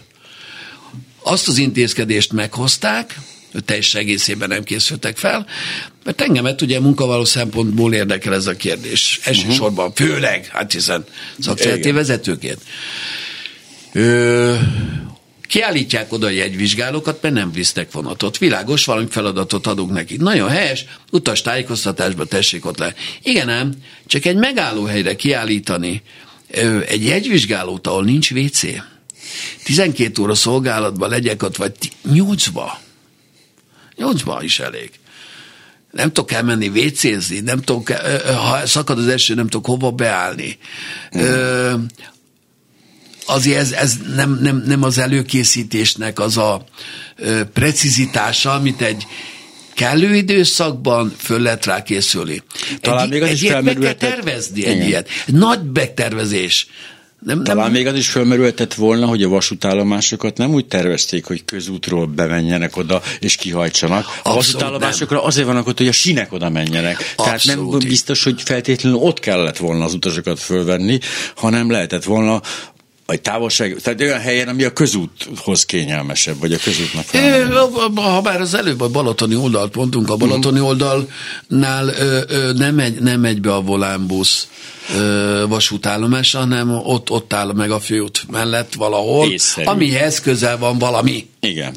Azt 1.24 1.48
az 1.48 1.58
intézkedést 1.58 2.34
meghozták, 2.34 3.20
teljes 3.66 3.96
egészében 3.96 4.48
nem 4.48 4.64
készültek 4.64 5.18
fel, 5.18 5.46
mert 6.04 6.22
engemet 6.22 6.62
ugye 6.62 6.80
munkavaló 6.80 7.26
szempontból 7.26 7.94
érdekel 7.94 8.34
ez 8.34 8.48
a 8.48 8.56
kérdés. 8.56 9.20
Elsősorban, 9.24 9.88
uh-huh. 9.88 10.08
főleg, 10.08 10.46
hát 10.46 10.72
hiszen 10.72 11.06
szakszereti 11.40 11.92
vezetőként. 11.92 12.62
Ö, 13.92 14.56
Kiállítják 15.48 16.14
oda 16.14 16.28
a 16.28 16.30
jegyvizsgálókat, 16.30 17.22
mert 17.22 17.34
nem 17.34 17.52
visznek 17.52 17.92
vonatot. 17.92 18.38
Világos, 18.38 18.86
valami 18.86 19.08
feladatot 19.10 19.68
adunk 19.68 19.92
neki. 19.92 20.18
Nagyon 20.18 20.50
helyes, 20.50 20.86
utas 21.12 21.42
tájékoztatásba 21.42 22.26
tessék 22.26 22.66
ott 22.66 22.78
le. 22.78 22.94
Igen 23.24 23.50
ám, 23.50 23.74
csak 24.06 24.26
egy 24.26 24.36
megállóhelyre 24.36 25.16
kiállítani 25.16 26.02
egy 26.88 27.06
jegyvizsgálót, 27.06 27.88
ahol 27.88 28.04
nincs 28.04 28.32
WC. 28.32 28.62
12 29.64 30.22
óra 30.22 30.36
szolgálatban 30.36 31.10
legyek 31.10 31.44
ott, 31.44 31.56
vagy 31.56 31.74
8-ba. 32.10 32.72
8-ba 33.98 34.40
is 34.42 34.60
elég 34.60 34.92
nem 35.94 36.12
tudok 36.12 36.32
elmenni 36.32 36.70
vécézni, 36.70 37.40
nem 37.40 37.62
tudok, 37.62 37.90
ha 38.26 38.66
szakad 38.66 38.98
az 38.98 39.08
eső, 39.08 39.34
nem 39.34 39.48
tudok 39.48 39.66
hova 39.66 39.92
beállni. 39.92 40.58
Mm 41.18 41.84
azért 43.26 43.58
ez, 43.60 43.72
ez 43.72 43.94
nem, 44.16 44.40
nem, 44.42 44.64
nem 44.66 44.84
az 44.84 44.98
előkészítésnek 44.98 46.20
az 46.20 46.38
a 46.38 46.64
ö, 47.16 47.42
precizitása, 47.54 48.54
amit 48.54 48.82
egy 48.82 49.06
kellő 49.74 50.16
időszakban 50.16 51.14
föl 51.18 51.40
lehet 51.40 51.66
rá 51.66 51.84
készülni. 51.84 52.44
Talán 52.82 53.04
egy, 53.04 53.10
még 53.10 53.22
az 53.22 53.28
egy 53.28 53.36
is 53.36 53.42
ilyet 53.42 53.62
meg 53.62 53.78
kell 53.78 53.94
tervezni, 53.94 54.66
egy 54.66 54.88
ilyet. 54.88 55.10
Nagy 55.26 55.60
megtervezés. 55.74 56.68
Nem, 57.26 57.44
Talán 57.44 57.64
nem... 57.64 57.72
még 57.72 57.88
az 57.88 57.96
is 57.96 58.10
felmerülhetett 58.10 58.74
volna, 58.74 59.06
hogy 59.06 59.24
a 59.24 59.30
vasútállomásokat 59.30 60.38
nem 60.38 60.54
úgy 60.54 60.66
tervezték, 60.66 61.26
hogy 61.26 61.46
közútról 61.46 62.06
bemenjenek 62.06 62.78
oda 62.78 63.02
és 63.20 63.36
kihajtsanak. 63.36 64.06
Abszolút 64.06 64.24
a 64.24 64.34
vasútállomásokra 64.34 65.16
nem. 65.16 65.26
azért 65.26 65.48
vannak 65.48 65.68
ott, 65.68 65.78
hogy 65.78 65.88
a 65.88 65.92
sinek 65.92 66.34
oda 66.34 66.50
menjenek. 66.50 67.14
Abszolút. 67.16 67.44
Tehát 67.44 67.46
nem 67.46 67.80
biztos, 67.80 68.24
hogy 68.24 68.42
feltétlenül 68.42 68.98
ott 68.98 69.20
kellett 69.20 69.58
volna 69.58 69.86
az 69.86 69.94
utasokat 69.94 70.40
fölvenni, 70.40 71.00
hanem 71.36 71.72
lehetett 71.72 72.04
volna 72.04 72.42
vagy 73.06 73.22
távolság, 73.22 73.76
tehát 73.82 74.02
olyan 74.02 74.20
helyen, 74.20 74.48
ami 74.48 74.64
a 74.64 74.74
közúthoz 74.74 75.66
kényelmesebb, 75.66 76.40
vagy 76.40 76.54
a 76.54 76.58
közútnak 76.58 77.06
Ha 77.96 78.22
bár 78.22 78.42
az 78.42 78.54
előbb 78.54 78.82
a 78.82 78.90
balatoni 78.90 79.36
oldalt 79.36 79.76
mondtunk, 79.76 80.10
a 80.10 80.16
balatoni 80.16 80.60
uh-huh. 80.60 80.68
oldalnál 80.68 81.88
ö, 81.88 82.22
ö, 82.28 82.54
nem, 82.54 82.76
megy, 82.76 83.02
nem 83.02 83.20
megy 83.20 83.42
be 83.42 83.54
a 83.54 83.62
volánbusz 83.62 84.48
vasútállomás, 85.48 86.34
hanem 86.34 86.70
ott, 86.70 87.10
ott 87.10 87.34
áll 87.34 87.54
meg 87.54 87.72
a 87.72 87.80
főút 87.80 88.26
mellett 88.32 88.74
valahol, 88.74 89.32
Észszerű. 89.32 89.68
amihez 89.68 90.20
közel 90.20 90.58
van 90.58 90.78
valami. 90.78 91.28
Igen. 91.40 91.76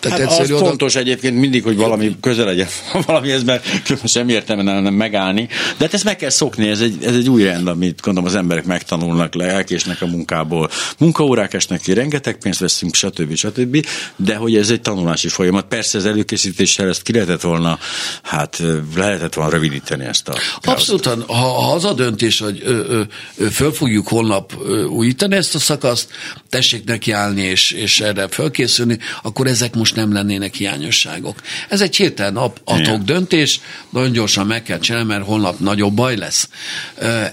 Tehát 0.00 0.18
hát 0.18 0.40
az 0.40 0.50
oda... 0.50 0.66
fontos 0.66 0.94
egyébként 0.94 1.36
mindig, 1.36 1.62
hogy 1.62 1.76
valami 1.76 2.16
közel 2.20 2.44
legyen 2.44 2.68
valamihez, 3.06 3.42
mert 3.42 3.66
sem 4.04 4.28
értelme 4.28 4.80
nem 4.80 4.94
megállni. 4.94 5.46
De 5.46 5.84
hát 5.84 5.94
ezt 5.94 6.04
meg 6.04 6.16
kell 6.16 6.30
szokni, 6.30 6.68
ez 6.68 6.80
egy, 6.80 7.04
ez 7.04 7.14
egy 7.14 7.28
új 7.28 7.42
rend, 7.42 7.68
amit 7.68 8.00
gondolom 8.00 8.28
az 8.28 8.34
emberek 8.36 8.64
megtanulnak 8.64 9.34
le, 9.34 9.44
elkésnek 9.44 10.02
a 10.02 10.06
munkából. 10.06 10.70
Munkaórák 10.98 11.54
esnek 11.54 11.80
ki, 11.80 11.92
rengeteg 11.92 12.38
pénzt 12.38 12.60
veszünk, 12.60 12.94
stb. 12.94 13.34
stb. 13.34 13.86
De 14.16 14.36
hogy 14.36 14.56
ez 14.56 14.70
egy 14.70 14.80
tanulási 14.80 15.28
folyamat. 15.28 15.66
Persze 15.66 15.98
az 15.98 16.06
előkészítéssel 16.06 16.88
ezt 16.88 17.02
ki 17.02 17.12
lehetett 17.12 17.40
volna, 17.40 17.78
hát 18.22 18.62
lehetett 18.96 19.34
volna 19.34 19.50
rövidíteni 19.50 20.04
ezt 20.04 20.28
a 20.28 20.38
Abszolút, 20.62 21.04
ha, 21.04 21.34
ha 21.34 21.72
az 21.72 21.84
a 21.84 21.92
döntés, 21.92 22.40
hogy 22.40 22.62
ö, 22.64 22.70
ö, 22.88 23.02
ö, 23.36 23.46
föl 23.46 23.72
fogjuk 23.72 24.08
holnap 24.08 24.52
ö, 24.64 24.84
újítani 24.84 25.36
ezt 25.36 25.54
a 25.54 25.58
szakaszt, 25.58 26.10
tessék 26.48 26.84
nekiállni 26.84 27.42
és, 27.42 27.70
és 27.70 28.00
erre 28.00 28.28
fölkészülni, 28.28 28.98
akkor 29.22 29.46
ezek 29.46 29.74
most 29.74 29.87
most 29.90 30.06
nem 30.06 30.12
lennének 30.12 30.54
hiányosságok. 30.54 31.40
Ez 31.68 31.80
egy 31.80 31.96
hirtelen 31.96 32.36
atok 32.64 33.02
döntés, 33.04 33.60
nagyon 33.90 34.12
gyorsan 34.12 34.46
meg 34.46 34.62
kell 34.62 34.78
csinálni, 34.78 35.08
mert 35.08 35.24
holnap 35.24 35.58
nagyobb 35.58 35.94
baj 35.94 36.16
lesz. 36.16 36.48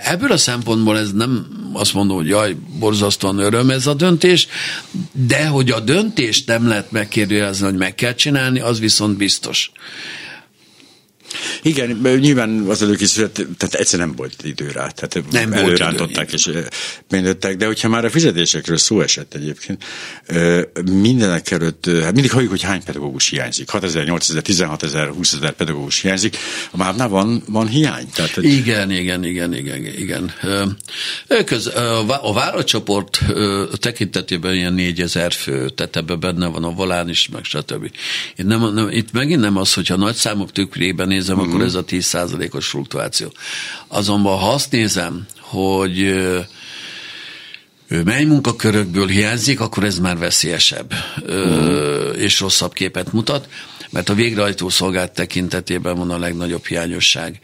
Ebből 0.04 0.32
a 0.32 0.38
szempontból 0.38 0.98
ez 0.98 1.12
nem 1.12 1.48
azt 1.74 1.94
mondom, 1.94 2.18
hogy 2.18 2.28
jaj, 2.28 2.56
borzasztóan 2.80 3.40
öröm 3.40 3.70
ez 3.70 3.88
a 3.88 3.94
döntés, 3.94 4.48
de 5.12 5.48
hogy 5.48 5.72
a 5.72 5.80
döntést 5.80 6.48
nem 6.48 6.68
lehet 6.68 6.92
megkérdőjelezni, 6.92 7.66
hogy 7.66 7.78
meg 7.78 7.96
kell 7.96 8.14
csinálni, 8.14 8.60
az 8.60 8.80
viszont 8.80 9.18
biztos. 9.18 9.72
Igen, 11.62 11.90
nyilván 12.20 12.66
az 12.70 12.82
előkészület, 12.82 13.32
tehát 13.32 13.74
egyszer 13.76 14.00
nem 14.00 14.16
volt 14.16 14.36
idő 14.44 14.72
rá, 14.72 14.88
tehát 14.88 15.32
nem 15.32 15.54
előrántották 15.54 16.34
és 16.34 16.50
mindöttek, 17.10 17.58
de 17.58 17.66
hogyha 17.66 17.90
már 17.90 18.06
a 18.06 18.10
fizetésekről 18.10 18.78
szó 18.78 19.02
esett 19.02 19.34
egyébként, 19.34 19.84
mindenek 20.92 21.52
előtt, 21.52 21.86
hát 21.86 22.14
mindig 22.14 22.32
halljuk, 22.32 22.52
hogy 22.52 22.62
hány 22.62 22.84
pedagógus 22.84 23.30
hiányzik. 23.30 23.70
6000, 23.70 24.06
8000, 24.06 24.42
16 24.42 24.84
ezer, 24.84 25.08
20 25.08 25.34
ezer 25.34 25.52
pedagógus 25.52 26.02
hiányzik. 26.02 26.38
A 26.72 26.78
mávnál 26.78 27.08
van, 27.08 27.44
van 27.48 27.68
hiány. 27.68 28.10
Tehát, 28.14 28.38
igen, 28.38 28.92
igen, 28.92 29.24
igen, 29.24 29.54
igen, 29.54 29.86
igen. 29.86 30.34
Köz, 31.46 31.68
a 32.22 32.34
vállalatcsoport 32.34 33.22
tekintetében 33.80 34.54
ilyen 34.54 34.74
4000 34.74 35.32
fő, 35.34 35.70
tehát 35.70 35.96
ebben 35.96 36.20
benne 36.20 36.48
van 36.48 36.64
a 36.64 36.70
volán 36.70 37.10
is, 37.10 37.30
meg 37.30 37.44
stb. 37.44 37.92
Itt, 38.36 38.46
nem, 38.46 38.74
nem, 38.74 38.90
itt 38.90 39.12
megint 39.12 39.42
nem 39.42 39.58
az, 39.58 39.74
hogyha 39.74 39.96
nagy 39.96 40.16
számok 40.16 40.52
tükrében 40.52 41.12
nézem, 41.26 41.38
uh-huh. 41.38 41.54
akkor 41.54 41.66
ez 41.66 41.76
a 41.76 41.86
10%-os 41.86 42.68
fluktuáció. 42.68 43.34
Azonban 43.88 44.38
ha 44.38 44.54
azt 44.54 44.72
nézem, 44.72 45.26
hogy 45.40 46.16
mely 47.88 48.24
munkakörökből 48.24 49.08
hiányzik, 49.08 49.60
akkor 49.60 49.84
ez 49.84 50.00
már 50.00 50.18
veszélyesebb 50.18 50.94
uh-huh. 51.22 52.22
és 52.22 52.40
rosszabb 52.40 52.74
képet 52.74 53.14
mutat, 53.14 53.50
mert 53.90 54.10
a 54.10 54.14
végrehajtó 54.14 54.70
szolgált 54.70 55.12
tekintetében 55.12 55.96
van 55.96 56.12
a 56.12 56.18
legnagyobb 56.18 56.66
hiányosság 56.66 57.40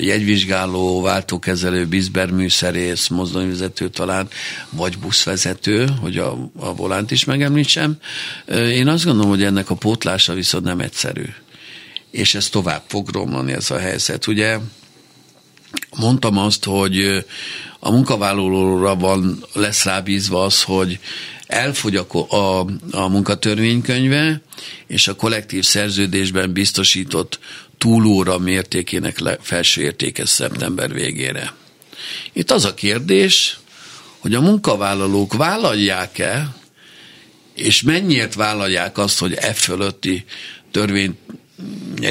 jegyvizsgáló, 0.00 1.00
váltókezelő, 1.00 1.86
bizberműszerész, 1.86 3.08
mozdonyvezető 3.08 3.88
talán, 3.88 4.28
vagy 4.70 4.98
buszvezető, 4.98 5.88
hogy 6.00 6.18
a, 6.18 6.50
a 6.56 6.74
volánt 6.74 7.10
is 7.10 7.24
megemlítsem. 7.24 7.96
Én 8.48 8.88
azt 8.88 9.04
gondolom, 9.04 9.30
hogy 9.30 9.42
ennek 9.42 9.70
a 9.70 9.74
pótlása 9.74 10.34
viszont 10.34 10.64
nem 10.64 10.80
egyszerű 10.80 11.24
és 12.10 12.34
ez 12.34 12.48
tovább 12.48 12.82
fog 12.86 13.08
romlani 13.08 13.52
ez 13.52 13.70
a 13.70 13.78
helyzet. 13.78 14.26
Ugye 14.26 14.58
mondtam 15.96 16.38
azt, 16.38 16.64
hogy 16.64 17.24
a 17.78 17.90
munkavállalóra 17.90 18.94
van, 18.96 19.44
lesz 19.52 19.84
rábízva 19.84 20.44
az, 20.44 20.62
hogy 20.62 20.98
elfogy 21.46 21.96
a, 21.96 22.06
a, 22.36 22.66
a 22.90 23.08
munkatörvénykönyve, 23.08 24.40
és 24.86 25.08
a 25.08 25.16
kollektív 25.16 25.64
szerződésben 25.64 26.52
biztosított 26.52 27.38
túlóra 27.78 28.38
mértékének 28.38 29.18
le, 29.18 29.38
felső 29.40 29.82
értéke 29.82 30.26
szeptember 30.26 30.92
végére. 30.92 31.54
Itt 32.32 32.50
az 32.50 32.64
a 32.64 32.74
kérdés, 32.74 33.58
hogy 34.18 34.34
a 34.34 34.40
munkavállalók 34.40 35.34
vállalják-e, 35.34 36.54
és 37.54 37.82
mennyiért 37.82 38.34
vállalják 38.34 38.98
azt, 38.98 39.18
hogy 39.18 39.32
e 39.32 39.52
fölötti 39.52 40.24
törvényt 40.70 41.18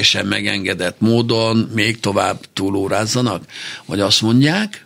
sem 0.02 0.28
megengedett 0.28 1.00
módon 1.00 1.58
még 1.74 2.00
tovább 2.00 2.40
túlórázzanak, 2.54 3.46
vagy 3.86 4.00
azt 4.00 4.22
mondják, 4.22 4.86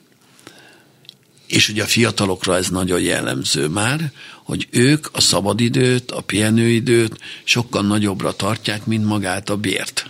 és 1.48 1.69
ugye 1.69 1.84
a 1.84 1.88
fiatalokra 1.88 2.56
ez 2.56 2.69
nagyon 2.69 3.02
jellemző 3.02 3.67
már, 3.67 4.12
hogy 4.43 4.67
ők 4.72 5.08
a 5.12 5.22
szabadidőt, 5.22 6.12
a 6.12 6.22
pihenőidőt 6.22 7.17
sokkal 7.43 7.82
nagyobbra 7.82 8.32
tartják, 8.36 8.86
mint 8.86 9.06
magát 9.06 9.50
a 9.50 9.58
bért. 9.58 10.10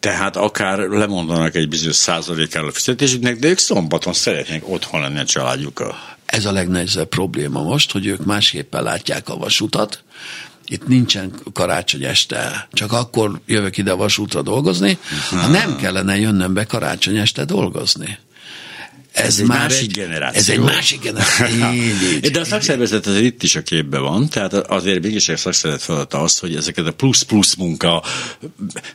Tehát 0.00 0.36
akár 0.36 0.78
lemondanak 0.78 1.54
egy 1.54 1.68
bizonyos 1.68 1.96
százalékára 1.96 2.66
a 2.66 2.72
fizetésüknek, 2.72 3.38
de 3.38 3.48
ők 3.48 3.58
szombaton 3.58 4.12
szeretnék 4.12 4.68
otthon 4.68 5.00
lenni 5.00 5.18
a 5.18 5.24
családjukkal. 5.24 5.96
Ez 6.26 6.44
a 6.44 6.52
legnehezebb 6.52 7.08
probléma 7.08 7.62
most, 7.62 7.92
hogy 7.92 8.06
ők 8.06 8.24
másképpen 8.24 8.82
látják 8.82 9.28
a 9.28 9.36
vasutat, 9.36 10.02
itt 10.70 10.86
nincsen 10.86 11.32
karácsony 11.52 12.04
este, 12.04 12.68
csak 12.72 12.92
akkor 12.92 13.40
jövök 13.46 13.76
ide 13.76 13.92
vasútra 13.92 14.42
dolgozni, 14.42 14.98
ha 15.30 15.46
nem 15.46 15.76
kellene 15.76 16.18
jönnöm 16.18 16.54
be 16.54 16.64
karácsony 16.64 17.16
este 17.16 17.44
dolgozni. 17.44 18.18
Ez, 19.12 19.26
ez 19.26 19.38
egy 19.38 19.46
már 19.46 19.58
másik 19.58 19.88
egy, 19.88 19.94
generáció. 19.94 20.40
Ez 20.40 20.48
egy 20.48 20.58
másik 20.58 21.00
generáció. 21.00 21.72
így, 21.84 22.02
így, 22.24 22.30
De 22.30 22.40
a 22.40 22.44
szakszervezet 22.44 23.06
azért 23.06 23.24
itt 23.24 23.42
is 23.42 23.56
a 23.56 23.62
képben 23.62 24.02
van, 24.02 24.28
tehát 24.28 24.52
azért 24.52 25.02
mégis 25.02 25.28
a 25.28 25.36
szakszervezet 25.36 25.84
feladata 25.84 26.20
az, 26.20 26.38
hogy 26.38 26.56
ezeket 26.56 26.86
a 26.86 26.92
plusz-plusz 26.92 27.54
munka, 27.54 28.04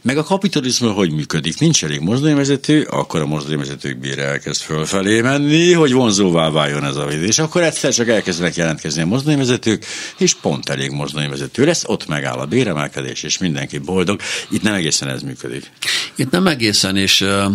meg 0.02 0.18
a 0.18 0.24
kapitalizmus 0.24 0.94
hogy 0.94 1.12
működik. 1.12 1.60
Nincs 1.60 1.84
elég 1.84 2.00
mozdonyvezető, 2.00 2.82
akkor 2.82 3.22
a 3.22 3.26
mozdonyvezetők 3.26 4.00
bír 4.00 4.20
elkezd 4.20 4.62
fölfelé 4.62 5.22
menni, 5.22 5.72
hogy 5.72 5.92
vonzóvá 5.92 6.50
váljon 6.50 6.84
ez 6.84 6.96
a 6.96 7.06
videó. 7.06 7.24
És 7.24 7.40
akkor 7.40 7.64
egyszer 7.64 7.94
csak 7.94 8.08
elkezdenek 8.08 8.56
jelentkezni 8.56 9.02
a 9.02 9.06
mozdonyvezetők, 9.06 9.86
és 10.18 10.34
pont 10.34 10.70
elég 10.70 10.92
mozdonyvezető 10.92 11.66
lesz, 11.66 11.84
ott 11.86 12.08
megáll 12.08 12.38
a 12.38 12.46
béremelkedés, 12.46 13.24
és 13.24 13.38
mindenki 13.38 13.78
boldog. 13.78 14.22
Itt 14.50 14.62
nem 14.62 14.74
egészen 14.74 15.10
ez 15.10 15.22
működik. 15.22 15.72
Itt 16.16 16.30
nem 16.30 16.48
egészen, 16.48 16.98
és 16.98 17.22
uh, 17.22 17.46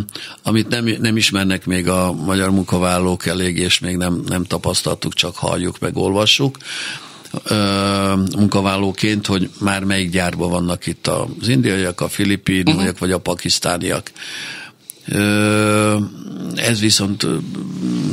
amit 0.43 0.69
nem, 0.69 0.85
nem 1.01 1.17
ismernek 1.17 1.67
még 1.67 1.89
a 1.89 2.13
magyar 2.13 2.50
munkavállalók 2.51 3.27
elég, 3.27 3.59
és 3.59 3.79
még 3.79 3.97
nem, 3.97 4.23
nem 4.27 4.45
tapasztaltuk, 4.45 5.15
csak 5.15 5.37
halljuk, 5.37 5.79
meg 5.79 5.97
olvassuk 5.97 6.57
munkavállalóként, 8.37 9.27
hogy 9.27 9.51
már 9.59 9.85
melyik 9.85 10.11
gyárban 10.11 10.51
vannak 10.51 10.87
itt 10.87 11.07
az 11.07 11.49
indiaiak, 11.49 12.01
a 12.01 12.09
filipinaiak, 12.09 12.79
uh-huh. 12.79 12.99
vagy 12.99 13.13
a 13.13 13.19
pakisztániak. 13.19 14.11
Ez 16.55 16.81
viszont 16.81 17.27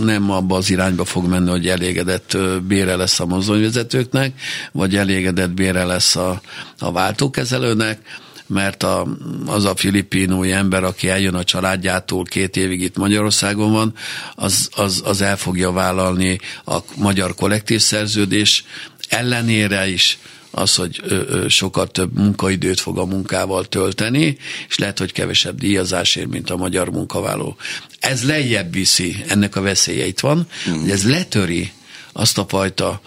nem 0.04 0.32
abba 0.32 0.56
az 0.56 0.70
irányba 0.70 1.06
fog 1.06 1.28
menni, 1.28 1.50
hogy 1.50 1.68
elégedett 1.68 2.38
bére 2.68 2.96
lesz 2.96 3.20
a 3.20 3.26
mozdonyvezetőknek, 3.26 4.40
vagy 4.72 4.96
elégedett 4.96 5.52
bére 5.52 5.84
lesz 5.84 6.16
a, 6.16 6.42
a 6.80 6.92
váltókezelőnek, 6.92 8.00
mert 8.48 8.84
a, 8.84 9.08
az 9.46 9.66
a 9.66 9.76
filipinói 9.76 10.52
ember, 10.52 10.84
aki 10.84 11.10
eljön 11.10 11.34
a 11.34 11.44
családjától, 11.44 12.24
két 12.24 12.58
évig 12.58 12.82
itt 12.82 12.98
Magyarországon 12.98 13.72
van, 13.72 13.94
az, 14.36 14.70
az, 14.76 15.02
az 15.06 15.22
el 15.22 15.38
fogja 15.38 15.72
vállalni 15.72 16.40
a 16.66 16.78
magyar 16.96 17.36
kollektív 17.36 17.82
szerződés 17.82 18.66
ellenére 19.10 19.88
is 19.88 20.20
az, 20.52 20.76
hogy 20.76 21.02
sokkal 21.48 21.88
több 21.88 22.18
munkaidőt 22.18 22.80
fog 22.80 22.98
a 22.98 23.06
munkával 23.06 23.66
tölteni, 23.66 24.38
és 24.68 24.78
lehet, 24.78 25.00
hogy 25.00 25.12
kevesebb 25.12 25.60
díjazásért, 25.60 26.28
mint 26.28 26.50
a 26.50 26.58
magyar 26.58 26.90
munkavállaló. 26.90 27.58
Ez 28.00 28.24
lejjebb 28.24 28.74
viszi, 28.74 29.24
ennek 29.28 29.56
a 29.56 29.62
veszélye 29.62 30.06
itt 30.06 30.20
van, 30.20 30.48
mm. 30.70 30.80
hogy 30.80 30.90
ez 30.90 31.10
letöri 31.10 31.72
azt 32.14 32.38
a 32.38 32.46
fajta 32.48 33.02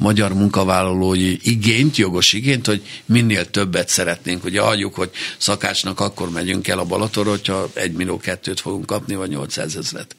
magyar 0.00 0.34
munkavállalói 0.34 1.36
igényt, 1.42 1.96
jogos 1.96 2.32
igényt, 2.32 2.66
hogy 2.66 2.82
minél 3.06 3.50
többet 3.50 3.88
szeretnénk. 3.88 4.44
Ugye 4.44 4.60
halljuk, 4.60 4.94
hogy 4.94 5.10
szakácsnak 5.38 6.00
akkor 6.00 6.30
megyünk 6.30 6.68
el 6.68 6.78
a 6.78 6.84
Balatonra, 6.84 7.30
hogyha 7.30 7.70
egy 7.74 7.92
millió 7.92 8.18
kettőt 8.18 8.60
fogunk 8.60 8.86
kapni, 8.86 9.14
vagy 9.14 9.28
800 9.28 9.76
ezret. 9.76 10.16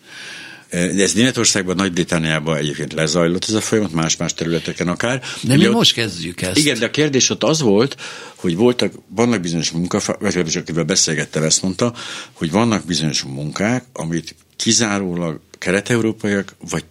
De 0.69 1.03
ez 1.03 1.13
Németországban, 1.13 1.75
Nagy-Britániában 1.75 2.57
egyébként 2.57 2.93
lezajlott 2.93 3.45
ez 3.47 3.53
a 3.53 3.61
folyamat, 3.61 3.91
más-más 3.91 4.33
területeken 4.33 4.87
akár. 4.87 5.21
De 5.41 5.55
mi 5.55 5.67
ott, 5.67 5.73
most 5.73 5.93
kezdjük 5.93 6.41
ezt. 6.41 6.57
Igen, 6.57 6.79
de 6.79 6.85
a 6.85 6.91
kérdés 6.91 7.29
ott 7.29 7.43
az 7.43 7.61
volt, 7.61 7.95
hogy 8.35 8.55
voltak, 8.55 8.93
vannak 9.07 9.41
bizonyos 9.41 9.71
munkák, 9.71 10.17
vagy 10.19 10.57
akivel 10.57 10.83
beszélgettem, 10.83 11.43
ezt 11.43 11.61
mondta, 11.61 11.93
hogy 12.33 12.51
vannak 12.51 12.85
bizonyos 12.85 13.23
munkák, 13.23 13.85
amit 13.93 14.35
kizárólag 14.55 15.39
kelet-európaiak 15.57 16.55
vagy 16.69 16.83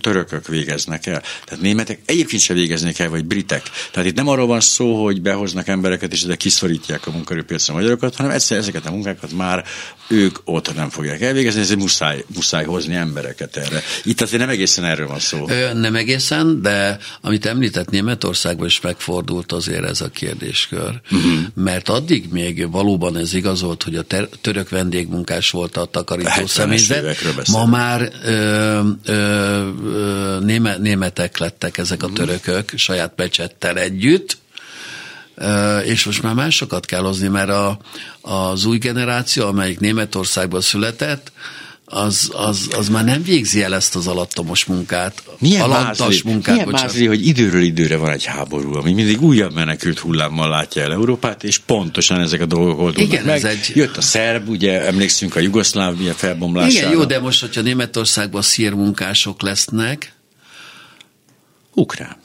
törökök 0.00 0.46
végeznek 0.46 1.06
el. 1.06 1.22
Tehát 1.44 1.62
németek 1.62 2.00
egyébként 2.04 2.42
sem 2.42 2.56
végeznek 2.56 2.98
el, 2.98 3.08
vagy 3.08 3.24
britek. 3.24 3.62
Tehát 3.90 4.08
itt 4.08 4.16
nem 4.16 4.28
arról 4.28 4.46
van 4.46 4.60
szó, 4.60 5.04
hogy 5.04 5.22
behoznak 5.22 5.68
embereket, 5.68 6.12
és 6.12 6.22
ezek 6.22 6.36
kiszorítják 6.36 7.06
a 7.06 7.10
munkerőpiacra 7.10 7.74
a 7.74 7.76
magyarokat, 7.76 8.16
hanem 8.16 8.32
egyszer 8.32 8.58
ezeket 8.58 8.86
a 8.86 8.90
munkákat 8.90 9.32
már 9.32 9.64
ők 10.08 10.38
ott 10.44 10.74
nem 10.74 10.90
fogják 10.90 11.20
elvégezni, 11.20 11.60
ezért 11.60 11.78
muszáj, 11.78 12.24
muszáj 12.34 12.64
hozni 12.64 12.94
embereket 12.94 13.56
erre. 13.56 13.82
Itt 14.04 14.20
azért 14.20 14.40
nem 14.40 14.50
egészen 14.50 14.84
erről 14.84 15.06
van 15.06 15.18
szó. 15.18 15.48
Ö, 15.48 15.74
nem 15.74 15.94
egészen, 15.94 16.62
de 16.62 16.98
amit 17.20 17.46
említett 17.46 17.90
Németországban 17.90 18.66
is 18.66 18.80
megfordult 18.80 19.52
azért 19.52 19.84
ez 19.84 20.00
a 20.00 20.08
kérdéskör. 20.08 21.00
Uh-huh. 21.10 21.32
Mert 21.54 21.88
addig 21.88 22.24
még 22.30 22.70
valóban 22.70 23.16
ez 23.16 23.34
igazolt, 23.34 23.82
hogy 23.82 23.96
a 23.96 24.02
ter- 24.02 24.38
török 24.40 24.68
vendégmunkás 24.68 25.50
volt 25.50 25.76
a 25.76 25.84
takarító 25.84 26.46
személyzet. 26.46 27.48
Ma 27.48 27.66
már 27.66 28.12
ö, 28.24 28.80
ö, 29.04 29.49
néme, 30.40 30.76
németek 30.76 31.38
lettek 31.38 31.78
ezek 31.78 32.02
a 32.02 32.06
mhm. 32.06 32.14
törökök 32.14 32.72
saját 32.76 33.12
pecsettel 33.14 33.78
együtt, 33.78 34.38
és 35.84 36.04
most 36.04 36.22
már 36.22 36.34
másokat 36.34 36.86
kell 36.86 37.02
hozni, 37.02 37.28
mert 37.28 37.50
a, 37.50 37.78
az 38.20 38.64
új 38.64 38.78
generáció, 38.78 39.46
amelyik 39.46 39.80
Németországban 39.80 40.60
született, 40.60 41.32
az, 41.92 42.30
az, 42.34 42.68
az 42.76 42.88
már 42.88 43.04
nem 43.04 43.22
végzi 43.22 43.62
el 43.62 43.74
ezt 43.74 43.96
az 43.96 44.06
alattomos 44.06 44.64
munkát. 44.64 45.22
Milyen 45.38 45.62
alattas 45.62 46.22
munkát. 46.22 46.54
Milyen 46.54 46.68
mázli, 46.68 47.06
hogy 47.06 47.26
időről 47.26 47.62
időre 47.62 47.96
van 47.96 48.10
egy 48.10 48.24
háború, 48.24 48.74
ami 48.74 48.92
mindig 48.92 49.22
újabb 49.22 49.54
menekült 49.54 49.98
hullámmal 49.98 50.48
látja 50.48 50.82
el 50.82 50.92
Európát, 50.92 51.44
és 51.44 51.58
pontosan 51.58 52.20
ezek 52.20 52.40
a 52.40 52.46
dolgok 52.46 52.78
oldódnak 52.78 53.12
Igen, 53.12 53.24
meg. 53.24 53.36
Ez 53.36 53.44
egy... 53.44 53.72
Jött 53.74 53.96
a 53.96 54.00
szerb, 54.00 54.48
ugye 54.48 54.86
emlékszünk 54.86 55.36
a 55.36 55.40
Jugoszlávia 55.40 56.14
felbomlására. 56.14 56.86
Igen, 56.86 56.98
jó, 56.98 57.04
de 57.04 57.20
most, 57.20 57.40
hogyha 57.40 57.60
Németországban 57.60 58.42
szírmunkások 58.42 59.42
lesznek, 59.42 60.12
Ukrán. 61.74 62.16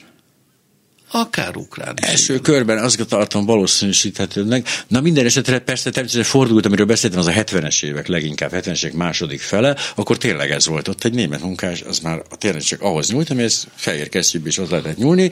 Akár 1.10 1.56
ukrán. 1.56 1.94
Első 2.00 2.38
körben 2.38 2.78
azt 2.78 3.06
tartom 3.08 3.44
valószínűsíthetőnek. 3.44 4.68
Na 4.88 5.00
minden 5.00 5.24
esetre 5.24 5.58
persze 5.58 5.90
természetesen 5.90 6.30
fordult, 6.30 6.66
amiről 6.66 6.86
beszéltem, 6.86 7.18
az 7.18 7.26
a 7.26 7.32
70-es 7.32 7.84
évek, 7.84 8.06
leginkább 8.06 8.50
70-es 8.54 8.84
évek 8.84 8.96
második 8.96 9.40
fele, 9.40 9.76
akkor 9.94 10.18
tényleg 10.18 10.50
ez 10.50 10.66
volt 10.66 10.88
ott 10.88 11.04
egy 11.04 11.14
német 11.14 11.40
munkás, 11.40 11.82
az 11.82 11.98
már 11.98 12.22
tényleg 12.38 12.62
csak 12.62 12.80
ahhoz 12.80 13.10
nyújt, 13.10 13.30
ami 13.30 13.42
ez 13.42 13.64
fehér 13.74 14.08
kesztyűbb 14.08 14.46
is 14.46 14.58
az 14.58 14.70
lehetett 14.70 14.96
nyúlni. 14.96 15.30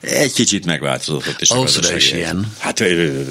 Egy 0.00 0.32
kicsit 0.32 0.64
megváltozott 0.64 1.28
ott 1.28 1.40
is. 1.40 1.50
Ausztra 1.50 1.96
is 1.96 2.12
ilyen. 2.12 2.52
Hát, 2.58 2.82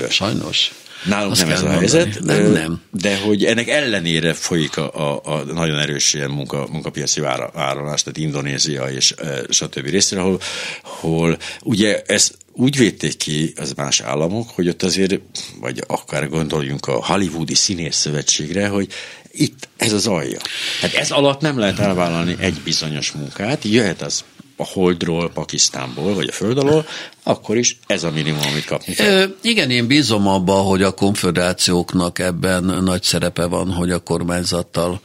Sajnos. 0.09 0.71
Nálunk 1.05 1.31
Azt 1.31 1.41
nem 1.41 1.51
ez 1.51 1.61
a 1.61 1.69
helyzet, 1.69 2.19
nem, 2.19 2.51
nem. 2.51 2.81
de 2.91 3.17
hogy 3.17 3.45
ennek 3.45 3.67
ellenére 3.67 4.33
folyik 4.33 4.77
a, 4.77 4.93
a, 4.93 5.21
a 5.23 5.43
nagyon 5.43 5.79
erős 5.79 6.13
ilyen 6.13 6.29
munka, 6.29 6.67
munkapiaci 6.71 7.21
áramlás, 7.53 8.03
tehát 8.03 8.17
Indonézia 8.17 8.83
és 8.83 9.13
e, 9.17 9.41
stb. 9.49 9.85
részre, 9.85 10.19
ahol, 10.19 10.39
ahol 10.83 11.37
ugye 11.63 12.01
ez 12.05 12.31
úgy 12.53 12.77
védték 12.77 13.17
ki 13.17 13.53
az 13.55 13.73
más 13.75 13.99
államok, 13.99 14.49
hogy 14.49 14.67
ott 14.67 14.83
azért, 14.83 15.19
vagy 15.59 15.83
akár 15.87 16.29
gondoljunk 16.29 16.85
a 16.85 17.05
Hollywoodi 17.05 17.55
Színész 17.55 17.95
Szövetségre, 17.95 18.67
hogy 18.67 18.87
itt 19.31 19.67
ez 19.77 19.93
az 19.93 20.07
alja. 20.07 20.39
Hát 20.81 20.93
ez 20.93 21.11
alatt 21.11 21.41
nem 21.41 21.59
lehet 21.59 21.79
elvállalni 21.79 22.35
egy 22.39 22.61
bizonyos 22.63 23.11
munkát, 23.11 23.63
jöhet 23.63 24.01
az 24.01 24.23
a 24.55 24.65
Holdról, 24.65 25.29
Pakisztánból, 25.31 26.13
vagy 26.13 26.27
a 26.27 26.31
Föld 26.31 26.57
alól, 26.57 26.85
akkor 27.23 27.57
is 27.57 27.79
ez 27.87 28.03
a 28.03 28.11
minimum, 28.11 28.41
amit 28.51 28.65
kapni 28.65 28.93
kell. 28.93 29.21
Ö, 29.21 29.25
igen, 29.41 29.69
én 29.69 29.87
bízom 29.87 30.27
abba, 30.27 30.53
hogy 30.53 30.81
a 30.81 30.91
konfederációknak 30.91 32.19
ebben 32.19 32.63
nagy 32.63 33.03
szerepe 33.03 33.45
van, 33.45 33.71
hogy 33.71 33.91
a 33.91 33.99
kormányzattal 33.99 35.01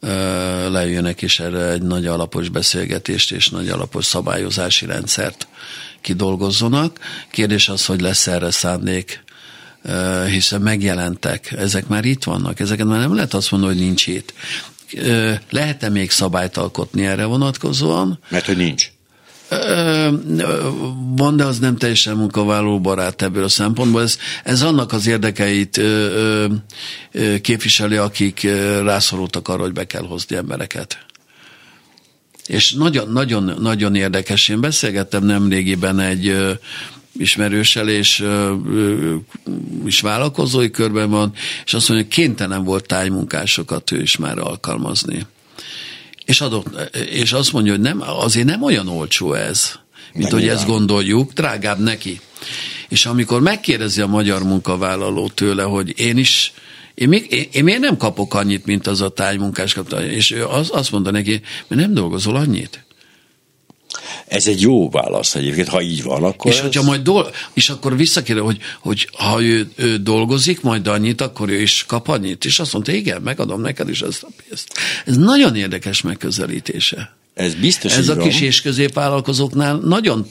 ö, 0.00 0.70
lejönnek 0.70 1.22
és 1.22 1.40
erre 1.40 1.70
egy 1.70 1.82
nagy 1.82 2.06
alapos 2.06 2.48
beszélgetést 2.48 3.32
és 3.32 3.48
nagy 3.48 3.68
alapos 3.68 4.04
szabályozási 4.04 4.86
rendszert 4.86 5.46
kidolgozzanak. 6.00 6.98
Kérdés 7.30 7.68
az, 7.68 7.86
hogy 7.86 8.00
lesz 8.00 8.26
erre 8.26 8.50
szándék 8.50 9.22
hiszen 10.28 10.60
megjelentek, 10.60 11.52
ezek 11.52 11.86
már 11.86 12.04
itt 12.04 12.24
vannak, 12.24 12.60
ezeket 12.60 12.86
már 12.86 12.98
nem 12.98 13.14
lehet 13.14 13.34
azt 13.34 13.50
mondani, 13.50 13.72
hogy 13.72 13.82
nincs 13.82 14.06
itt. 14.06 14.34
Lehet-e 15.50 15.88
még 15.88 16.10
szabályt 16.10 16.56
alkotni 16.56 17.06
erre 17.06 17.24
vonatkozóan? 17.24 18.18
Mert 18.28 18.46
hogy 18.46 18.56
nincs. 18.56 18.90
Van, 21.16 21.36
de 21.36 21.44
az 21.44 21.58
nem 21.58 21.76
teljesen 21.76 22.16
munkavállaló 22.16 22.80
barát 22.80 23.22
ebből 23.22 23.44
a 23.44 23.48
szempontból. 23.48 24.02
Ez, 24.02 24.18
ez 24.44 24.62
annak 24.62 24.92
az 24.92 25.06
érdekeit 25.06 25.80
képviseli, 27.40 27.96
akik 27.96 28.48
rászorultak 28.82 29.48
arra, 29.48 29.62
hogy 29.62 29.72
be 29.72 29.86
kell 29.86 30.06
hozni 30.06 30.36
embereket. 30.36 30.98
És 32.46 32.72
nagyon, 32.72 33.12
nagyon, 33.12 33.56
nagyon 33.60 33.94
érdekes. 33.94 34.48
Én 34.48 34.60
beszélgettem 34.60 35.24
nemrégiben 35.24 35.98
egy 35.98 36.36
ismerősel, 37.18 37.88
és 37.88 38.24
is 39.86 40.00
vállalkozói 40.00 40.70
körben 40.70 41.10
van, 41.10 41.32
és 41.64 41.74
azt 41.74 41.88
mondja, 41.88 42.06
hogy 42.06 42.16
kénytelen 42.16 42.64
volt 42.64 42.86
tájmunkásokat 42.86 43.90
ő 43.90 44.00
is 44.00 44.16
már 44.16 44.38
alkalmazni. 44.38 45.26
És, 46.24 46.40
adott, 46.40 46.96
és 47.10 47.32
azt 47.32 47.52
mondja, 47.52 47.72
hogy 47.72 47.80
nem, 47.80 48.00
azért 48.00 48.46
nem 48.46 48.62
olyan 48.62 48.88
olcsó 48.88 49.32
ez, 49.32 49.72
mint 50.12 50.30
nem 50.30 50.38
hogy 50.38 50.48
ezt 50.48 50.66
gondoljuk, 50.66 51.32
drágább 51.32 51.78
neki. 51.78 52.20
És 52.88 53.06
amikor 53.06 53.40
megkérdezi 53.40 54.00
a 54.00 54.06
magyar 54.06 54.42
munkavállaló 54.42 55.28
tőle, 55.28 55.62
hogy 55.62 56.00
én 56.00 56.16
is, 56.16 56.52
én, 56.94 57.08
még, 57.08 57.26
én, 57.30 57.48
én 57.52 57.64
miért 57.64 57.80
nem 57.80 57.96
kapok 57.96 58.34
annyit, 58.34 58.66
mint 58.66 58.86
az 58.86 59.00
a 59.00 59.08
tájmunkás 59.08 59.74
kapta, 59.74 60.06
és 60.06 60.30
ő 60.30 60.46
az, 60.46 60.68
azt 60.72 60.90
mondta 60.90 61.10
neki, 61.10 61.40
mert 61.68 61.80
nem 61.80 61.94
dolgozol 61.94 62.36
annyit. 62.36 62.84
Ez 64.26 64.46
egy 64.46 64.60
jó 64.60 64.88
válasz 64.90 65.34
egyébként, 65.34 65.68
ha 65.68 65.82
így 65.82 66.02
van, 66.02 66.24
akkor... 66.24 66.50
És, 66.50 66.56
ez... 66.56 66.62
hogyha 66.62 66.82
majd 66.82 67.02
dol- 67.02 67.34
és 67.52 67.68
akkor 67.68 67.96
visszakérdez, 67.96 68.44
hogy, 68.44 68.58
hogy 68.80 69.08
ha 69.12 69.42
ő, 69.42 69.70
ő, 69.76 69.96
dolgozik 69.96 70.60
majd 70.60 70.86
annyit, 70.86 71.20
akkor 71.20 71.48
ő 71.48 71.60
is 71.60 71.84
kap 71.88 72.08
annyit. 72.08 72.44
És 72.44 72.58
azt 72.58 72.72
mondta, 72.72 72.92
igen, 72.92 73.22
megadom 73.22 73.60
neked 73.60 73.88
is 73.88 74.00
ezt 74.02 74.22
a 74.22 74.28
pénzt. 74.46 74.72
Ez 75.06 75.16
nagyon 75.16 75.56
érdekes 75.56 76.00
megközelítése. 76.00 77.16
Ez 77.34 77.54
biztos 77.54 77.96
Ez 77.96 78.08
a 78.08 78.14
van. 78.14 78.28
kis 78.28 78.40
és 78.40 78.60
középvállalkozóknál 78.60 79.76
nagyon 79.76 80.26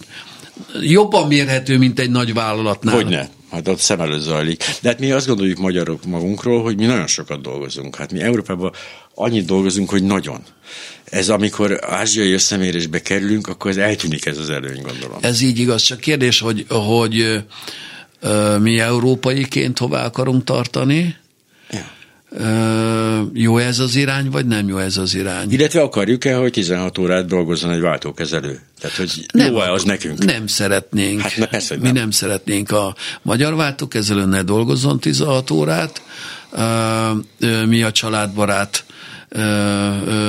jobban 0.82 1.28
mérhető, 1.28 1.78
mint 1.78 2.00
egy 2.00 2.10
nagy 2.10 2.34
vállalatnál. 2.34 2.96
Hogyne. 2.96 3.30
Hát 3.52 3.68
ott 3.68 3.80
szem 3.80 4.02
előtt 4.02 4.22
zajlik. 4.22 4.64
De 4.82 4.90
hát 4.90 5.00
mi 5.00 5.12
azt 5.12 5.28
gondoljuk 5.28 5.58
magyarok 5.58 6.06
magunkról, 6.06 6.64
hogy 6.64 6.76
mi 6.76 6.86
nagyon 6.86 7.08
sokat 7.08 7.42
dolgozunk. 7.42 7.96
Hát 7.96 8.12
mi 8.12 8.22
Európában 8.22 8.72
annyit 9.16 9.46
dolgozunk, 9.46 9.90
hogy 9.90 10.04
nagyon. 10.04 10.42
Ez 11.10 11.30
amikor 11.30 11.80
ázsiai 11.82 12.32
összemérésbe 12.32 13.02
kerülünk, 13.02 13.48
akkor 13.48 13.72
ez 13.72 13.78
eltűnik 13.78 14.26
ez 14.26 14.38
az 14.38 14.50
előny, 14.50 14.82
gondolom. 14.82 15.18
Ez 15.22 15.42
így 15.42 15.60
igaz, 15.60 15.82
csak 15.82 16.00
kérdés, 16.00 16.40
hogy, 16.40 16.66
hogy 16.70 17.44
mi 18.60 18.80
európaiként 18.80 19.78
hová 19.78 20.06
akarunk 20.06 20.44
tartani, 20.44 21.16
Ja. 21.72 21.86
Ö, 22.32 23.22
jó 23.34 23.58
ez 23.58 23.80
az 23.80 23.96
irány, 23.96 24.30
vagy 24.30 24.46
nem 24.46 24.68
jó 24.68 24.78
ez 24.78 24.98
az 24.98 25.16
irány? 25.16 25.52
Illetve 25.52 25.82
akarjuk-e, 25.82 26.36
hogy 26.36 26.52
16 26.52 26.98
órát 26.98 27.26
dolgozzon 27.26 27.72
egy 27.72 27.80
váltókezelő? 27.80 28.60
Tehát, 28.80 28.96
hogy 28.98 29.26
jó-e 29.34 29.72
az 29.72 29.84
nekünk? 29.84 30.24
Nem 30.26 30.48
szeretnénk. 30.48 31.22
Hát 31.22 31.38
ne, 31.38 31.46
persze, 31.46 31.76
Mi 31.76 31.82
nem. 31.82 31.94
nem 31.94 32.12
szeretnénk. 32.12 32.72
A 32.72 32.96
magyar 33.22 33.56
váltókezelő 33.56 34.26
ne 34.26 34.42
dolgozzon 34.42 35.00
16 35.00 35.52
órát. 35.52 36.02
Ö, 36.52 37.12
ö, 37.40 37.66
Mi 37.66 37.84
a 37.84 37.92
családbarát 37.92 38.84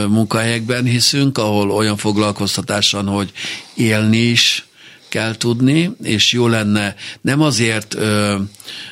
munkahelyekben 0.09 0.85
hiszünk, 0.85 1.39
ahol 1.39 1.71
olyan 1.71 1.97
foglalkoztatás 1.97 2.91
van, 2.91 3.07
hogy 3.07 3.33
élni 3.75 4.19
is 4.19 4.65
kell 5.09 5.37
tudni, 5.37 5.91
és 6.03 6.33
jó 6.33 6.47
lenne, 6.49 6.95
nem 7.21 7.41
azért 7.41 7.95
ö, 7.95 8.37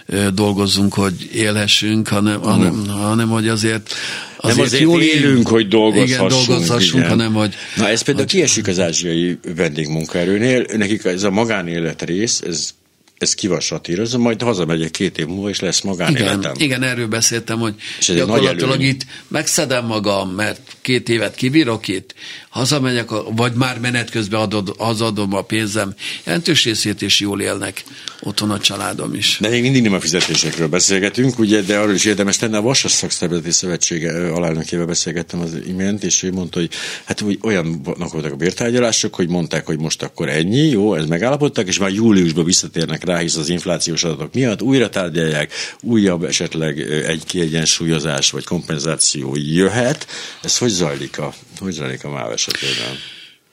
ö, 0.06 0.28
dolgozzunk, 0.34 0.94
hogy 0.94 1.30
élhessünk, 1.34 2.08
hanem, 2.08 2.40
hanem, 2.40 2.86
hanem 2.88 3.28
hogy 3.28 3.48
azért 3.48 3.94
Azért 4.40 4.56
nem 4.56 4.66
azért 4.66 4.82
jól 4.82 5.02
élünk, 5.02 5.48
hogy 5.48 5.68
dolgozhassunk. 5.68 6.30
Igen, 6.30 6.46
dolgozhassunk, 6.46 7.04
igen. 7.04 7.08
hanem 7.08 7.32
hogy... 7.32 7.54
Na 7.76 7.88
ez 7.88 8.02
például 8.02 8.26
hogy, 8.26 8.36
kiesik 8.36 8.68
az 8.68 8.78
ázsiai 8.78 9.38
vendégmunkaerőnél, 9.56 10.66
nekik 10.76 11.04
ez 11.04 11.22
a 11.22 11.30
magánélet 11.30 12.02
rész, 12.02 12.40
ez 12.40 12.70
ez 13.18 13.34
ki 13.34 13.46
van 13.46 13.60
satírozva, 13.60 14.18
majd 14.18 14.42
hazamegyek 14.42 14.90
két 14.90 15.18
év 15.18 15.26
múlva, 15.26 15.48
és 15.48 15.60
lesz 15.60 15.80
magánéletem. 15.80 16.38
Igen, 16.38 16.54
igen 16.54 16.82
erről 16.82 17.06
beszéltem, 17.06 17.58
hogy 17.58 17.74
És 17.98 18.06
gyakorlatilag 18.06 18.82
itt 18.82 19.06
megszedem 19.28 19.86
magam, 19.86 20.30
mert 20.30 20.60
két 20.80 21.08
évet 21.08 21.34
kibírok 21.34 21.88
itt, 21.88 22.14
hazamegyek, 22.48 23.08
vagy 23.36 23.52
már 23.52 23.80
menet 23.80 24.10
közben 24.10 24.40
adod, 24.40 24.74
hazadom 24.78 25.34
a 25.34 25.42
pénzem 25.42 25.94
jelentős 26.24 26.64
részét, 26.64 27.02
és 27.02 27.20
jól 27.20 27.40
élnek 27.40 27.84
otthon 28.20 28.50
a 28.50 28.58
családom 28.58 29.14
is. 29.14 29.38
De 29.40 29.48
még 29.48 29.62
mindig 29.62 29.82
nem 29.82 29.92
a 29.92 30.00
fizetésekről 30.00 30.68
beszélgetünk, 30.68 31.38
ugye, 31.38 31.60
de 31.60 31.78
arról 31.78 31.94
is 31.94 32.04
érdemes 32.04 32.38
lenne. 32.38 32.56
A 32.56 32.62
Vasas 32.62 32.92
Szakszervezeti 32.92 33.50
Szövetsége 33.50 34.12
ö, 34.12 34.32
alelnökével 34.32 34.86
beszélgettem 34.86 35.40
az 35.40 35.56
imént, 35.66 36.04
és 36.04 36.22
ő 36.22 36.32
mondta, 36.32 36.58
hogy 36.58 36.70
hát 37.04 37.20
hogy 37.20 37.38
olyannak 37.42 38.12
voltak 38.12 38.32
a 38.32 38.36
bértárgyalások, 38.36 39.14
hogy 39.14 39.28
mondták, 39.28 39.66
hogy 39.66 39.78
most 39.78 40.02
akkor 40.02 40.28
ennyi, 40.28 40.68
jó, 40.68 40.94
ez 40.94 41.06
megállapodtak, 41.06 41.66
és 41.66 41.78
már 41.78 41.90
júliusban 41.90 42.44
visszatérnek 42.44 43.04
rá, 43.08 43.18
hisz 43.18 43.36
az 43.36 43.48
inflációs 43.48 44.04
adatok 44.04 44.34
miatt 44.34 44.62
újra 44.62 44.88
tárgyalják, 44.88 45.52
újabb 45.80 46.24
esetleg 46.24 46.80
egy 46.90 47.24
kiegyensúlyozás 47.24 48.30
vagy 48.30 48.44
kompenzáció 48.44 49.36
jöhet. 49.36 50.06
Ez 50.42 50.58
hogy 50.58 50.70
zajlik 50.70 51.18
a, 51.18 51.34
hogy 51.58 51.72
zajlik 51.72 52.04
a 52.04 52.10
MÁV 52.10 52.30
esetében? 52.32 52.96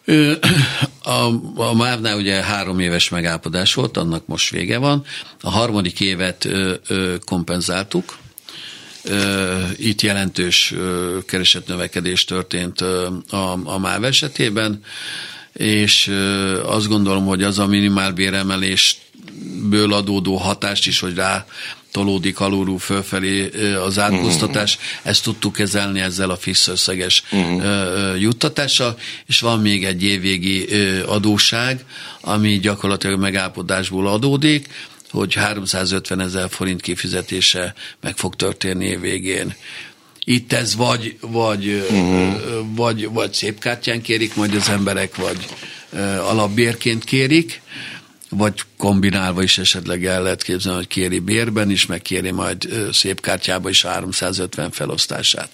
A, 1.03 1.31
a 1.55 1.73
MÁV-nál 1.73 2.17
ugye 2.17 2.43
három 2.43 2.79
éves 2.79 3.09
megállapodás 3.09 3.73
volt, 3.73 3.97
annak 3.97 4.27
most 4.27 4.49
vége 4.49 4.77
van. 4.77 5.05
A 5.41 5.49
harmadik 5.49 5.99
évet 5.99 6.45
ö, 6.45 6.73
ö, 6.87 7.15
kompenzáltuk. 7.25 8.17
Ö, 9.03 9.61
Itt 9.77 10.01
jelentős 10.01 10.73
ö, 10.77 11.17
keresetnövekedés 11.27 12.25
történt 12.25 12.81
ö, 12.81 13.07
a, 13.29 13.59
a 13.63 13.77
MÁV 13.77 14.03
esetében, 14.03 14.81
és 15.53 16.07
ö, 16.07 16.63
azt 16.63 16.87
gondolom, 16.87 17.25
hogy 17.25 17.43
az 17.43 17.59
a 17.59 17.67
minimálbéremelésből 19.45 19.93
adódó 19.93 20.35
hatást 20.35 20.87
is, 20.87 20.99
hogy 20.99 21.15
rá 21.15 21.45
tolódik 21.91 22.39
alulról 22.39 22.79
fölfelé 22.79 23.49
az 23.85 23.99
átkoztatás, 23.99 24.77
ezt 25.03 25.23
tudtuk 25.23 25.53
kezelni 25.53 25.99
ezzel 25.99 26.29
a 26.29 26.37
fix 26.37 26.67
összeges 26.67 27.23
ö, 27.31 27.37
ö, 27.37 28.15
juttatással, 28.15 28.97
és 29.25 29.39
van 29.39 29.59
még 29.59 29.85
egy 29.85 30.03
évvégi 30.03 30.65
adóság, 31.05 31.85
ami 32.21 32.59
gyakorlatilag 32.59 33.19
megállapodásból 33.19 34.07
adódik, 34.07 34.67
hogy 35.11 35.33
350 35.33 36.19
ezer 36.19 36.49
forint 36.49 36.81
kifizetése 36.81 37.73
meg 38.01 38.17
fog 38.17 38.35
történni 38.35 38.85
év 38.85 38.99
végén. 38.99 39.55
Itt 40.27 40.53
ez 40.53 40.75
vagy, 40.75 41.17
vagy, 41.21 41.67
uh-huh. 41.89 42.35
vagy, 42.75 43.09
vagy 43.09 43.33
szép 43.33 43.59
kártyán 43.59 44.01
kérik 44.01 44.35
majd 44.35 44.53
az 44.53 44.69
emberek, 44.69 45.15
vagy 45.15 45.45
alapbérként 46.19 47.03
kérik, 47.03 47.61
vagy 48.29 48.53
kombinálva 48.85 49.43
is 49.43 49.57
esetleg 49.57 50.05
el 50.05 50.21
lehet 50.21 50.43
képzelni, 50.43 50.77
hogy 50.77 50.87
kéri 50.87 51.19
bérben 51.19 51.69
is, 51.69 51.85
meg 51.85 52.01
kéri 52.01 52.31
majd 52.31 52.67
szép 52.91 53.21
kártyába 53.21 53.69
is 53.69 53.83
a 53.83 53.89
350 53.89 54.71
felosztását. 54.71 55.49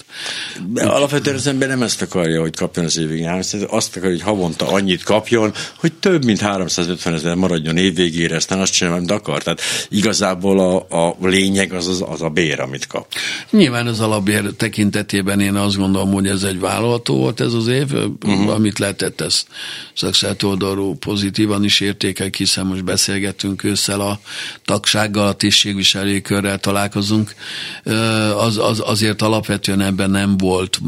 De 0.68 0.84
alapvetően 0.84 1.36
az 1.36 1.48
ember 1.48 1.68
nem 1.68 1.82
ezt 1.82 2.02
akarja, 2.02 2.42
hogy 2.42 2.56
kapjon 2.56 2.86
az 2.86 2.98
évvégi 2.98 3.24
300, 3.24 3.62
azt 3.70 3.96
akarja, 3.96 4.16
hogy 4.16 4.26
havonta 4.26 4.68
annyit 4.68 5.04
kapjon, 5.04 5.54
hogy 5.76 5.94
több 5.94 6.26
mint 6.26 6.40
350 6.40 7.14
ezer 7.14 7.36
maradjon 7.36 7.78
évvégére, 7.78 8.36
aztán 8.36 8.60
azt 8.60 8.74
csinálja, 8.74 8.98
amit 8.98 9.12
akar. 9.12 9.44
Tehát 9.44 9.62
igazából 9.90 10.60
a, 10.60 11.08
a 11.08 11.18
lényeg 11.22 11.74
az, 11.74 11.88
az 11.88 12.04
az 12.08 12.22
a 12.22 12.30
bér, 12.30 12.60
amit 12.60 12.88
kap. 12.88 13.08
Nyilván 13.50 13.88
az 13.88 14.00
alapbér 14.00 14.52
tekintetében 14.58 15.40
én 15.40 15.56
azt 15.56 15.78
gondolom, 15.78 16.12
hogy 16.12 16.28
ez 16.28 16.44
egy 16.44 16.60
vállalható 16.60 17.18
volt 17.18 17.40
ez 17.40 17.54
az 17.54 17.68
év, 17.68 17.94
uh-huh. 17.94 18.50
amit 18.50 18.80
lehetett 18.80 19.22
ezt 19.22 19.48
szakszerűt 19.94 20.44
oldalról 20.44 20.96
pozitívan 20.96 21.64
is 21.64 21.80
értékelik, 21.80 22.36
hiszen 22.36 22.66
most 22.66 22.84
beszélgetünk 23.22 23.64
ősszel 23.64 24.00
a 24.00 24.20
tagsággal, 24.66 25.28
a 25.28 25.34
tisztségviselői 25.34 26.22
körrel 26.22 26.60
találkozunk. 26.60 27.36
Az, 28.38 28.58
az, 28.58 28.82
azért 28.86 29.22
alapvetően 29.22 29.82
ebben 29.82 30.10
nem 30.10 30.38
volt 30.38 30.80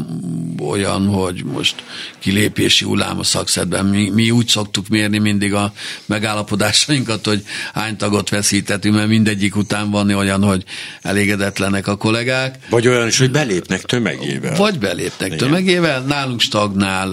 olyan, 0.59 1.07
hogy 1.07 1.43
most 1.45 1.75
kilépési 2.19 2.85
hullám 2.85 3.19
a 3.19 3.23
szakszerben. 3.23 3.85
Mi, 3.85 4.09
mi 4.09 4.31
úgy 4.31 4.47
szoktuk 4.47 4.87
mérni 4.87 5.17
mindig 5.17 5.53
a 5.53 5.73
megállapodásainkat, 6.05 7.25
hogy 7.25 7.43
hány 7.73 7.97
tagot 7.97 8.29
veszítettünk, 8.29 8.95
mert 8.95 9.07
mindegyik 9.07 9.55
után 9.55 9.91
van 9.91 10.09
olyan, 10.09 10.43
hogy 10.43 10.63
elégedetlenek 11.01 11.87
a 11.87 11.95
kollégák. 11.95 12.57
Vagy 12.69 12.87
olyan 12.87 13.07
is, 13.07 13.17
hogy 13.17 13.31
belépnek 13.31 13.81
tömegével. 13.81 14.55
Vagy 14.55 14.79
belépnek 14.79 15.27
Igen. 15.27 15.37
tömegével, 15.37 16.01
nálunk 16.01 16.41
stagnál, 16.41 17.09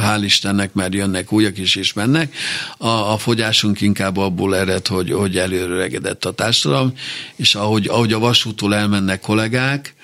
hál' 0.00 0.24
Istennek, 0.24 0.72
mert 0.72 0.94
jönnek 0.94 1.32
újak 1.32 1.58
is 1.58 1.74
és 1.74 1.92
mennek. 1.92 2.34
A, 2.78 2.88
a 2.88 3.18
fogyásunk 3.18 3.80
inkább 3.80 3.99
abból 4.00 4.56
ered, 4.56 4.86
hogy, 4.86 5.12
hogy 5.12 5.38
előregedett 5.38 6.24
a 6.24 6.32
társadalom, 6.32 6.92
és 7.36 7.54
ahogy, 7.54 7.88
ahogy 7.88 8.12
a 8.12 8.18
vasútól 8.18 8.74
elmennek 8.74 9.20
kollégák, 9.20 9.94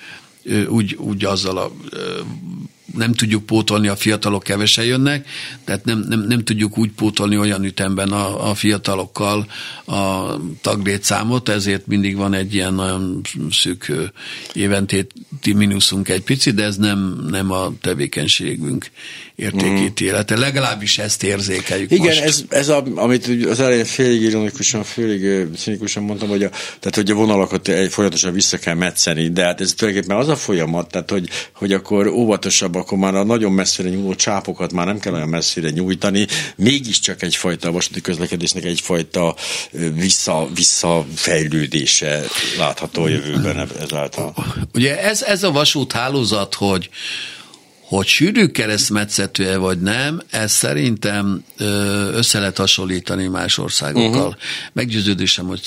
úgy, 0.67 0.95
úgy 0.95 1.25
azzal 1.25 1.57
a 1.57 1.71
nem 2.97 3.13
tudjuk 3.13 3.45
pótolni, 3.45 3.87
a 3.87 3.95
fiatalok 3.95 4.43
kevesen 4.43 4.85
jönnek, 4.85 5.27
tehát 5.63 5.85
nem, 5.85 6.05
nem, 6.09 6.19
nem 6.19 6.43
tudjuk 6.43 6.77
úgy 6.77 6.91
pótolni 6.91 7.37
olyan 7.37 7.63
ütemben 7.63 8.11
a, 8.11 8.49
a 8.49 8.53
fiatalokkal 8.53 9.47
a 9.85 10.33
taglétszámot, 10.61 11.49
ezért 11.49 11.87
mindig 11.87 12.15
van 12.15 12.33
egy 12.33 12.53
ilyen 12.53 12.73
nagyon 12.73 13.21
szűk 13.51 13.91
éventéti 14.53 15.53
mínuszunk 15.53 16.09
egy 16.09 16.23
picit, 16.23 16.55
de 16.55 16.63
ez 16.63 16.75
nem, 16.75 17.25
nem 17.29 17.51
a 17.51 17.71
tevékenységünk 17.81 18.91
értékíti 19.37 20.05
élete. 20.05 20.37
Legalábbis 20.37 20.97
ezt 20.97 21.23
érzékeljük 21.23 21.91
Igen, 21.91 22.05
most. 22.05 22.21
ez, 22.21 22.43
ez 22.49 22.69
a, 22.69 22.83
amit 22.95 23.45
az 23.45 23.59
elején 23.59 23.85
félig 23.85 24.21
ironikusan, 24.21 24.83
félig 24.83 25.47
cinikusan 25.57 26.03
mondtam, 26.03 26.29
hogy 26.29 26.43
a, 26.43 26.49
tehát, 26.49 26.95
hogy 26.95 27.11
a 27.11 27.13
vonalakat 27.13 27.67
egy, 27.67 27.91
folyamatosan 27.91 28.33
vissza 28.33 28.57
kell 28.57 28.73
metszeni, 28.73 29.29
de 29.29 29.43
hát 29.43 29.61
ez 29.61 29.73
tulajdonképpen 29.73 30.17
az 30.17 30.27
a 30.27 30.35
folyamat, 30.35 30.91
tehát 30.91 31.09
hogy, 31.09 31.29
hogy 31.53 31.73
akkor 31.73 32.07
óvatosabb, 32.07 32.75
akkor 32.75 32.97
már 32.97 33.15
a 33.15 33.23
nagyon 33.23 33.51
messzire 33.51 33.89
nyúló 33.89 34.15
csápokat 34.15 34.71
már 34.71 34.85
nem 34.85 34.99
kell 34.99 35.13
olyan 35.13 35.29
messzire 35.29 35.69
nyújtani, 35.69 36.27
mégiscsak 36.55 37.21
egyfajta 37.21 37.67
a 37.67 37.71
vasúti 37.71 38.01
közlekedésnek 38.01 38.63
egyfajta 38.63 39.35
vissza, 39.93 40.47
visszafejlődése 40.55 42.23
látható 42.57 43.03
a 43.03 43.07
jövőben 43.07 43.69
ezáltal. 43.81 44.33
Ugye 44.73 45.01
ez, 45.01 45.21
ez 45.21 45.43
a 45.43 45.51
vasúthálózat, 45.51 46.53
hogy 46.53 46.89
hogy 47.87 48.07
sűrű 48.07 48.47
keresztmetszetű-e 48.47 49.57
vagy 49.57 49.81
nem, 49.81 50.21
ez 50.29 50.51
szerintem 50.51 51.43
össze 52.11 52.39
lehet 52.39 52.57
hasonlítani 52.57 53.27
más 53.27 53.57
országokkal. 53.57 54.27
Uh-huh. 54.27 54.41
Meggyőződésem, 54.73 55.45
hogy 55.45 55.61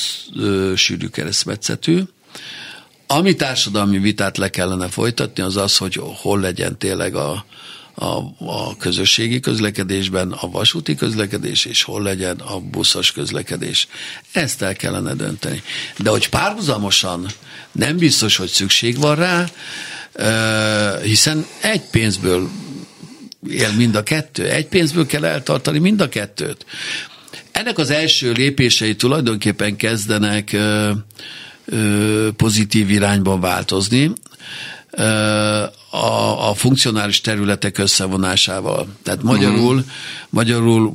sűrű 0.77 1.07
keresztmetszetű. 1.07 2.03
Ami 3.07 3.35
társadalmi 3.35 3.99
vitát 3.99 4.37
le 4.37 4.49
kellene 4.49 4.89
folytatni, 4.89 5.43
az 5.43 5.57
az, 5.57 5.77
hogy 5.77 6.01
hol 6.03 6.41
legyen 6.41 6.79
tényleg 6.79 7.15
a, 7.15 7.45
a, 7.95 8.07
a 8.39 8.77
közösségi 8.79 9.41
közlekedésben 9.41 10.33
a 10.33 10.51
vasúti 10.51 10.95
közlekedés, 10.95 11.65
és 11.65 11.83
hol 11.83 12.03
legyen 12.03 12.37
a 12.37 12.59
buszos 12.59 13.13
közlekedés. 13.13 13.89
Ezt 14.33 14.63
el 14.63 14.75
kellene 14.75 15.15
dönteni. 15.15 15.63
De 15.99 16.11
hogy 16.11 16.29
párhuzamosan 16.29 17.27
nem 17.73 17.97
biztos, 17.97 18.37
hogy 18.37 18.49
szükség 18.49 18.99
van 18.99 19.15
rá, 19.15 19.47
hiszen 21.03 21.47
egy 21.61 21.81
pénzből 21.91 22.49
él 23.49 23.73
mind 23.77 23.95
a 23.95 24.03
kettő. 24.03 24.49
Egy 24.49 24.67
pénzből 24.67 25.07
kell 25.07 25.25
eltartani 25.25 25.79
mind 25.79 26.01
a 26.01 26.09
kettőt. 26.09 26.67
Ennek 27.53 27.79
az 27.79 27.91
első 27.91 28.33
lépései 28.33 28.97
tulajdonképpen 28.97 29.77
kezdenek 29.77 30.57
pozitív 32.37 32.91
irányban 32.91 33.41
változni. 33.41 34.13
A, 35.91 36.49
a 36.49 36.55
funkcionális 36.55 37.21
területek 37.21 37.79
összevonásával. 37.79 38.87
Tehát 39.03 39.23
magyarul, 39.23 39.75
uh-huh. 39.75 39.91
magyarul 40.29 40.95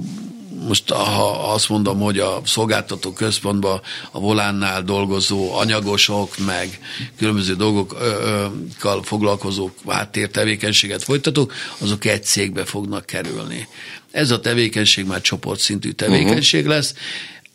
most 0.68 0.92
ha 0.92 1.54
azt 1.54 1.70
mondom, 1.70 2.00
hogy 2.00 2.20
a 2.20 2.42
szolgáltató 2.46 3.14
központban 3.14 3.82
a 4.12 4.20
volánnál 4.20 4.84
dolgozó 4.84 5.54
anyagosok, 5.54 6.38
meg 6.46 6.80
különböző 7.18 7.56
dolgokkal 7.56 9.04
foglalkozó 9.04 9.70
háttértevékenységet 9.88 11.04
folytatók, 11.04 11.54
azok 11.78 12.06
egy 12.06 12.24
cégbe 12.24 12.66
fognak 12.66 13.06
kerülni. 13.06 13.68
Ez 14.12 14.32
a 14.32 14.40
tevékenység 14.40 15.06
már 15.06 15.22
csoportszintű 15.22 15.92
tevékenység 15.92 16.66
lesz, 16.66 16.94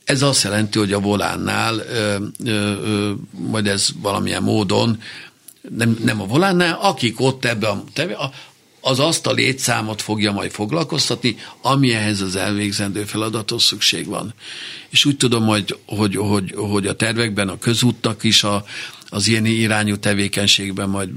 ez 0.05 0.23
azt 0.23 0.43
jelenti, 0.43 0.79
hogy 0.79 0.93
a 0.93 1.01
volánnál, 1.01 1.75
ö, 1.75 2.17
ö, 2.45 2.51
ö, 2.83 3.13
majd 3.31 3.67
ez 3.67 3.89
valamilyen 4.01 4.43
módon, 4.43 5.03
nem, 5.77 5.99
nem 6.05 6.21
a 6.21 6.27
volánnál, 6.27 6.79
akik 6.83 7.21
ott 7.21 7.45
ebbe 7.45 7.69
a, 7.69 7.85
a 8.25 8.33
az 8.81 8.99
azt 8.99 9.27
a 9.27 9.33
létszámot 9.33 10.03
fogja 10.03 10.33
majd 10.33 10.51
foglalkoztatni, 10.51 11.37
ami 11.63 11.95
ehhez 11.95 12.21
az 12.21 12.37
elvégzendő 12.37 13.05
feladathoz 13.05 13.63
szükség 13.63 14.07
van. 14.07 14.35
És 14.89 15.05
úgy 15.05 15.17
tudom, 15.17 15.47
hogy, 15.47 15.79
hogy, 15.87 16.17
hogy, 16.17 16.55
hogy 16.57 16.87
a 16.87 16.97
tervekben 16.97 17.49
a 17.49 17.59
közútnak 17.59 18.25
is 18.25 18.45
a, 18.45 18.65
az 19.09 19.27
ilyen 19.27 19.45
irányú 19.45 19.97
tevékenységben 19.97 20.89
majd 20.89 21.09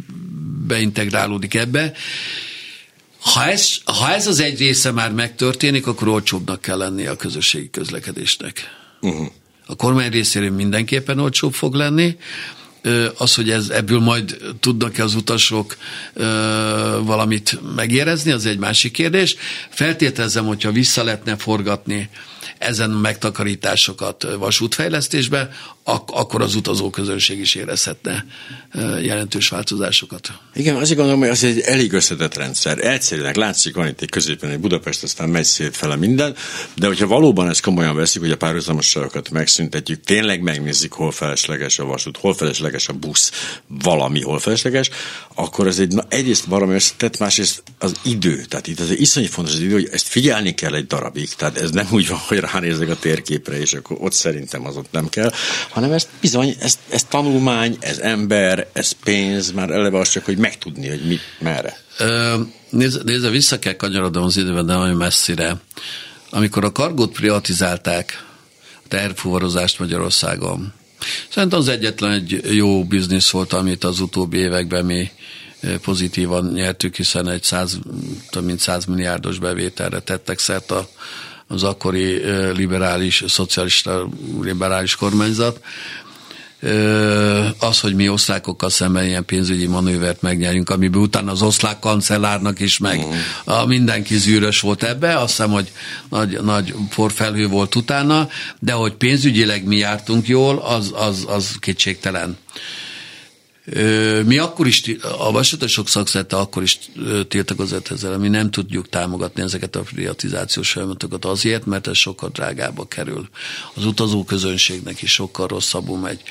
beintegrálódik 0.68 1.54
ebbe. 1.54 1.94
Ha 3.20 3.46
ez, 3.46 3.78
ha 3.86 4.14
ez 4.14 4.28
az 4.28 4.40
egy 4.40 4.58
része 4.60 4.92
már 4.92 5.12
megtörténik, 5.12 5.88
akkor 5.88 6.08
olcsóbbnak 6.08 6.62
kell 6.62 6.78
lennie 6.78 7.10
a 7.10 7.16
közösségi 7.16 7.70
közlekedésnek. 7.70 8.62
Uh-huh. 9.02 9.28
A 9.66 9.76
kormány 9.76 10.12
részéről 10.12 10.52
mindenképpen 10.52 11.20
olcsóbb 11.20 11.54
fog 11.54 11.74
lenni, 11.74 12.18
az, 13.18 13.36
hogy 13.36 13.50
ez, 13.50 13.70
ebből 13.70 14.00
majd 14.00 14.38
tudnak-e 14.60 15.04
az 15.04 15.16
utasok 15.16 15.78
valamit 17.02 17.60
megérezni, 17.76 18.32
az 18.32 18.46
egy 18.46 18.58
másik 18.58 18.92
kérdés. 18.92 19.36
Feltételezem, 19.70 20.46
hogyha 20.46 20.72
vissza 20.72 21.04
lehetne 21.04 21.38
forgatni 21.38 22.10
ezen 22.58 22.90
megtakarításokat 22.90 24.28
vasútfejlesztésbe, 24.38 25.50
ak- 25.84 26.12
akkor 26.12 26.42
az 26.42 26.56
utazóközönség 26.56 27.40
is 27.40 27.56
érezhetne 27.56 28.26
jelentős 29.02 29.50
változásokat. 29.50 30.32
Igen, 30.54 30.76
azért 30.76 30.98
gondolom, 30.98 31.22
hogy 31.22 31.30
az 31.30 31.44
egy 31.44 31.60
elég 31.60 31.94
összetett 31.94 32.36
rendszer. 32.36 32.78
Egyszerűen 32.86 33.34
látszik, 33.36 33.76
van 33.76 33.88
itt 33.88 34.02
egy 34.02 34.10
középen 34.10 34.50
egy 34.50 34.60
Budapest, 34.60 35.04
aztán 35.04 35.30
megy 35.30 35.44
szét 35.44 35.76
fele 35.76 35.96
minden, 35.96 36.36
de 36.76 36.88
hogyha 36.88 37.08
valóban 37.08 37.50
ezt 37.50 37.62
komolyan 37.62 37.96
veszik, 37.96 38.22
hogy 38.22 38.32
a 38.32 38.38
párhuzamosságokat 38.38 39.30
megszüntetjük, 39.30 40.04
tényleg 40.04 40.42
megnézzük, 40.42 40.94
hol 40.94 41.12
felesleges 41.12 41.80
a 41.80 41.86
vasút, 41.86 42.18
hol 42.18 42.34
felesleges 42.34 42.88
a 42.88 42.94
busz, 42.94 43.32
valami 43.68 44.22
hol 44.22 44.40
felesleges, 44.40 44.90
akkor 45.36 45.68
ez 45.68 45.80
egy, 45.80 45.94
na, 45.94 46.04
egyrészt 46.10 46.46
valami 46.46 46.74
összetett, 46.74 47.18
másrészt 47.18 47.64
az 47.80 47.94
idő. 48.02 48.44
Tehát 48.44 48.68
itt 48.68 48.80
az 48.80 48.90
iszonyú 48.90 49.28
fontos 49.28 49.54
az 49.54 49.60
idő, 49.60 49.74
hogy 49.74 49.90
ezt 49.92 50.08
figyelni 50.08 50.54
kell 50.54 50.74
egy 50.74 50.88
darabig. 50.88 51.30
Tehát 51.34 51.58
ez 51.58 51.72
nem 51.72 51.88
úgy 51.92 52.08
van, 52.08 52.18
hogy 52.28 52.40
ránézek 52.40 52.90
a 52.90 52.96
térképre, 52.96 53.60
és 53.60 53.74
akkor 53.74 53.98
ott 54.00 54.14
szerintem 54.14 54.66
az 54.66 54.78
ott 54.78 54.92
nem 54.92 55.10
kell, 55.10 55.32
hanem 55.74 55.92
ez 55.92 56.08
bizony, 56.22 56.56
ez, 56.60 56.80
ez 56.90 57.04
tanulmány, 57.04 57.78
ez 57.80 57.98
ember, 57.98 58.68
ez 58.74 58.92
pénz, 58.92 59.52
már 59.52 59.70
eleve 59.70 60.00
az 60.00 60.10
csak, 60.10 60.26
hogy 60.26 60.38
megtudni, 60.38 60.88
hogy 60.88 61.08
mit, 61.08 61.22
merre. 61.40 61.78
Nézd, 62.70 63.06
nézd, 63.06 63.30
vissza 63.30 63.60
kell 63.60 63.74
kanyarodnom 63.76 64.24
az 64.24 64.38
időben, 64.38 64.66
de 64.66 64.74
nagyon 64.74 64.96
messzire. 64.96 65.56
Amikor 66.30 66.64
a 66.64 66.72
kargót 66.72 67.12
privatizálták, 67.12 68.26
a 68.84 68.88
tervfuvarozást 68.88 69.80
Magyarországon, 69.80 70.74
szerintem 71.30 71.60
az 71.60 71.68
egyetlen 71.68 72.12
egy 72.12 72.56
jó 72.56 72.84
biznisz 72.84 73.30
volt, 73.30 73.54
amit 73.54 73.84
az 73.84 74.00
utóbbi 74.00 74.38
években 74.38 74.86
mi 74.86 75.12
pozitívan 75.82 76.52
nyertük, 76.54 76.96
hiszen 76.96 77.30
egy 77.30 77.44
száz, 77.44 77.80
több 78.30 78.44
mint 78.44 78.60
100 78.60 78.86
milliárdos 78.86 79.40
bevételre 79.40 80.00
tettek 80.00 80.40
szert 80.40 80.72
a 80.72 80.90
az 81.48 81.64
akkori 81.64 82.22
liberális, 82.56 83.24
szocialista 83.28 84.08
liberális 84.42 84.96
kormányzat, 84.96 85.60
az, 87.60 87.80
hogy 87.80 87.96
mi 87.96 88.10
osztrákokkal 88.10 88.70
szemben 88.70 89.06
ilyen 89.06 89.26
pénzügyi 89.26 89.68
manővert 89.68 90.22
megnyerjünk, 90.22 90.70
amiben 90.70 91.02
utána 91.02 91.32
az 91.32 91.42
oszlák 91.42 91.80
kancellárnak 91.80 92.60
is 92.60 92.78
meg 92.78 92.98
uh-huh. 92.98 93.16
a 93.44 93.66
mindenki 93.66 94.18
zűrös 94.18 94.60
volt 94.60 94.84
ebbe, 94.84 95.18
azt 95.18 95.30
hiszem, 95.30 95.52
hogy 95.52 95.72
nagy, 96.10 96.40
nagy 96.42 96.76
forfelhő 96.90 97.48
volt 97.48 97.76
utána, 97.76 98.30
de 98.60 98.72
hogy 98.72 98.94
pénzügyileg 98.94 99.66
mi 99.66 99.78
jártunk 99.78 100.28
jól, 100.28 100.58
az, 100.58 100.92
az, 100.96 101.26
az 101.28 101.56
kétségtelen. 101.60 102.38
Mi 104.26 104.38
akkor 104.38 104.68
is, 104.68 104.84
a 105.18 105.32
vasatosok 105.32 105.88
szakszerete 105.88 106.38
akkor 106.38 106.64
is 106.64 106.80
tiltakozott 107.28 107.88
ezzel, 107.88 108.18
mi 108.18 108.28
nem 108.28 108.52
tudjuk 108.52 108.90
támogatni 108.90 109.42
ezeket 109.42 109.76
a 109.76 109.82
privatizációs 109.82 110.72
folyamatokat 110.72 111.26
azért, 111.26 111.66
mert 111.66 111.88
ez 111.88 111.98
sokkal 111.98 112.30
drágába 112.30 112.88
kerül. 112.88 113.30
Az 113.74 113.86
utazó 113.86 114.24
közönségnek 114.24 115.02
is 115.02 115.12
sokkal 115.12 115.48
rosszabbul 115.48 116.00
megy. 116.00 116.22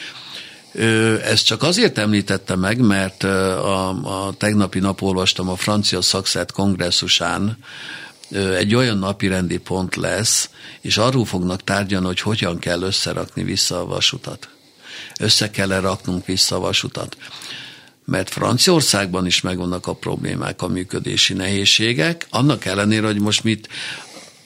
Ezt 1.23 1.45
csak 1.47 1.63
azért 1.63 1.99
említette 1.99 2.57
meg, 2.57 2.79
mert 2.81 3.23
a, 3.23 3.89
a 3.89 4.33
tegnapi 4.37 4.79
nap 4.79 5.03
olvastam 5.03 5.49
a 5.49 5.57
francia 5.57 6.03
szakszert 6.03 6.53
kongresszusán, 6.53 7.59
egy 8.57 8.75
olyan 8.75 8.99
napi 8.99 9.27
rendi 9.27 9.59
pont 9.59 9.97
lesz, 9.97 10.51
és 10.81 10.97
arról 10.97 11.25
fognak 11.25 11.65
tárgyalni, 11.65 12.07
hogy 12.07 12.21
hogyan 12.21 12.59
kell 12.59 12.83
összerakni 12.83 13.43
vissza 13.43 13.81
a 13.81 13.87
vasutat 13.87 14.52
össze 15.23 15.51
kell 15.51 15.73
-e 15.73 15.81
raknunk 15.81 16.27
vissza 16.27 16.57
a 16.57 16.61
vasutat. 16.61 17.17
Mert 18.05 18.31
Franciaországban 18.31 19.27
is 19.27 19.41
megvannak 19.41 19.87
a 19.87 19.95
problémák, 19.95 20.63
a 20.63 20.69
működési 20.69 21.33
nehézségek, 21.33 22.27
annak 22.31 22.65
ellenére, 22.65 23.07
hogy 23.07 23.21
most 23.21 23.45
mit 23.45 23.69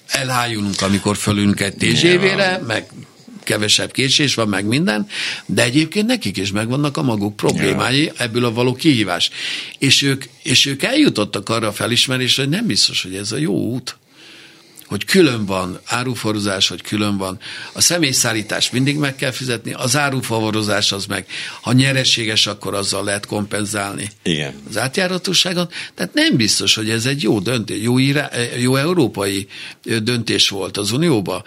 elájulunk, 0.06 0.80
amikor 0.80 1.16
fölünk 1.16 1.60
egy 1.60 1.74
TGV-re, 1.74 2.62
meg 2.66 2.86
kevesebb 3.42 3.90
késés 3.90 4.34
van, 4.34 4.48
meg 4.48 4.64
minden, 4.64 5.06
de 5.46 5.62
egyébként 5.62 6.06
nekik 6.06 6.36
is 6.36 6.52
megvannak 6.52 6.96
a 6.96 7.02
maguk 7.02 7.36
problémái, 7.36 8.04
ja. 8.04 8.12
ebből 8.16 8.44
a 8.44 8.52
való 8.52 8.74
kihívás. 8.74 9.30
És 9.78 10.02
ők, 10.02 10.24
és 10.42 10.66
ők 10.66 10.82
eljutottak 10.82 11.48
arra 11.48 11.66
a 11.66 11.72
felismerésre, 11.72 12.42
hogy 12.42 12.52
nem 12.52 12.66
biztos, 12.66 13.02
hogy 13.02 13.14
ez 13.14 13.32
a 13.32 13.36
jó 13.36 13.54
út 13.54 13.96
hogy 14.86 15.04
külön 15.04 15.46
van 15.46 15.80
áruforozás, 15.84 16.68
hogy 16.68 16.82
külön 16.82 17.16
van. 17.16 17.38
A 17.72 17.80
személyszállítás 17.80 18.70
mindig 18.70 18.96
meg 18.96 19.16
kell 19.16 19.30
fizetni, 19.30 19.72
az 19.72 19.96
árufavorozás 19.96 20.92
az 20.92 21.06
meg, 21.06 21.26
ha 21.60 21.72
nyereséges, 21.72 22.46
akkor 22.46 22.74
azzal 22.74 23.04
lehet 23.04 23.26
kompenzálni 23.26 24.10
Igen. 24.22 24.54
az 24.68 24.78
átjáratosságot. 24.78 25.72
Tehát 25.94 26.14
nem 26.14 26.36
biztos, 26.36 26.74
hogy 26.74 26.90
ez 26.90 27.06
egy 27.06 27.22
jó 27.22 27.40
döntés, 27.40 27.82
jó, 27.82 27.98
irá, 27.98 28.30
jó 28.58 28.76
európai 28.76 29.46
döntés 30.02 30.48
volt 30.48 30.76
az 30.76 30.92
Unióban. 30.92 31.42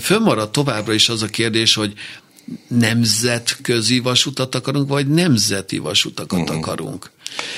Fönnmarad 0.00 0.50
továbbra 0.50 0.92
is 0.92 1.08
az 1.08 1.22
a 1.22 1.26
kérdés, 1.26 1.74
hogy 1.74 1.92
nemzetközi 2.68 3.98
vasutat 3.98 4.54
akarunk, 4.54 4.88
vagy 4.88 5.06
nemzeti 5.06 5.78
vasutakat 5.78 6.40
uh-huh. 6.40 6.56
akarunk. 6.56 7.12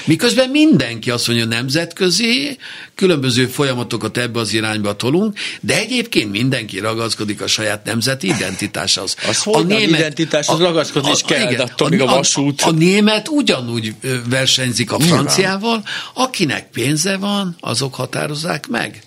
Miközben 0.05 0.51
mindenki 0.51 1.11
azt 1.11 1.27
mondja, 1.27 1.45
nemzetközi, 1.47 2.59
különböző 2.95 3.47
folyamatokat 3.47 4.17
ebbe 4.17 4.41
az 4.41 4.53
irányba 4.53 4.97
tolunk, 4.97 5.39
de 5.61 5.79
egyébként 5.79 6.31
mindenki 6.31 6.79
ragaszkodik 6.79 7.41
a 7.41 7.47
saját 7.47 7.85
nemzeti 7.85 8.27
identitáshoz. 8.27 9.17
Az 9.29 9.43
a 9.45 9.63
német, 9.63 9.99
identitáshoz 9.99 10.59
ragaszkodni 10.59 11.11
is 11.11 11.21
kell, 11.27 11.41
igen, 11.41 11.57
de 11.57 11.63
attól 11.63 11.89
még 11.89 12.01
a 12.01 12.07
vasút. 12.07 12.61
A, 12.61 12.69
a 12.69 12.71
német 12.71 13.29
ugyanúgy 13.29 13.95
versenyzik 14.29 14.93
a 14.93 14.99
franciával, 14.99 15.83
akinek 16.15 16.71
pénze 16.71 17.17
van, 17.17 17.57
azok 17.61 17.95
határozzák 17.95 18.69
meg 18.69 19.03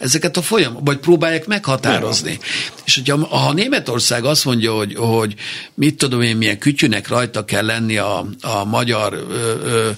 ezeket 0.00 0.36
a 0.36 0.42
folyam, 0.42 0.78
vagy 0.84 0.98
próbálják 0.98 1.46
meghatározni. 1.46 2.30
Ja. 2.30 2.38
És 2.84 2.94
hogyha 2.94 3.26
ha 3.26 3.52
Németország 3.52 4.24
azt 4.24 4.44
mondja, 4.44 4.72
hogy, 4.72 4.94
hogy 4.94 5.34
mit 5.74 5.96
tudom 5.96 6.20
én, 6.22 6.36
milyen 6.36 6.58
kütyűnek 6.58 7.08
rajta 7.08 7.44
kell 7.44 7.64
lenni 7.64 7.96
a, 7.96 8.26
a 8.40 8.64
magyar 8.64 9.26
ö, 9.30 9.90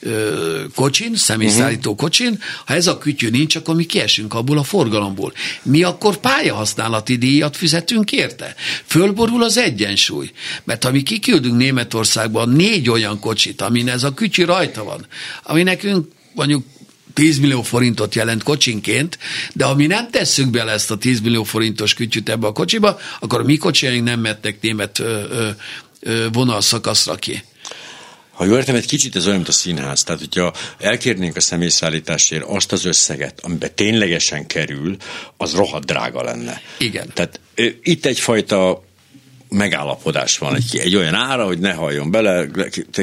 ö, 0.00 0.64
kocsin, 0.74 1.16
személyszállító 1.16 1.90
uh-huh. 1.90 1.96
kocsin, 1.96 2.42
ha 2.64 2.74
ez 2.74 2.86
a 2.86 2.98
kütyű 2.98 3.30
nincs, 3.30 3.56
akkor 3.56 3.74
mi 3.74 3.84
kiesünk 3.84 4.34
abból 4.34 4.58
a 4.58 4.62
forgalomból. 4.62 5.32
Mi 5.62 5.82
akkor 5.82 6.16
pályahasználati 6.16 7.16
díjat 7.16 7.56
fizetünk 7.56 8.12
érte. 8.12 8.54
Fölborul 8.84 9.42
az 9.42 9.56
egyensúly. 9.56 10.30
Mert 10.64 10.84
ha 10.84 10.90
mi 10.90 11.02
kiküldünk 11.02 11.56
Németországban 11.56 12.48
négy 12.48 12.90
olyan 12.90 13.18
kocsit, 13.18 13.60
amin 13.60 13.88
ez 13.88 14.02
a 14.02 14.14
kütyű 14.14 14.44
rajta 14.44 14.84
van, 14.84 15.06
ami 15.42 15.62
nekünk 15.62 16.06
mondjuk 16.34 16.64
10 17.14 17.38
millió 17.38 17.62
forintot 17.62 18.14
jelent 18.14 18.42
kocsinként, 18.42 19.18
de 19.52 19.64
ha 19.64 19.74
mi 19.74 19.86
nem 19.86 20.10
tesszük 20.10 20.50
bele 20.50 20.72
ezt 20.72 20.90
a 20.90 20.96
10 20.96 21.20
millió 21.20 21.42
forintos 21.42 21.94
kütyüt 21.94 22.28
ebbe 22.28 22.46
a 22.46 22.52
kocsiba, 22.52 22.98
akkor 23.20 23.40
a 23.40 23.44
mi 23.44 23.56
kocsiaink 23.56 24.04
nem 24.04 24.20
mettek 24.20 24.60
német 24.60 24.98
ö, 24.98 25.22
ö, 25.30 25.48
ö, 26.00 26.26
vonalszakaszra 26.32 27.14
ki. 27.14 27.42
Ha 28.34 28.44
jól 28.44 28.56
értem, 28.56 28.74
egy 28.74 28.86
kicsit 28.86 29.16
ez 29.16 29.24
olyan, 29.24 29.36
mint 29.36 29.48
a 29.48 29.52
színház. 29.52 30.02
Tehát, 30.02 30.20
hogyha 30.20 30.52
elkérnénk 30.78 31.36
a 31.36 31.40
személyszállításért 31.40 32.44
azt 32.46 32.72
az 32.72 32.84
összeget, 32.84 33.40
amiben 33.42 33.70
ténylegesen 33.74 34.46
kerül, 34.46 34.96
az 35.36 35.54
rohadt 35.54 35.86
drága 35.86 36.22
lenne. 36.22 36.60
Igen. 36.78 37.10
Tehát 37.14 37.40
itt 37.82 38.06
egyfajta 38.06 38.84
megállapodás 39.54 40.38
van, 40.38 40.54
egy, 40.54 40.76
egy 40.76 40.96
olyan 40.96 41.14
ára, 41.14 41.44
hogy 41.44 41.58
ne 41.58 41.72
halljon 41.72 42.10
bele, 42.10 42.46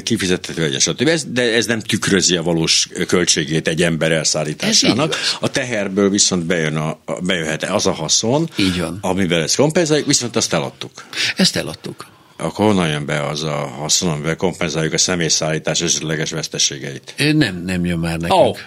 kifizethető 0.03 0.61
legyen, 0.61 0.79
stb. 0.79 1.07
Ez, 1.07 1.25
de 1.27 1.41
ez 1.41 1.65
nem 1.65 1.79
tükrözi 1.79 2.35
a 2.35 2.43
valós 2.43 2.87
költségét 3.07 3.67
egy 3.67 3.83
ember 3.83 4.11
elszállításának. 4.11 5.15
A 5.39 5.49
teherből 5.49 6.09
viszont 6.09 6.45
bejön 6.45 6.75
a, 6.75 6.99
bejöhet 7.21 7.63
az 7.63 7.85
a 7.85 7.91
haszon, 7.91 8.49
Így 8.55 8.79
van. 8.79 8.97
amivel 9.01 9.41
ezt 9.41 9.55
kompenzáljuk, 9.55 10.07
viszont 10.07 10.35
azt 10.35 10.53
eladtuk. 10.53 11.05
Ezt 11.35 11.55
eladtuk. 11.55 12.07
Akkor 12.37 12.65
honnan 12.65 12.89
jön 12.89 13.05
be 13.05 13.27
az 13.27 13.43
a 13.43 13.67
haszon, 13.79 14.09
amivel 14.09 14.35
kompenzáljuk 14.35 14.93
a 14.93 14.97
személyszállítás 14.97 15.81
esetleges 15.81 16.31
veszteségeit? 16.31 17.13
Nem, 17.33 17.63
nem 17.65 17.85
jön 17.85 17.99
már 17.99 18.17
nekünk. 18.17 18.39
Oh. 18.39 18.57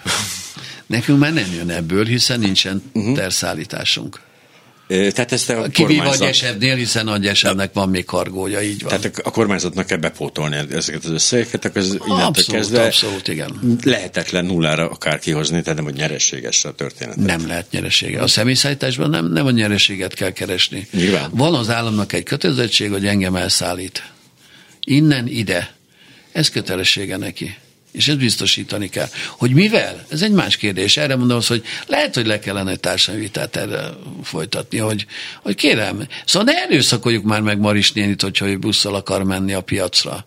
Nekünk 0.87 1.19
már 1.19 1.33
nem 1.33 1.53
jön 1.57 1.71
ebből, 1.71 2.05
hiszen 2.05 2.41
nincsen 2.41 2.83
uh-huh. 2.93 3.17
terszállításunk. 3.17 4.21
Tehát 4.87 5.33
ezt 5.33 5.51
a 5.51 5.69
Kivéve 5.69 5.99
kormányzat... 5.99 6.27
a 6.27 6.29
esetnél, 6.29 6.75
hiszen 6.75 7.09
a 7.09 7.19
esetnek 7.23 7.73
van 7.73 7.89
még 7.89 8.05
kargója, 8.05 8.63
így 8.63 8.83
van. 8.83 8.89
Tehát 8.89 9.19
a 9.19 9.31
kormányzatnak 9.31 9.87
kell 9.87 9.99
bepótolni 9.99 10.57
ezeket 10.71 11.05
az 11.05 11.11
összegeket, 11.11 11.65
akkor 11.65 11.81
ez 11.81 11.97
abszolút, 12.09 12.51
kezdve 12.51 12.85
abszolút, 12.85 13.29
igen. 13.29 13.79
lehetetlen 13.83 14.45
nullára 14.45 14.89
akár 14.89 15.19
kihozni, 15.19 15.61
tehát 15.61 15.75
nem, 15.75 15.85
hogy 15.85 15.95
nyereséges 15.95 16.65
a 16.65 16.73
történet. 16.73 17.17
Nem 17.17 17.47
lehet 17.47 17.71
nyeresége. 17.71 18.23
A 18.23 18.27
személyszállításban 18.27 19.11
nem, 19.11 19.33
nem 19.33 19.47
a 19.47 19.51
nyereséget 19.51 20.15
kell 20.15 20.31
keresni. 20.31 20.89
Nyilván. 20.91 21.31
Van 21.35 21.55
az 21.55 21.71
államnak 21.71 22.13
egy 22.13 22.23
kötelezettség, 22.23 22.91
hogy 22.91 23.07
engem 23.07 23.35
elszállít. 23.35 24.13
Innen 24.81 25.27
ide. 25.27 25.75
Ez 26.33 26.51
kötelessége 26.51 27.17
neki 27.17 27.57
és 27.95 28.09
ezt 28.09 28.19
biztosítani 28.19 28.89
kell. 28.89 29.09
Hogy 29.29 29.51
mivel? 29.51 30.05
Ez 30.09 30.23
egy 30.23 30.31
más 30.31 30.57
kérdés. 30.57 30.97
Erre 30.97 31.17
mondom 31.17 31.37
azt, 31.37 31.49
hogy 31.49 31.65
lehet, 31.87 32.15
hogy 32.15 32.27
le 32.27 32.39
kellene 32.39 32.77
társadalmi 32.77 33.27
vitát 33.27 33.57
erre 33.57 33.89
folytatni, 34.23 34.79
hogy, 34.79 35.07
hogy 35.43 35.55
kérem, 35.55 36.07
szóval 36.25 36.53
ne 36.53 36.63
erőszakoljuk 36.63 37.25
már 37.25 37.41
meg 37.41 37.59
Maris 37.59 37.93
nénit, 37.93 38.23
hogyha 38.23 38.47
ő 38.47 38.59
busszal 38.59 38.95
akar 38.95 39.25
menni 39.25 39.53
a 39.53 39.61
piacra, 39.61 40.27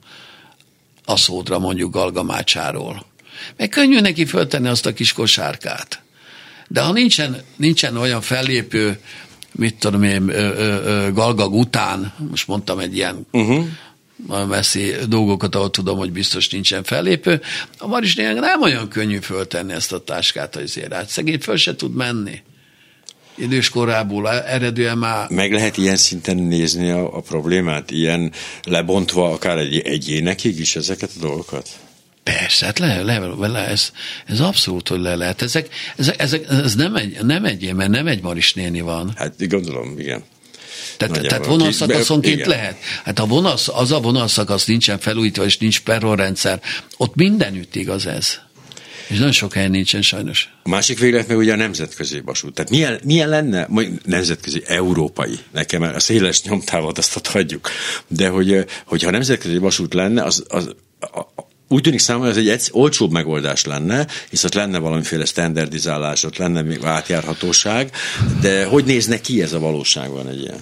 a 1.05 1.17
szódra 1.17 1.59
mondjuk 1.59 1.93
Galgamácsáról. 1.93 3.05
Meg 3.57 3.69
könnyű 3.69 3.99
neki 3.99 4.25
föltenni 4.25 4.67
azt 4.67 4.85
a 4.85 4.93
kis 4.93 5.13
kosárkát. 5.13 6.01
De 6.67 6.81
ha 6.81 6.91
nincsen, 6.91 7.41
nincsen 7.55 7.97
olyan 7.97 8.21
fellépő, 8.21 8.99
mit 9.51 9.75
tudom 9.75 10.03
én, 10.03 10.29
ö, 10.29 10.33
ö, 10.33 10.83
ö, 10.83 11.11
Galgag 11.13 11.53
után, 11.53 12.13
most 12.29 12.47
mondtam 12.47 12.79
egy 12.79 12.95
ilyen 12.95 13.27
uh-huh 13.31 13.65
messzi 14.47 14.93
dolgokat, 15.07 15.55
ahol 15.55 15.69
tudom, 15.69 15.97
hogy 15.97 16.11
biztos 16.11 16.49
nincsen 16.49 16.83
fellépő. 16.83 17.41
A 17.77 17.87
Marisnél 17.87 18.33
nem 18.33 18.61
olyan 18.61 18.87
könnyű 18.87 19.19
föltenni 19.19 19.73
ezt 19.73 19.93
a 19.93 20.03
táskát 20.03 20.55
azért. 20.55 20.93
Hát 20.93 21.09
szegény 21.09 21.39
föl 21.39 21.57
se 21.57 21.75
tud 21.75 21.95
menni. 21.95 22.41
Idős 23.35 23.69
korából 23.69 24.29
eredően 24.29 24.97
már... 24.97 25.29
Meg 25.29 25.51
lehet 25.51 25.77
ilyen 25.77 25.95
szinten 25.95 26.37
nézni 26.37 26.89
a, 26.89 27.17
a 27.17 27.21
problémát, 27.21 27.91
ilyen 27.91 28.31
lebontva 28.63 29.31
akár 29.31 29.57
egy 29.57 29.79
egyénekig 29.79 30.59
is 30.59 30.75
ezeket 30.75 31.11
a 31.17 31.19
dolgokat? 31.19 31.69
Persze, 32.23 32.65
hát 32.65 32.79
le, 32.79 33.03
le, 33.03 33.19
le, 33.47 33.67
ez, 33.67 33.91
ez 34.25 34.39
abszolút, 34.39 34.87
hogy 34.87 34.99
le 34.99 35.15
lehet. 35.15 35.41
Ezek, 35.41 35.69
ezek, 35.97 36.21
ezek, 36.21 36.49
ez 36.49 36.75
nem 36.75 36.95
egy, 36.95 37.17
nem 37.23 37.45
egy, 37.45 37.73
mert 37.73 37.89
nem 37.89 38.07
egy 38.07 38.21
Maris 38.21 38.53
néni 38.53 38.81
van. 38.81 39.13
Hát 39.15 39.47
gondolom, 39.47 39.99
igen. 39.99 40.23
Tehát, 40.97 41.21
tehát 41.21 41.45
vonalszakaszonként 41.45 42.45
lehet. 42.45 42.77
Hát 43.03 43.19
ha 43.19 43.25
vonalsz, 43.25 43.67
az 43.67 43.91
a 43.91 43.99
vonalszakasz 43.99 44.65
nincsen 44.65 44.99
felújítva, 44.99 45.45
és 45.45 45.57
nincs 45.57 45.81
perronrendszer, 45.81 46.61
ott 46.97 47.15
mindenütt 47.15 47.75
igaz 47.75 48.05
ez. 48.05 48.39
És 49.07 49.17
nagyon 49.17 49.31
sok 49.31 49.53
helyen 49.53 49.71
nincsen 49.71 50.01
sajnos. 50.01 50.49
A 50.63 50.69
másik 50.69 50.99
véglet 50.99 51.27
meg 51.27 51.37
ugye 51.37 51.53
a 51.53 51.55
nemzetközi 51.55 52.21
vasút. 52.25 52.53
Tehát 52.53 52.71
milyen, 52.71 52.99
milyen 53.03 53.29
lenne, 53.29 53.67
nemzetközi, 54.05 54.61
európai, 54.65 55.39
nekem 55.51 55.81
a 55.81 55.99
széles 55.99 56.43
nyomtávot 56.43 56.97
azt 56.97 57.27
hagyjuk, 57.27 57.69
de 58.07 58.29
hogy, 58.29 58.65
hogyha 58.85 59.11
nemzetközi 59.11 59.57
vasút 59.57 59.93
lenne, 59.93 60.23
az, 60.23 60.43
az 60.47 60.75
a, 60.99 61.36
úgy 61.67 61.81
tűnik 61.81 61.99
számomra, 61.99 62.29
ez 62.29 62.37
egy 62.37 62.69
olcsóbb 62.71 63.11
megoldás 63.11 63.65
lenne, 63.65 64.07
hisz 64.29 64.43
ott 64.43 64.53
lenne 64.53 64.77
valamiféle 64.77 65.25
standardizálás, 65.25 66.23
ott 66.23 66.37
lenne 66.37 66.61
még 66.61 66.83
átjárhatóság, 66.83 67.91
de 68.41 68.65
hogy 68.65 68.85
nézne 68.85 69.21
ki 69.21 69.41
ez 69.41 69.53
a 69.53 69.59
valóságban 69.59 70.27
egy 70.27 70.41
ilyen? 70.41 70.59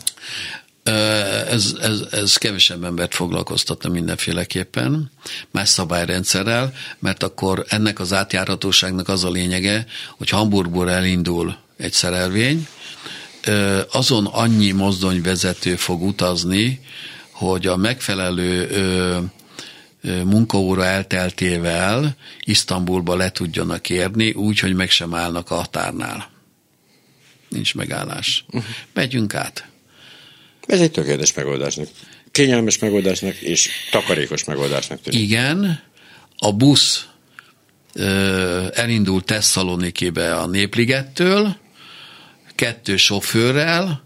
Ez, 1.48 1.74
ez, 1.82 2.02
ez 2.12 2.38
kevesebb 2.38 2.84
embert 2.84 3.16
foglalkoztatna 3.16 3.90
mindenféleképpen, 3.90 5.12
más 5.52 5.70
szabályrendszerrel, 5.70 6.74
mert 7.00 7.24
akkor 7.24 7.66
ennek 7.70 8.00
az 8.00 8.14
átjárhatóságnak 8.14 9.08
az 9.08 9.24
a 9.24 9.30
lényege, 9.30 9.86
hogy 10.18 10.30
Hamburgból 10.30 10.92
elindul 10.92 11.58
egy 11.78 11.94
szerelvény, 11.94 12.68
azon 13.92 14.26
annyi 14.26 14.72
mozdonyvezető 14.72 15.76
fog 15.76 16.02
utazni, 16.02 16.80
hogy 17.32 17.68
a 17.68 17.76
megfelelő 17.76 18.70
munkaóra 20.26 20.86
elteltével 20.86 22.16
Isztambulba 22.44 23.16
le 23.16 23.32
tudjanak 23.32 23.90
érni, 23.90 24.32
úgy, 24.32 24.60
hogy 24.60 24.74
meg 24.74 24.90
sem 24.90 25.14
állnak 25.14 25.52
a 25.52 25.56
határnál. 25.56 26.30
Nincs 27.50 27.76
megállás. 27.76 28.46
Megyünk 28.94 29.34
át. 29.34 29.68
Ez 30.68 30.80
egy 30.80 30.92
tökéletes 30.92 31.34
megoldásnak. 31.34 31.88
Kényelmes 32.32 32.80
megoldásnak 32.80 33.36
és 33.36 33.70
takarékos 33.92 34.44
megoldásnak 34.44 35.02
tűnik. 35.02 35.20
Igen, 35.20 35.84
a 36.38 36.52
busz 36.52 37.08
ö, 37.94 38.68
elindul 38.74 39.24
Tesszalonikébe 39.24 40.36
a 40.36 40.48
Népligettől, 40.48 41.58
kettő 42.56 42.98
sofőrrel, 42.98 44.05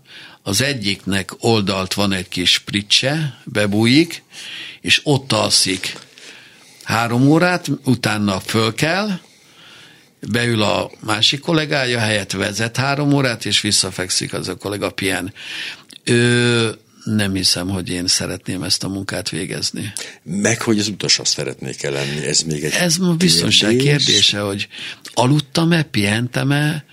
az 0.50 0.62
egyiknek 0.62 1.32
oldalt 1.40 1.94
van 1.94 2.12
egy 2.12 2.28
kis 2.28 2.60
pricse, 2.60 3.40
bebújik, 3.44 4.24
és 4.82 5.02
ott 5.04 5.32
alszik 5.32 5.98
három 6.84 7.28
órát, 7.28 7.68
utána 7.84 8.40
föl 8.40 8.74
kell, 8.74 9.20
beül 10.30 10.62
a 10.62 10.92
másik 11.00 11.40
kollégája, 11.40 12.00
helyett 12.00 12.32
vezet 12.32 12.78
három 12.78 13.14
órát, 13.14 13.46
és 13.46 13.62
visszafekszik 13.62 14.34
az 14.34 14.48
a 14.48 14.56
kollega 14.56 14.90
pihen. 14.90 15.34
Ő, 16.04 16.72
nem 17.04 17.34
hiszem, 17.34 17.70
hogy 17.70 17.90
én 17.90 18.08
szeretném 18.08 18.64
ezt 18.64 18.84
a 18.84 18.88
munkát 18.88 19.30
végezni. 19.30 19.94
Meg, 20.24 20.62
hogy 20.62 20.80
az 20.80 20.88
utas 20.88 21.20
azt 21.20 21.34
szeretnék 21.34 21.84
-e 21.84 21.90
lenni, 21.90 22.26
ez 22.26 22.42
még 22.42 22.64
egy 22.64 22.74
Ez 22.74 22.98
ma 22.98 23.14
biztonság 23.14 23.76
kérdése, 23.76 24.40
hogy 24.40 24.68
aludtam-e, 25.14 25.84
pihentem-e, 25.84 26.86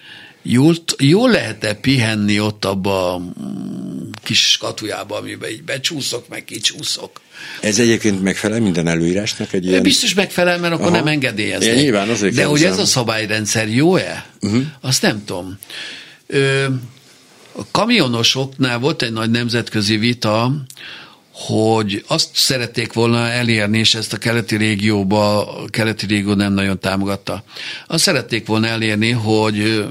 jól, 0.47 0.75
jól 0.99 1.31
lehet-e 1.31 1.75
pihenni 1.75 2.41
ott 2.41 2.65
abba 2.65 3.15
a 3.15 3.23
kis 4.23 4.57
katujába, 4.61 5.17
amiben 5.17 5.51
így 5.51 5.63
becsúszok, 5.63 6.29
meg 6.29 6.45
kicsúszok. 6.45 7.21
Ez 7.61 7.79
egyébként 7.79 8.23
megfelel 8.23 8.61
minden 8.61 8.89
előírásnak 8.89 9.53
egy 9.53 9.67
ilyen... 9.67 9.83
Biztos 9.83 10.15
megfelel, 10.15 10.59
mert 10.59 10.73
akkor 10.73 10.87
Aha. 10.87 10.97
nem 10.97 11.07
engedélyeznék. 11.07 11.75
Ja, 11.75 11.81
nyilván 11.81 12.09
azért 12.09 12.35
De 12.35 12.45
hogy 12.45 12.65
ez 12.65 12.79
a 12.79 12.85
szabályrendszer 12.85 13.69
jó-e? 13.69 14.27
Uh-huh. 14.41 14.63
Azt 14.81 15.03
nem 15.03 15.25
tudom. 15.25 15.59
Ö, 16.27 16.65
a 17.53 17.67
kamionosoknál 17.71 18.79
volt 18.79 19.03
egy 19.03 19.13
nagy 19.13 19.31
nemzetközi 19.31 19.97
vita, 19.97 20.53
hogy 21.39 22.05
azt 22.07 22.29
szerették 22.33 22.93
volna 22.93 23.29
elérni, 23.29 23.79
és 23.79 23.95
ezt 23.95 24.13
a 24.13 24.17
keleti 24.17 24.57
régióba, 24.57 25.55
a 25.63 25.65
keleti 25.69 26.07
régió 26.07 26.35
nem 26.35 26.53
nagyon 26.53 26.79
támogatta. 26.79 27.45
Azt 27.87 28.03
szerették 28.03 28.47
volna 28.47 28.67
elérni, 28.67 29.11
hogy 29.11 29.87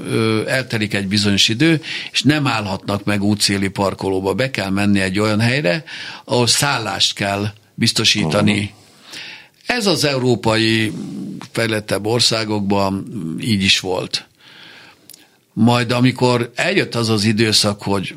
eltelik 0.46 0.94
egy 0.94 1.06
bizonyos 1.06 1.48
idő, 1.48 1.82
és 2.12 2.22
nem 2.22 2.46
állhatnak 2.46 3.04
meg 3.04 3.22
útszéli 3.22 3.68
parkolóba. 3.68 4.34
Be 4.34 4.50
kell 4.50 4.70
menni 4.70 5.00
egy 5.00 5.18
olyan 5.18 5.40
helyre, 5.40 5.84
ahol 6.24 6.46
szállást 6.46 7.14
kell 7.14 7.46
biztosítani. 7.74 8.74
Aha. 9.66 9.78
Ez 9.78 9.86
az 9.86 10.04
európai 10.04 10.92
fejlettebb 11.52 12.06
országokban 12.06 13.06
így 13.40 13.62
is 13.62 13.80
volt. 13.80 14.26
Majd 15.52 15.92
amikor 15.92 16.50
eljött 16.54 16.94
az 16.94 17.08
az 17.08 17.24
időszak, 17.24 17.82
hogy 17.82 18.14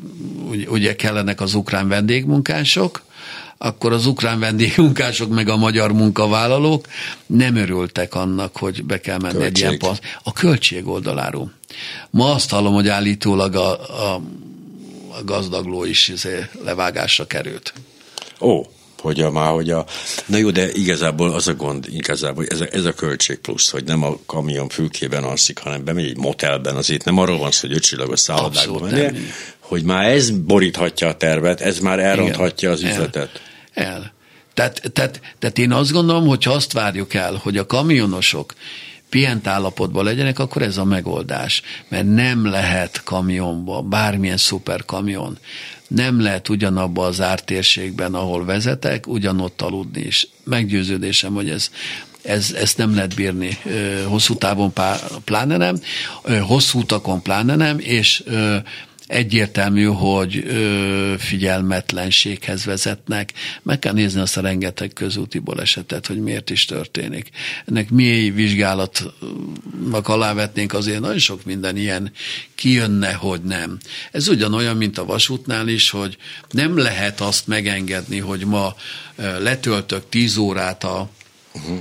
ugye 0.68 0.96
kellenek 0.96 1.40
az 1.40 1.54
ukrán 1.54 1.88
vendégmunkások, 1.88 3.08
akkor 3.62 3.92
az 3.92 4.06
ukrán 4.06 4.38
vendégmunkások 4.38 5.30
meg 5.30 5.48
a 5.48 5.56
magyar 5.56 5.92
munkavállalók 5.92 6.86
nem 7.26 7.56
örültek 7.56 8.14
annak, 8.14 8.56
hogy 8.56 8.84
be 8.84 9.00
kell 9.00 9.18
menni 9.18 9.38
költség. 9.38 9.50
egy 9.52 9.58
ilyen 9.58 9.78
passz. 9.78 9.98
A 10.22 10.32
költség 10.32 10.86
oldaláról. 10.86 11.52
Ma 12.10 12.34
azt 12.34 12.50
hallom, 12.50 12.74
hogy 12.74 12.88
állítólag 12.88 13.54
a, 13.54 13.70
a, 14.12 14.14
a 15.08 15.24
gazdagló 15.24 15.84
is 15.84 16.08
izé 16.08 16.46
levágásra 16.64 17.26
került. 17.26 17.72
Ó. 18.40 18.62
hogy 19.00 19.20
a, 19.20 19.30
már, 19.30 19.52
hogy 19.52 19.70
a, 19.70 19.84
na 20.26 20.36
jó, 20.36 20.50
de 20.50 20.72
igazából 20.72 21.32
az 21.32 21.48
a 21.48 21.54
gond, 21.54 21.86
igazából 21.90 22.46
ez 22.46 22.60
a, 22.60 22.66
ez 22.70 22.84
a 22.84 22.92
költség 22.92 23.38
plusz, 23.38 23.70
hogy 23.70 23.84
nem 23.84 24.02
a 24.02 24.18
kamion 24.26 24.68
fülkében 24.68 25.24
alszik, 25.24 25.58
hanem 25.58 25.84
bemegy 25.84 26.04
egy 26.04 26.16
motelben, 26.16 26.76
azért 26.76 27.04
nem 27.04 27.18
arról 27.18 27.38
van 27.38 27.50
szó, 27.50 27.68
hogy 27.68 27.76
ötcsillagos 27.76 28.20
szállodákban 28.20 28.90
mennie, 28.90 29.12
hogy 29.58 29.82
már 29.82 30.08
ez 30.08 30.30
boríthatja 30.30 31.08
a 31.08 31.16
tervet, 31.16 31.60
ez 31.60 31.78
már 31.78 31.98
elronthatja 31.98 32.70
az 32.70 32.82
üzletet. 32.82 33.30
El. 33.34 33.48
El. 33.80 34.12
Tehát, 34.54 34.92
tehát, 34.92 35.20
tehát 35.38 35.58
én 35.58 35.72
azt 35.72 35.92
gondolom, 35.92 36.26
hogy 36.26 36.44
ha 36.44 36.52
azt 36.52 36.72
várjuk 36.72 37.14
el, 37.14 37.34
hogy 37.42 37.56
a 37.56 37.66
kamionosok 37.66 38.54
pihent 39.08 39.46
állapotban 39.46 40.04
legyenek, 40.04 40.38
akkor 40.38 40.62
ez 40.62 40.76
a 40.76 40.84
megoldás. 40.84 41.62
Mert 41.88 42.14
nem 42.14 42.46
lehet 42.46 43.02
kamionba, 43.04 43.82
bármilyen 43.82 44.36
szuperkamion, 44.36 45.38
nem 45.88 46.20
lehet 46.20 46.48
ugyanabba 46.48 47.04
az 47.04 47.20
ártérségben, 47.20 48.14
ahol 48.14 48.44
vezetek, 48.44 49.06
ugyanott 49.06 49.62
aludni 49.62 50.00
is. 50.00 50.28
Meggyőződésem, 50.44 51.34
hogy 51.34 51.50
ez, 51.50 51.70
ez, 52.22 52.52
ezt 52.52 52.76
nem 52.76 52.94
lehet 52.94 53.14
bírni 53.14 53.58
hosszú 54.06 54.34
távon 54.34 54.72
pláne 55.24 55.56
nem, 55.56 55.80
hosszú 56.40 56.78
utakon 56.78 57.22
pláne 57.22 57.56
nem, 57.56 57.78
és 57.78 58.22
egyértelmű, 59.10 59.84
hogy 59.84 60.44
ö, 60.46 61.14
figyelmetlenséghez 61.18 62.64
vezetnek. 62.64 63.32
Meg 63.62 63.78
kell 63.78 63.92
nézni 63.92 64.20
azt 64.20 64.36
a 64.36 64.40
rengeteg 64.40 64.92
közúti 64.92 65.38
balesetet, 65.38 66.06
hogy 66.06 66.20
miért 66.20 66.50
is 66.50 66.64
történik. 66.64 67.30
Ennek 67.66 67.90
mély 67.90 68.30
vizsgálatnak 68.30 70.08
alávetnénk 70.08 70.72
azért 70.72 71.00
nagyon 71.00 71.18
sok 71.18 71.44
minden 71.44 71.76
ilyen 71.76 72.12
kijönne, 72.54 73.12
hogy 73.12 73.42
nem. 73.42 73.78
Ez 74.12 74.28
ugyanolyan, 74.28 74.76
mint 74.76 74.98
a 74.98 75.04
vasútnál 75.04 75.68
is, 75.68 75.90
hogy 75.90 76.16
nem 76.50 76.78
lehet 76.78 77.20
azt 77.20 77.46
megengedni, 77.46 78.18
hogy 78.18 78.44
ma 78.44 78.74
letöltök 79.38 80.08
tíz 80.08 80.36
órát 80.36 80.84
a 80.84 81.10
uh-huh 81.54 81.78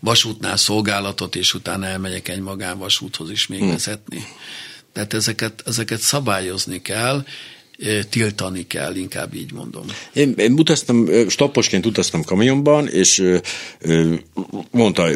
vasútnál 0.00 0.56
szolgálatot, 0.56 1.36
és 1.36 1.54
utána 1.54 1.86
elmegyek 1.86 2.28
egy 2.28 2.40
magánvasúthoz 2.40 3.30
is 3.30 3.46
még 3.46 3.58
hmm. 3.58 3.68
vezetni. 3.68 4.24
Tehát 4.96 5.14
ezeket, 5.14 5.62
ezeket 5.66 6.00
szabályozni 6.00 6.82
kell, 6.82 7.24
tiltani 8.10 8.66
kell, 8.66 8.94
inkább 8.94 9.34
így 9.34 9.52
mondom. 9.52 9.84
Én, 10.12 10.34
én 10.36 10.52
utaztam, 10.52 11.08
stopposként 11.28 11.86
utaztam 11.86 12.24
kamionban, 12.24 12.88
és 12.88 13.22
mondta, 14.70 15.08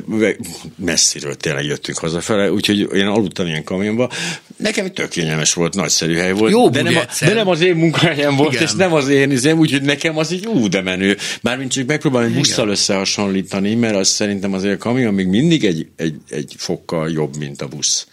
messziről 0.77 1.35
tényleg 1.35 1.65
jöttünk 1.65 1.99
hazafele, 1.99 2.53
úgyhogy 2.53 2.79
én 2.95 3.07
aludtam 3.07 3.47
ilyen 3.47 3.65
kamionban. 3.65 4.11
Nekem 4.57 4.93
tök 4.93 5.09
kényelmes 5.09 5.53
volt, 5.53 5.75
nagyszerű 5.75 6.15
hely 6.15 6.33
volt. 6.33 6.53
Jó, 6.53 6.69
de, 6.69 6.83
nem 6.83 6.97
a, 6.97 7.05
de 7.21 7.35
nem 7.35 7.49
az 7.49 7.61
én 7.61 7.75
munkahelyem 7.75 8.37
volt, 8.37 8.53
Igen. 8.53 8.63
és 8.63 8.73
nem 8.73 8.93
az 8.93 9.09
én 9.09 9.31
izém, 9.31 9.59
úgyhogy 9.59 9.83
nekem 9.83 10.19
az 10.19 10.33
így 10.33 10.47
ú, 10.47 10.69
de 10.69 10.83
menő. 10.83 11.17
Mármint 11.43 11.73
csak 11.73 11.87
megpróbálom 11.87 12.33
busszal 12.33 12.69
összehasonlítani, 12.69 13.75
mert 13.75 13.97
az 13.97 14.09
szerintem 14.09 14.53
azért 14.53 14.75
a 14.75 14.79
kamion 14.79 15.15
még 15.15 15.27
mindig 15.27 15.65
egy, 15.65 15.87
egy, 15.97 16.15
egy 16.29 16.55
fokkal 16.57 17.11
jobb, 17.11 17.37
mint 17.37 17.63
a 17.63 17.69
busz. 17.69 18.07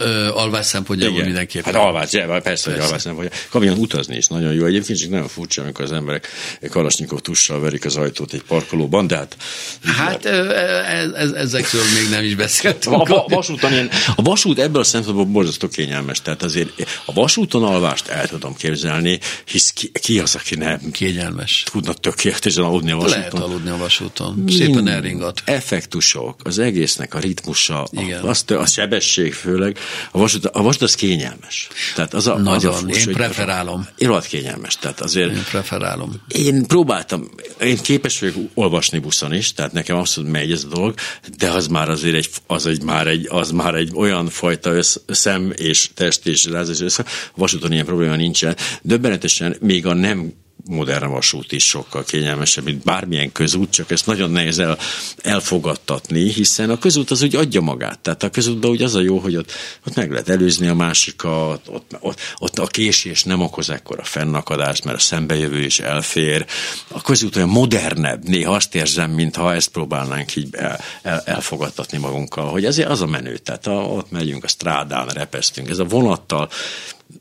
Ö, 0.00 0.28
alvás 0.28 0.66
szempontjából 0.66 1.22
mindenképpen. 1.24 1.74
Hát 1.74 1.82
alvás, 1.82 2.12
ja, 2.12 2.26
persze, 2.26 2.40
persze, 2.42 2.70
hogy 2.70 2.80
alvás 2.80 3.02
szempontjából. 3.02 3.40
Kamion 3.50 3.78
utazni 3.78 4.16
is 4.16 4.26
nagyon 4.26 4.52
jó. 4.52 4.64
Egyébként 4.64 4.98
csak 4.98 5.10
nagyon 5.10 5.28
furcsa, 5.28 5.62
amikor 5.62 5.84
az 5.84 5.92
emberek 5.92 6.28
kalasnyikov 6.70 7.20
tussal 7.20 7.60
verik 7.60 7.84
az 7.84 7.96
ajtót 7.96 8.32
egy 8.32 8.42
parkolóban, 8.42 9.06
de 9.06 9.16
hát... 9.16 9.36
Hát 9.84 10.24
ez, 10.24 11.10
ez, 11.10 11.30
ezekről 11.30 11.82
még 12.00 12.10
nem 12.10 12.24
is 12.24 12.34
beszéltünk. 12.34 12.94
A, 13.08 13.24
a, 13.24 13.24
vasúton 13.28 13.72
ilyen, 13.72 13.90
a 14.16 14.22
vasút 14.22 14.58
ebből 14.58 14.80
a 14.80 14.84
szempontból 14.84 15.24
borzasztó 15.24 15.68
kényelmes. 15.68 16.22
Tehát 16.22 16.42
azért 16.42 17.02
a 17.04 17.12
vasúton 17.12 17.64
alvást 17.64 18.08
el 18.08 18.28
tudom 18.28 18.56
képzelni, 18.56 19.18
hisz 19.44 19.70
ki, 19.70 19.90
ki 19.92 20.18
az, 20.18 20.34
aki 20.34 20.54
nem 20.54 20.90
kényelmes. 20.90 21.64
tudna 21.70 21.92
tökéletesen 21.92 22.64
aludni 22.64 22.90
a 22.90 22.96
vasúton. 22.96 23.18
Lehet 23.18 23.34
aludni 23.34 23.70
a 23.70 23.76
vasúton. 23.76 24.44
Szépen 24.48 24.88
elringat. 24.88 25.42
Effektusok, 25.44 26.40
az 26.44 26.58
egésznek 26.58 27.14
a 27.14 27.18
ritmusa, 27.18 27.88
Igen. 27.90 28.22
A, 28.22 28.54
a 28.54 28.66
sebesség 28.66 29.34
főleg, 29.34 29.78
a 30.10 30.18
vasút, 30.18 30.46
a 30.46 30.62
vasút 30.62 30.82
az 30.82 30.94
kényelmes. 30.94 31.68
Tehát 31.94 32.14
az 32.14 32.26
a, 32.26 32.38
Nagyon, 32.38 32.72
az 32.74 32.82
a 32.82 32.86
fus, 32.86 33.06
én 33.06 33.12
preferálom. 33.12 33.88
Én 33.98 34.08
rohadt 34.08 34.26
kényelmes. 34.26 34.76
Tehát 34.76 35.00
azért 35.00 35.30
én 35.30 35.44
preferálom. 35.50 36.22
Én 36.28 36.66
próbáltam, 36.66 37.30
én 37.60 37.76
képes 37.76 38.20
vagyok 38.20 38.36
olvasni 38.54 38.98
buszon 38.98 39.34
is, 39.34 39.52
tehát 39.52 39.72
nekem 39.72 39.96
abszolút 39.96 40.30
megy 40.30 40.52
ez 40.52 40.64
a 40.64 40.68
dolog, 40.74 40.94
de 41.36 41.50
az 41.50 41.66
már 41.66 41.88
azért 41.88 42.14
egy, 42.14 42.30
az 42.46 42.66
egy, 42.66 42.82
már 42.82 43.06
egy, 43.06 43.26
az 43.30 43.50
már 43.50 43.74
egy 43.74 43.90
olyan 43.94 44.28
fajta 44.28 44.70
össz, 44.70 44.96
szem 45.06 45.52
és 45.56 45.90
test 45.94 46.26
és 46.26 46.44
rázás 46.44 46.80
össze. 46.80 47.04
A 47.06 47.32
vasúton 47.34 47.72
ilyen 47.72 47.84
probléma 47.84 48.16
nincsen. 48.16 48.56
Döbbenetesen 48.82 49.56
még 49.60 49.86
a 49.86 49.94
nem 49.94 50.32
modern 50.68 51.10
vasút 51.10 51.52
is 51.52 51.64
sokkal 51.64 52.04
kényelmesebb, 52.04 52.64
mint 52.64 52.84
bármilyen 52.84 53.32
közút, 53.32 53.70
csak 53.70 53.90
ezt 53.90 54.06
nagyon 54.06 54.30
nehéz 54.30 54.58
el, 54.58 54.78
elfogadtatni, 55.22 56.32
hiszen 56.32 56.70
a 56.70 56.78
közút 56.78 57.10
az 57.10 57.22
úgy 57.22 57.36
adja 57.36 57.60
magát. 57.60 57.98
Tehát 57.98 58.22
a 58.22 58.30
közútban 58.30 58.70
úgy 58.70 58.82
az 58.82 58.94
a 58.94 59.00
jó, 59.00 59.18
hogy 59.18 59.36
ott, 59.36 59.52
ott 59.86 59.94
meg 59.94 60.10
lehet 60.10 60.28
előzni 60.28 60.66
a 60.66 60.74
másikat, 60.74 61.60
ott, 61.68 61.96
ott, 62.00 62.20
ott 62.38 62.58
a 62.58 62.66
késés 62.66 63.24
nem 63.24 63.40
okoz 63.40 63.70
ekkora 63.70 64.04
fennakadást, 64.04 64.84
mert 64.84 64.96
a 64.96 65.00
szembejövő 65.00 65.62
is 65.62 65.80
elfér. 65.80 66.46
A 66.88 67.02
közút 67.02 67.36
olyan 67.36 67.48
modernebb, 67.48 68.28
néha 68.28 68.52
azt 68.52 68.74
érzem, 68.74 69.10
mintha 69.10 69.54
ezt 69.54 69.68
próbálnánk 69.68 70.36
így 70.36 70.54
el, 70.54 70.80
el, 71.02 71.22
elfogadtatni 71.24 71.98
magunkkal, 71.98 72.50
hogy 72.50 72.64
ezért 72.64 72.88
az 72.88 73.00
a 73.00 73.06
menő. 73.06 73.36
Tehát 73.38 73.66
a, 73.66 73.72
ott 73.72 74.10
megyünk 74.10 74.44
a 74.44 74.48
strádán, 74.48 75.06
repesztünk. 75.06 75.68
Ez 75.68 75.78
a 75.78 75.84
vonattal 75.84 76.48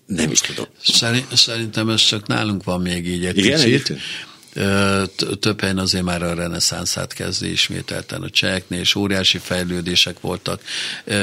nem 0.08 0.32
is 0.32 0.40
tudom. 0.40 0.66
Szerintem 1.34 1.90
ez 1.90 2.02
csak 2.02 2.28
nálunk 2.28 2.64
van 2.64 2.82
még 2.82 3.08
így 3.08 3.26
egy 3.26 3.38
Igen, 3.38 3.62
picit. 3.62 3.94
Több 5.40 5.62
helyen 5.62 5.78
azért 5.78 6.04
már 6.04 6.24
a 6.24 6.34
reneszánszát 6.34 7.14
kezdi 7.14 7.52
ismételten 7.52 8.22
a 8.22 8.30
cseheknél, 8.30 8.80
és 8.80 8.96
óriási 8.96 9.38
fejlődések 9.38 10.20
voltak. 10.20 10.62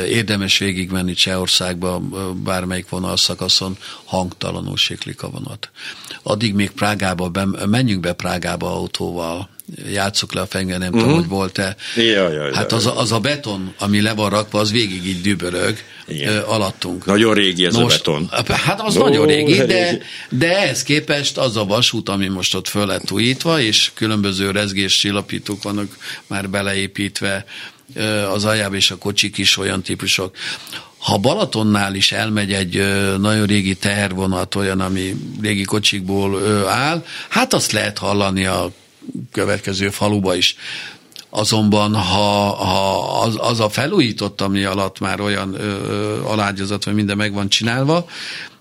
Érdemes 0.08 0.58
végigmenni 0.58 1.14
Csehországba, 1.14 1.98
bármelyik 2.44 2.88
vonalszakaszon 2.88 3.76
hangtalanul 4.04 4.76
siklik 4.76 5.22
a 5.22 5.30
vonat. 5.30 5.70
Addig 6.22 6.54
még 6.54 6.70
Prágába, 6.70 7.30
menjünk 7.66 8.00
be 8.00 8.12
Prágába 8.12 8.72
autóval, 8.72 9.48
játsszuk 9.92 10.32
le 10.32 10.40
a 10.40 10.46
fenger, 10.46 10.78
nem 10.78 10.88
uh-huh. 10.88 11.00
tudom, 11.02 11.18
mhm. 11.18 11.28
hogy 11.28 11.38
volt-e. 11.38 11.76
Ja, 11.96 12.30
ja, 12.30 12.54
hát 12.54 12.72
az 12.72 12.86
a, 12.86 12.98
az 12.98 13.12
a 13.12 13.18
beton, 13.18 13.74
ami 13.78 14.00
le 14.00 14.14
van 14.14 14.30
rakva, 14.30 14.58
az 14.58 14.70
végig 14.72 15.06
így 15.06 15.20
dübörög 15.20 15.76
Igen. 16.06 16.38
alattunk. 16.38 17.04
Nagyon 17.04 17.34
régi 17.34 17.64
ez 17.64 17.74
most, 17.74 18.06
a 18.06 18.12
beton. 18.12 18.56
Hát 18.56 18.80
az 18.80 18.94
no, 18.94 19.02
nagyon 19.02 19.26
régi, 19.26 19.56
de, 19.56 19.98
de 20.28 20.58
ehhez 20.58 20.82
képest 20.82 21.38
az 21.38 21.56
a 21.56 21.64
vasút, 21.64 22.08
ami 22.08 22.28
most 22.28 22.54
ott 22.54 22.68
föl 22.68 22.86
lett 22.86 23.10
újítva, 23.10 23.60
és 23.60 23.90
különböző 23.94 24.50
rezgés 24.50 24.98
csillapítók 24.98 25.62
vannak 25.62 25.96
már 26.26 26.50
beleépítve 26.50 27.44
az 28.32 28.44
aljába, 28.44 28.74
és 28.74 28.90
a 28.90 28.96
kocsik 28.96 29.38
is 29.38 29.58
olyan 29.58 29.82
típusok. 29.82 30.36
Ha 30.98 31.18
Balatonnál 31.18 31.94
is 31.94 32.12
elmegy 32.12 32.52
egy 32.52 32.82
nagyon 33.18 33.46
régi 33.46 33.74
tehervonat, 33.74 34.54
olyan, 34.54 34.80
ami 34.80 35.16
régi 35.42 35.62
kocsikból 35.62 36.46
áll, 36.68 37.04
hát 37.28 37.54
azt 37.54 37.72
lehet 37.72 37.98
hallani 37.98 38.46
a 38.46 38.72
következő 39.32 39.88
faluba 39.90 40.34
is. 40.34 40.56
Azonban, 41.30 41.94
ha, 41.94 42.54
ha 42.54 43.20
az, 43.20 43.36
az 43.38 43.60
a 43.60 43.68
felújított, 43.68 44.40
ami 44.40 44.64
alatt 44.64 45.00
már 45.00 45.20
olyan 45.20 45.54
ö, 45.54 46.22
alágyazat, 46.22 46.84
vagy 46.84 46.94
minden 46.94 47.16
meg 47.16 47.32
van 47.32 47.48
csinálva, 47.48 48.06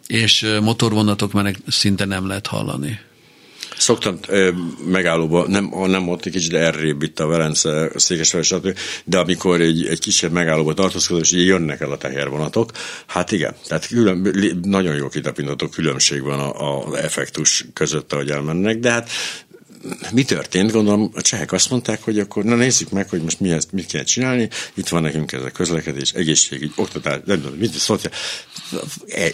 és 0.07 0.57
motorvonatok 0.61 1.31
már 1.31 1.55
szinte 1.67 2.05
nem 2.05 2.27
lehet 2.27 2.47
hallani. 2.47 2.99
Szoktam 3.77 4.19
ö, 4.27 4.51
megállóba, 4.85 5.47
nem, 5.47 5.73
nem 5.85 6.09
ott 6.09 6.25
egy 6.25 6.31
kicsit 6.31 6.53
errébb 6.53 7.01
itt 7.01 7.19
a 7.19 7.27
Velence, 7.27 7.89
Székesfehérvár, 7.95 8.59
stb., 8.59 8.77
de 9.05 9.19
amikor 9.19 9.61
egy, 9.61 9.85
egy 9.85 9.99
kisebb 9.99 10.31
megállóba 10.31 10.73
tartózkodó, 10.73 11.19
és 11.19 11.31
így 11.31 11.45
jönnek 11.45 11.81
el 11.81 11.91
a 11.91 11.97
tehervonatok, 11.97 12.71
hát 13.05 13.31
igen, 13.31 13.55
tehát 13.67 13.87
külön, 13.87 14.35
nagyon 14.63 14.95
jó 14.95 15.07
kitapintható 15.07 15.67
különbség 15.67 16.21
van 16.21 16.39
a 16.39 16.97
effektus 16.97 17.65
között, 17.73 18.13
ahogy 18.13 18.29
elmennek, 18.29 18.79
de 18.79 18.91
hát 18.91 19.09
mi 20.11 20.23
történt? 20.23 20.71
Gondolom 20.71 21.11
a 21.13 21.21
csehek 21.21 21.51
azt 21.51 21.69
mondták, 21.69 22.03
hogy 22.03 22.19
akkor 22.19 22.43
na 22.43 22.55
nézzük 22.55 22.89
meg, 22.89 23.09
hogy 23.09 23.21
most 23.21 23.39
mi 23.39 23.51
ezt, 23.51 23.71
mit 23.71 23.85
kell 23.85 24.03
csinálni. 24.03 24.49
Itt 24.73 24.87
van 24.87 25.01
nekünk 25.01 25.31
ez 25.31 25.43
a 25.43 25.49
közlekedés, 25.49 26.11
egészségügy, 26.11 26.71
oktatás, 26.75 27.19
nem 27.25 27.41
tudom, 27.41 27.57
mit 27.57 27.73
szociál. 27.73 28.13
E, 29.07 29.31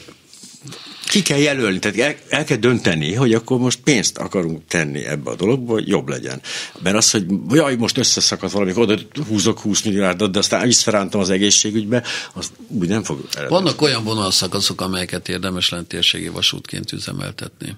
ki 1.09 1.21
kell 1.21 1.37
jelölni, 1.37 1.79
tehát 1.79 1.97
el, 1.97 2.15
el 2.29 2.43
kell 2.43 2.57
dönteni, 2.57 3.13
hogy 3.13 3.33
akkor 3.33 3.59
most 3.59 3.79
pénzt 3.79 4.17
akarunk 4.17 4.61
tenni 4.67 5.05
ebbe 5.05 5.31
a 5.31 5.35
dologba, 5.35 5.73
hogy 5.73 5.87
jobb 5.87 6.07
legyen. 6.07 6.41
Mert 6.83 6.95
az, 6.95 7.11
hogy 7.11 7.25
jaj, 7.49 7.75
most 7.75 7.97
összeszakadt 7.97 8.51
valami, 8.51 8.71
oda 8.75 8.97
húzok 9.27 9.59
20 9.59 9.81
milliárdot, 9.81 10.31
de 10.31 10.39
aztán 10.39 10.65
visszarántam 10.65 11.21
az 11.21 11.29
egészségügybe, 11.29 12.03
az 12.33 12.51
úgy 12.67 12.87
nem 12.87 13.03
fog 13.03 13.27
eredni. 13.35 13.55
Vannak 13.55 13.81
olyan 13.81 14.03
vonalszakaszok, 14.03 14.81
amelyeket 14.81 15.29
érdemes 15.29 15.69
lent 15.69 15.87
térségi 15.87 16.27
vasútként 16.27 16.91
üzemeltetni. 16.91 17.75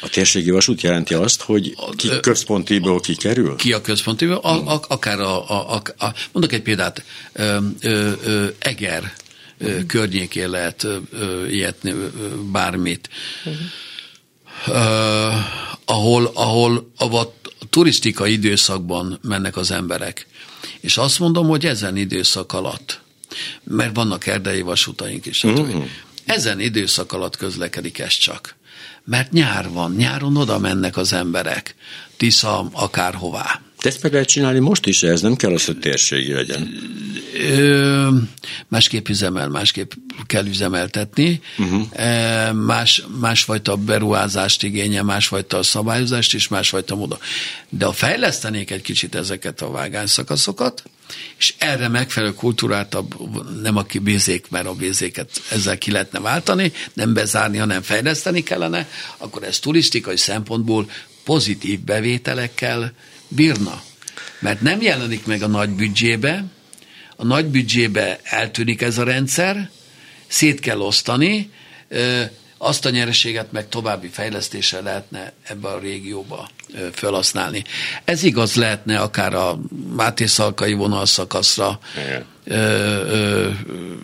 A 0.00 0.08
térségi 0.08 0.50
vasút 0.50 0.80
jelenti 0.80 1.14
azt, 1.14 1.42
hogy 1.42 1.74
ki 1.96 2.08
központiból 2.20 3.00
kikerül? 3.00 3.56
Ki 3.56 3.72
a 3.72 3.80
központiból, 3.80 4.36
a, 4.36 4.74
a, 4.74 4.80
akár 4.88 5.20
a, 5.20 5.50
a, 5.50 5.74
a, 5.74 6.04
a, 6.04 6.14
mondok 6.32 6.52
egy 6.52 6.62
példát, 6.62 7.04
ö, 7.32 7.58
ö, 7.80 8.12
ö, 8.24 8.46
Eger 8.58 9.12
uh-huh. 9.60 9.86
környékén 9.86 10.50
lehet 10.50 10.84
ö, 10.84 11.46
ilyetni 11.46 11.94
bármit. 12.52 13.08
Uh-huh. 13.44 13.60
Uh, 14.66 15.34
ahol, 15.84 16.30
ahol, 16.34 16.90
ahol, 16.96 17.34
turisztikai 17.70 18.32
időszakban 18.32 19.18
mennek 19.22 19.56
az 19.56 19.70
emberek. 19.70 20.26
És 20.80 20.96
azt 20.96 21.18
mondom, 21.18 21.46
hogy 21.46 21.66
ezen 21.66 21.96
időszak 21.96 22.52
alatt, 22.52 23.00
mert 23.64 23.96
vannak 23.96 24.26
erdei 24.26 24.60
vasutaink 24.60 25.26
is, 25.26 25.46
mm-hmm. 25.46 25.80
ezen 26.24 26.60
időszak 26.60 27.12
alatt 27.12 27.36
közlekedik 27.36 27.98
ez 27.98 28.12
csak. 28.12 28.56
Mert 29.04 29.32
nyár 29.32 29.70
van, 29.70 29.92
nyáron 29.92 30.36
oda 30.36 30.58
mennek 30.58 30.96
az 30.96 31.12
emberek, 31.12 31.74
Tisza 32.16 32.68
akárhová. 32.72 33.60
De 33.82 33.88
ezt 33.88 34.02
meg 34.02 34.12
lehet 34.12 34.28
csinálni 34.28 34.58
most 34.58 34.86
is, 34.86 35.02
ez 35.02 35.20
nem 35.20 35.36
kell 35.36 35.52
az, 35.52 35.64
hogy 35.64 35.78
térségi 35.78 36.32
legyen. 36.32 36.74
Ö, 37.48 38.08
másképp 38.68 39.08
üzemel, 39.08 39.48
másképp 39.48 39.92
kell 40.26 40.46
üzemeltetni, 40.46 41.40
uh-huh. 41.58 42.52
más, 42.52 43.02
másfajta 43.20 43.76
beruházást 43.76 44.62
igénye, 44.62 45.02
másfajta 45.02 45.62
szabályozást 45.62 46.34
és 46.34 46.48
másfajta 46.48 46.94
módon. 46.94 47.18
De 47.68 47.84
ha 47.84 47.92
fejlesztenék 47.92 48.70
egy 48.70 48.82
kicsit 48.82 49.14
ezeket 49.14 49.60
a 49.60 49.70
vágányszakaszokat, 49.70 50.82
és 51.38 51.54
erre 51.58 51.88
megfelelő 51.88 52.34
kultúrát, 52.34 52.96
nem 53.62 53.76
a 53.76 53.84
bézék, 54.02 54.46
mert 54.50 54.66
a 54.66 54.74
bézéket 54.74 55.42
ezzel 55.50 55.78
ki 55.78 55.90
lehetne 55.90 56.20
váltani, 56.20 56.72
nem 56.92 57.12
bezárni, 57.12 57.58
hanem 57.58 57.82
fejleszteni 57.82 58.42
kellene, 58.42 58.88
akkor 59.16 59.42
ez 59.42 59.58
turisztikai 59.58 60.16
szempontból 60.16 60.90
pozitív 61.24 61.80
bevételekkel 61.80 62.92
bírna. 63.30 63.82
Mert 64.38 64.60
nem 64.60 64.80
jelenik 64.80 65.26
meg 65.26 65.42
a 65.42 65.46
nagy 65.46 65.70
büdzsébe, 65.70 66.44
a 67.16 67.24
nagy 67.24 67.46
büdzsébe 67.46 68.20
eltűnik 68.22 68.82
ez 68.82 68.98
a 68.98 69.04
rendszer, 69.04 69.70
szét 70.26 70.60
kell 70.60 70.78
osztani, 70.80 71.50
azt 72.58 72.84
a 72.84 72.90
nyereséget 72.90 73.52
meg 73.52 73.68
további 73.68 74.08
fejlesztésre 74.08 74.80
lehetne 74.80 75.32
ebbe 75.42 75.68
a 75.68 75.78
régióba 75.78 76.48
felhasználni. 76.92 77.64
Ez 78.04 78.22
igaz 78.22 78.54
lehetne 78.54 79.00
akár 79.00 79.34
a 79.34 79.58
Máté 79.96 80.26
Szalkai 80.26 80.72
vonalszakaszra, 80.72 81.80
ö, 82.50 82.54
ö, 82.56 83.48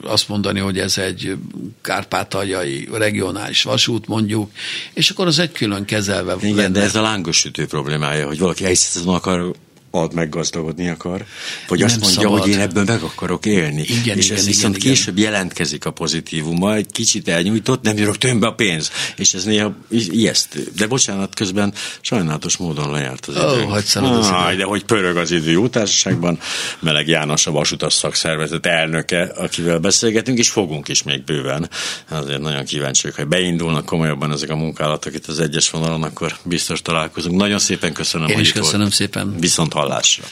azt 0.03 0.29
mondani, 0.29 0.61
hogy 0.61 0.79
ez 0.79 0.99
egy 0.99 1.37
kárpátaljai 1.83 2.89
regionális 2.93 3.63
vasút 3.63 4.07
mondjuk, 4.07 4.51
és 4.93 5.11
akkor 5.11 5.27
az 5.27 5.39
egy 5.39 5.53
külön 5.53 5.85
kezelve 5.85 6.37
Igen, 6.41 6.55
lenne. 6.55 6.69
de 6.69 6.81
ez 6.83 6.95
a 6.95 7.03
lángos 7.03 7.37
sütő 7.37 7.67
problémája, 7.67 8.27
hogy 8.27 8.39
valaki 8.39 8.65
egyszer 8.65 9.03
akar 9.07 9.53
ad 9.91 10.15
meggazdagodni 10.15 10.89
akar, 10.89 11.25
vagy 11.69 11.83
azt 11.83 12.01
mondja, 12.01 12.21
szabad. 12.21 12.41
hogy 12.41 12.51
én 12.51 12.59
ebből 12.59 12.85
meg 12.85 13.03
akarok 13.03 13.47
élni. 13.47 13.83
Igen, 13.83 14.17
és 14.17 14.25
igen, 14.25 14.39
ez 14.39 14.47
viszont 14.47 14.77
igen, 14.77 14.89
később 14.93 15.19
igen. 15.19 15.33
jelentkezik 15.33 15.85
a 15.85 15.91
pozitívuma, 15.91 16.75
egy 16.75 16.87
kicsit 16.93 17.29
elnyújtott, 17.29 17.83
nem 17.83 17.97
jövök 17.97 18.19
tömbbe 18.19 18.47
a 18.47 18.55
pénz, 18.55 18.91
és 19.17 19.35
ez 19.35 19.45
néha 19.45 19.75
ijesztő. 19.91 20.69
De 20.77 20.87
bocsánat, 20.87 21.35
közben 21.35 21.73
sajnálatos 22.01 22.57
módon 22.57 22.91
lejárt 22.91 23.27
az 23.27 23.35
idő. 23.35 23.63
Oh, 23.63 23.73
az 23.73 23.97
ah, 23.97 24.57
de 24.57 24.65
hogy 24.65 24.85
pörög 24.85 25.17
az 25.17 25.31
idő 25.31 25.57
útársaságban, 25.57 26.39
Meleg 26.79 27.09
János 27.09 27.47
a 27.47 27.51
vasutas 27.51 27.93
szakszervezet 27.93 28.67
elnöke, 28.67 29.23
akivel 29.23 29.79
beszélgetünk, 29.79 30.39
és 30.39 30.51
fogunk 30.51 30.89
is 30.89 31.03
még 31.03 31.25
bőven. 31.25 31.71
Azért 32.09 32.41
nagyon 32.41 32.65
kíváncsiak, 32.65 33.15
hogy 33.15 33.27
beindulnak 33.27 33.85
komolyabban 33.85 34.33
ezek 34.33 34.51
a 34.51 34.57
munkálatok 34.57 35.15
itt 35.15 35.27
az 35.27 35.41
egyes 35.41 35.71
vonalon, 35.71 36.03
akkor 36.03 36.37
biztos 36.43 36.83
találkozunk. 36.83 37.37
Nagyon 37.37 37.59
szépen 37.59 37.93
köszönöm, 37.93 38.29
Én 38.29 38.35
hogy 38.35 38.45
is 38.45 38.53
köszönöm 38.53 38.81
volt. 38.81 38.93
szépen. 38.93 39.37
Viszont 39.39 39.73
hallásra. 39.77 40.25